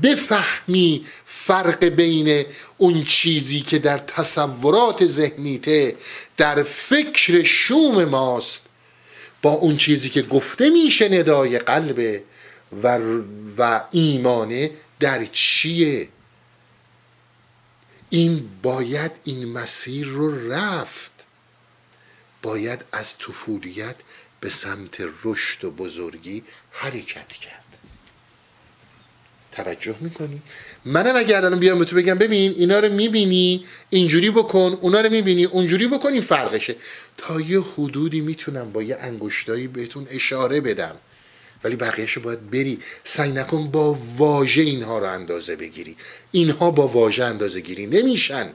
[0.03, 2.45] بفهمی فرق بین
[2.79, 5.97] اون چیزی که در تصورات ذهنیته
[6.37, 8.63] در فکر شوم ماست
[9.43, 12.25] با اون چیزی که گفته میشه ندای قلبه
[12.83, 12.99] و,
[13.59, 16.09] و ایمانه در چیه؟
[18.11, 21.13] این باید این مسیر رو رفت.
[22.43, 23.97] باید از طفولیت
[24.41, 27.70] به سمت رشد و بزرگی حرکت کرد.
[29.53, 30.43] توجه می‌کنی؟
[30.85, 35.11] منم اگر الان بیام به تو بگم ببین اینا رو می‌بینی اینجوری بکن اونا رو
[35.11, 36.77] می‌بینی اونجوری بکن این فرقشه.
[37.17, 40.95] تا یه حدودی می‌تونم با یه انگشتایی بهتون اشاره بدم.
[41.65, 42.79] ولی بقیهش باید بری.
[43.05, 45.97] سعی نکن با واژه اینها رو اندازه بگیری.
[46.33, 48.53] اینها با واژه اندازه گیری نمیشن.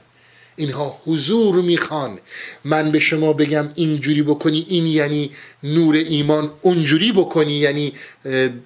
[0.55, 2.19] اینها حضور می‌خوان.
[2.63, 5.31] من به شما بگم اینجوری بکنی این یعنی
[5.63, 7.93] نور ایمان اونجوری بکنی یعنی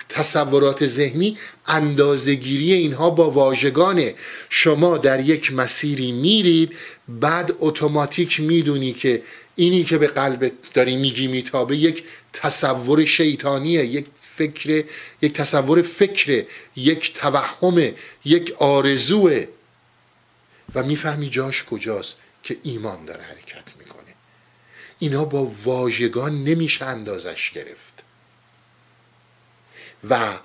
[0.10, 1.38] تصورات ذهنی
[1.68, 4.14] اندازگیری اینها با واژگانه.
[4.50, 6.72] شما در یک مسیری میرید
[7.08, 9.22] بعد اتوماتیک می‌دونی که
[9.56, 12.04] اینی که به قلبت داری میگی میتابه یک
[12.34, 14.06] تصور شیطانیه یک
[14.36, 14.84] فکر
[15.22, 16.46] یک تصور فکر
[16.76, 17.92] یک توهم
[18.26, 19.46] یک آرزوه.
[20.76, 24.14] و می‌فهمی جاش کجاست که ایمان داره حرکت می‌کنه.
[25.00, 28.04] اینا با واژگان نمیشه اندازش گرفت.
[30.10, 30.38] و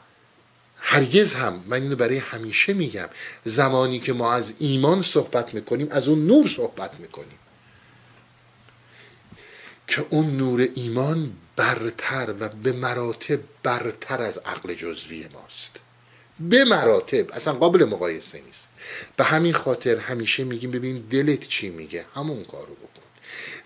[0.76, 3.08] هرگز هم من اینو برای همیشه میگم
[3.44, 7.38] زمانی که ما از ایمان صحبت می‌کنیم از اون نور صحبت می‌کنیم.
[9.88, 15.72] که اون نور ایمان برتر و به مراتب برتر از عقل جزوی ماست.
[16.40, 18.68] به مراتب اصلا قابل مقایسه نیست.
[19.16, 23.02] به همین خاطر همیشه میگیم ببین دلت چی میگه؟ همون کارو بکن.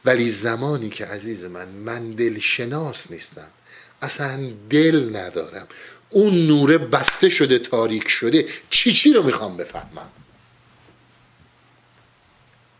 [0.04, 3.48] ولی زمانی که عزیز من من دل شناس نیستم.
[4.02, 5.66] اصلا دل ندارم.
[6.10, 10.08] اون نوره بسته شده تاریک شده چی چی رو می‌خوام بفهمم؟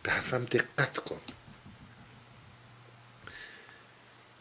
[0.03, 1.21] به حرفم دقت کن.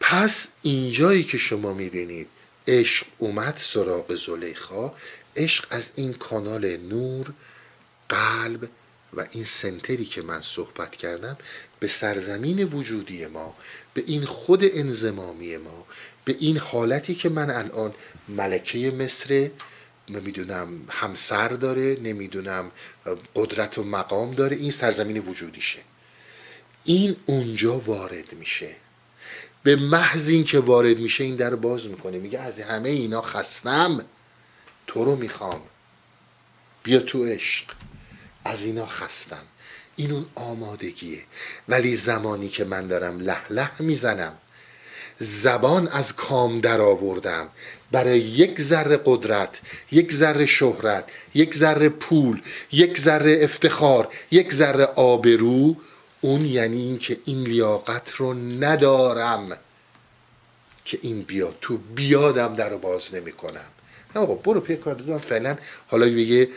[0.00, 2.28] پس اینجایی که شما می‌بینید
[2.66, 4.92] عشق اومد سراغ زلیخا.
[5.36, 7.32] عشق از این کانال نور
[8.08, 8.68] قلب
[9.12, 11.36] و این سنتری که من صحبت کردم
[11.80, 13.54] به سرزمین وجودی ما
[13.94, 15.86] به این خود انزمامی ما
[16.24, 17.94] به این حالتی که من الان
[18.28, 19.50] ملکه مصر
[20.08, 22.70] نمی‌دونم همسر داره نمی‌دونم
[23.34, 25.78] قدرت و مقام داره این سرزمین وجودیشه.
[26.84, 28.76] این اونجا وارد میشه.
[29.62, 32.18] به محض این که وارد میشه این در باز می‌کنه.
[32.18, 34.04] میگه از همه اینا خستم
[34.86, 35.62] تو رو می‌خوام.
[36.82, 37.77] بیا تو عشق.
[38.48, 39.44] از اینا خستم.
[39.96, 41.18] این اون آمادگیه.
[41.68, 44.32] ولی زمانی که من دارم لح لح می‌زنم
[45.18, 47.48] زبان از کام در آوردم.
[47.92, 49.60] برای یک ذره قدرت
[49.92, 52.42] یک ذره شهرت یک ذره پول
[52.72, 55.76] یک ذره افتخار یک ذره آبرو
[56.20, 59.58] اون یعنی اینکه این لیاقت رو ندارم
[60.84, 63.70] که این بیاد تو بیادم در رو باز نمی کنم
[64.14, 65.56] آقا برو پی کار فعلا
[65.88, 66.48] حالا بگه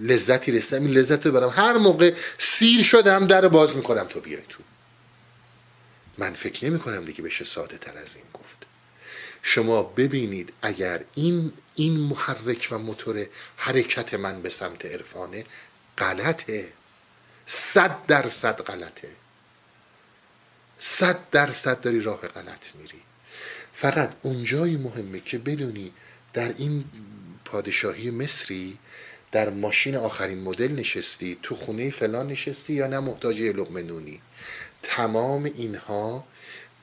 [0.00, 0.82] لذتی رسیدم.
[0.82, 4.06] این لذت رو برم هر موقع سیر شدم در باز می‌کنم.
[4.06, 4.62] تو بیای تو.
[6.18, 8.66] من فکر نمی کنم دیگه بشه ساده تر از این گفت.
[9.42, 13.26] شما ببینید اگر این این محرک و موتور
[13.56, 15.44] حرکت من به سمت عرفانه
[15.98, 16.72] غلطه.
[17.46, 19.08] صد درصد غلطه.
[20.78, 23.00] صد درصد داری راه غلط میری.
[23.74, 25.92] فقط اونجایی مهمه که بدونی
[26.32, 26.84] در این
[27.44, 28.78] پادشاهی مصری
[29.36, 34.20] در ماشین آخرین مدل نشستی تو خونه فلان نشستی یا نه محتاج لقمه نونی؟
[34.82, 36.24] تمام اینها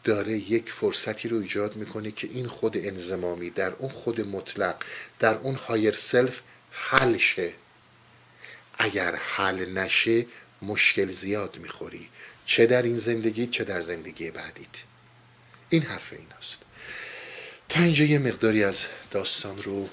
[0.03, 4.75] داره یک فرصتی رو ایجاد می‌کنه که این خود انزمامی در اون خود مطلق
[5.19, 7.53] در اون هایر سلف حل شه.
[8.77, 10.25] اگر حل نشه
[10.61, 12.09] مشکل زیاد می‌خوری.
[12.45, 14.83] چه در این زندگی چه در زندگی بعدیت.
[15.69, 16.59] این حرف این است
[17.69, 18.79] تا اینجا یه مقداری از
[19.11, 19.89] داستان رو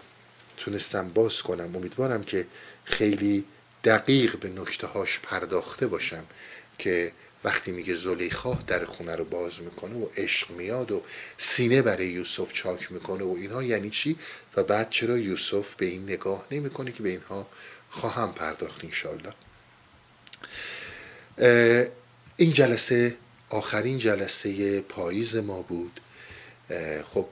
[0.61, 1.77] تونستم باز کنم.
[1.77, 2.47] امیدوارم که
[2.85, 3.45] خیلی
[3.85, 6.25] دقیق به نکته هاش پرداخته باشم
[6.79, 7.13] که
[7.45, 11.03] وقتی میگه زلیخا در خونه رو باز می‌کنه و عشق میاد و
[11.39, 14.17] سینه برای یوسف چاک می‌کنه و اینها یعنی چی؟
[14.57, 17.47] و بعد چرا یوسف به این نگاه نمی‌کنه که به اینها
[17.91, 19.35] خواهم پرداخت انشالله
[22.37, 23.17] این جلسه
[23.51, 26.01] آخرین جلسه پاییز ما بود.
[27.15, 27.29] خب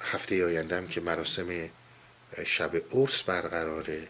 [0.00, 1.70] هفته آینده که مراسم
[2.46, 4.08] شب عرس برقراره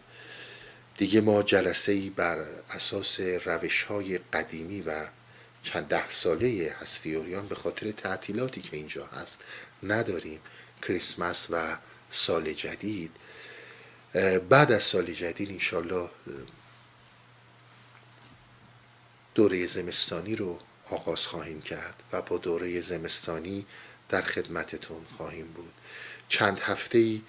[0.97, 5.07] دیگه ما جلسه ای بر اساس روش های قدیمی و
[5.63, 9.39] چند ده ساله هستی اوریان به خاطر تعطیلاتی که اینجا هست
[9.83, 10.39] نداریم.
[10.81, 11.77] کریسمس و
[12.11, 13.11] سال جدید.
[14.49, 16.09] بعد از سال جدید انشالله
[19.35, 20.59] دوره زمستانی رو
[20.89, 23.65] آغاز خواهیم کرد و با دوره زمستانی
[24.09, 25.73] در خدمتتون خواهیم بود.
[26.31, 27.21] چند هفته ای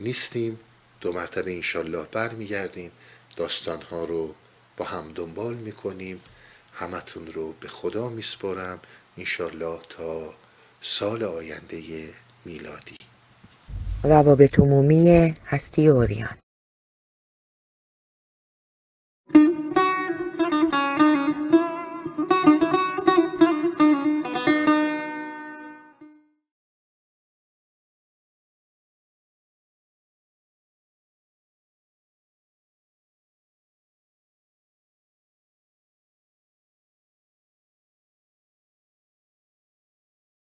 [0.00, 0.58] نیستیم.
[1.00, 2.90] دو مرتبه انشالله برمیگردیم.
[3.36, 4.34] داستانها رو
[4.76, 6.20] با هم دنبال می‌کنیم.
[6.74, 8.80] همتون رو به خدا میسپرم
[9.18, 10.34] انشالله تا
[10.80, 12.08] سال آینده
[12.44, 12.96] میلادی.
[14.04, 16.36] روابط عمومی هستی اوریان.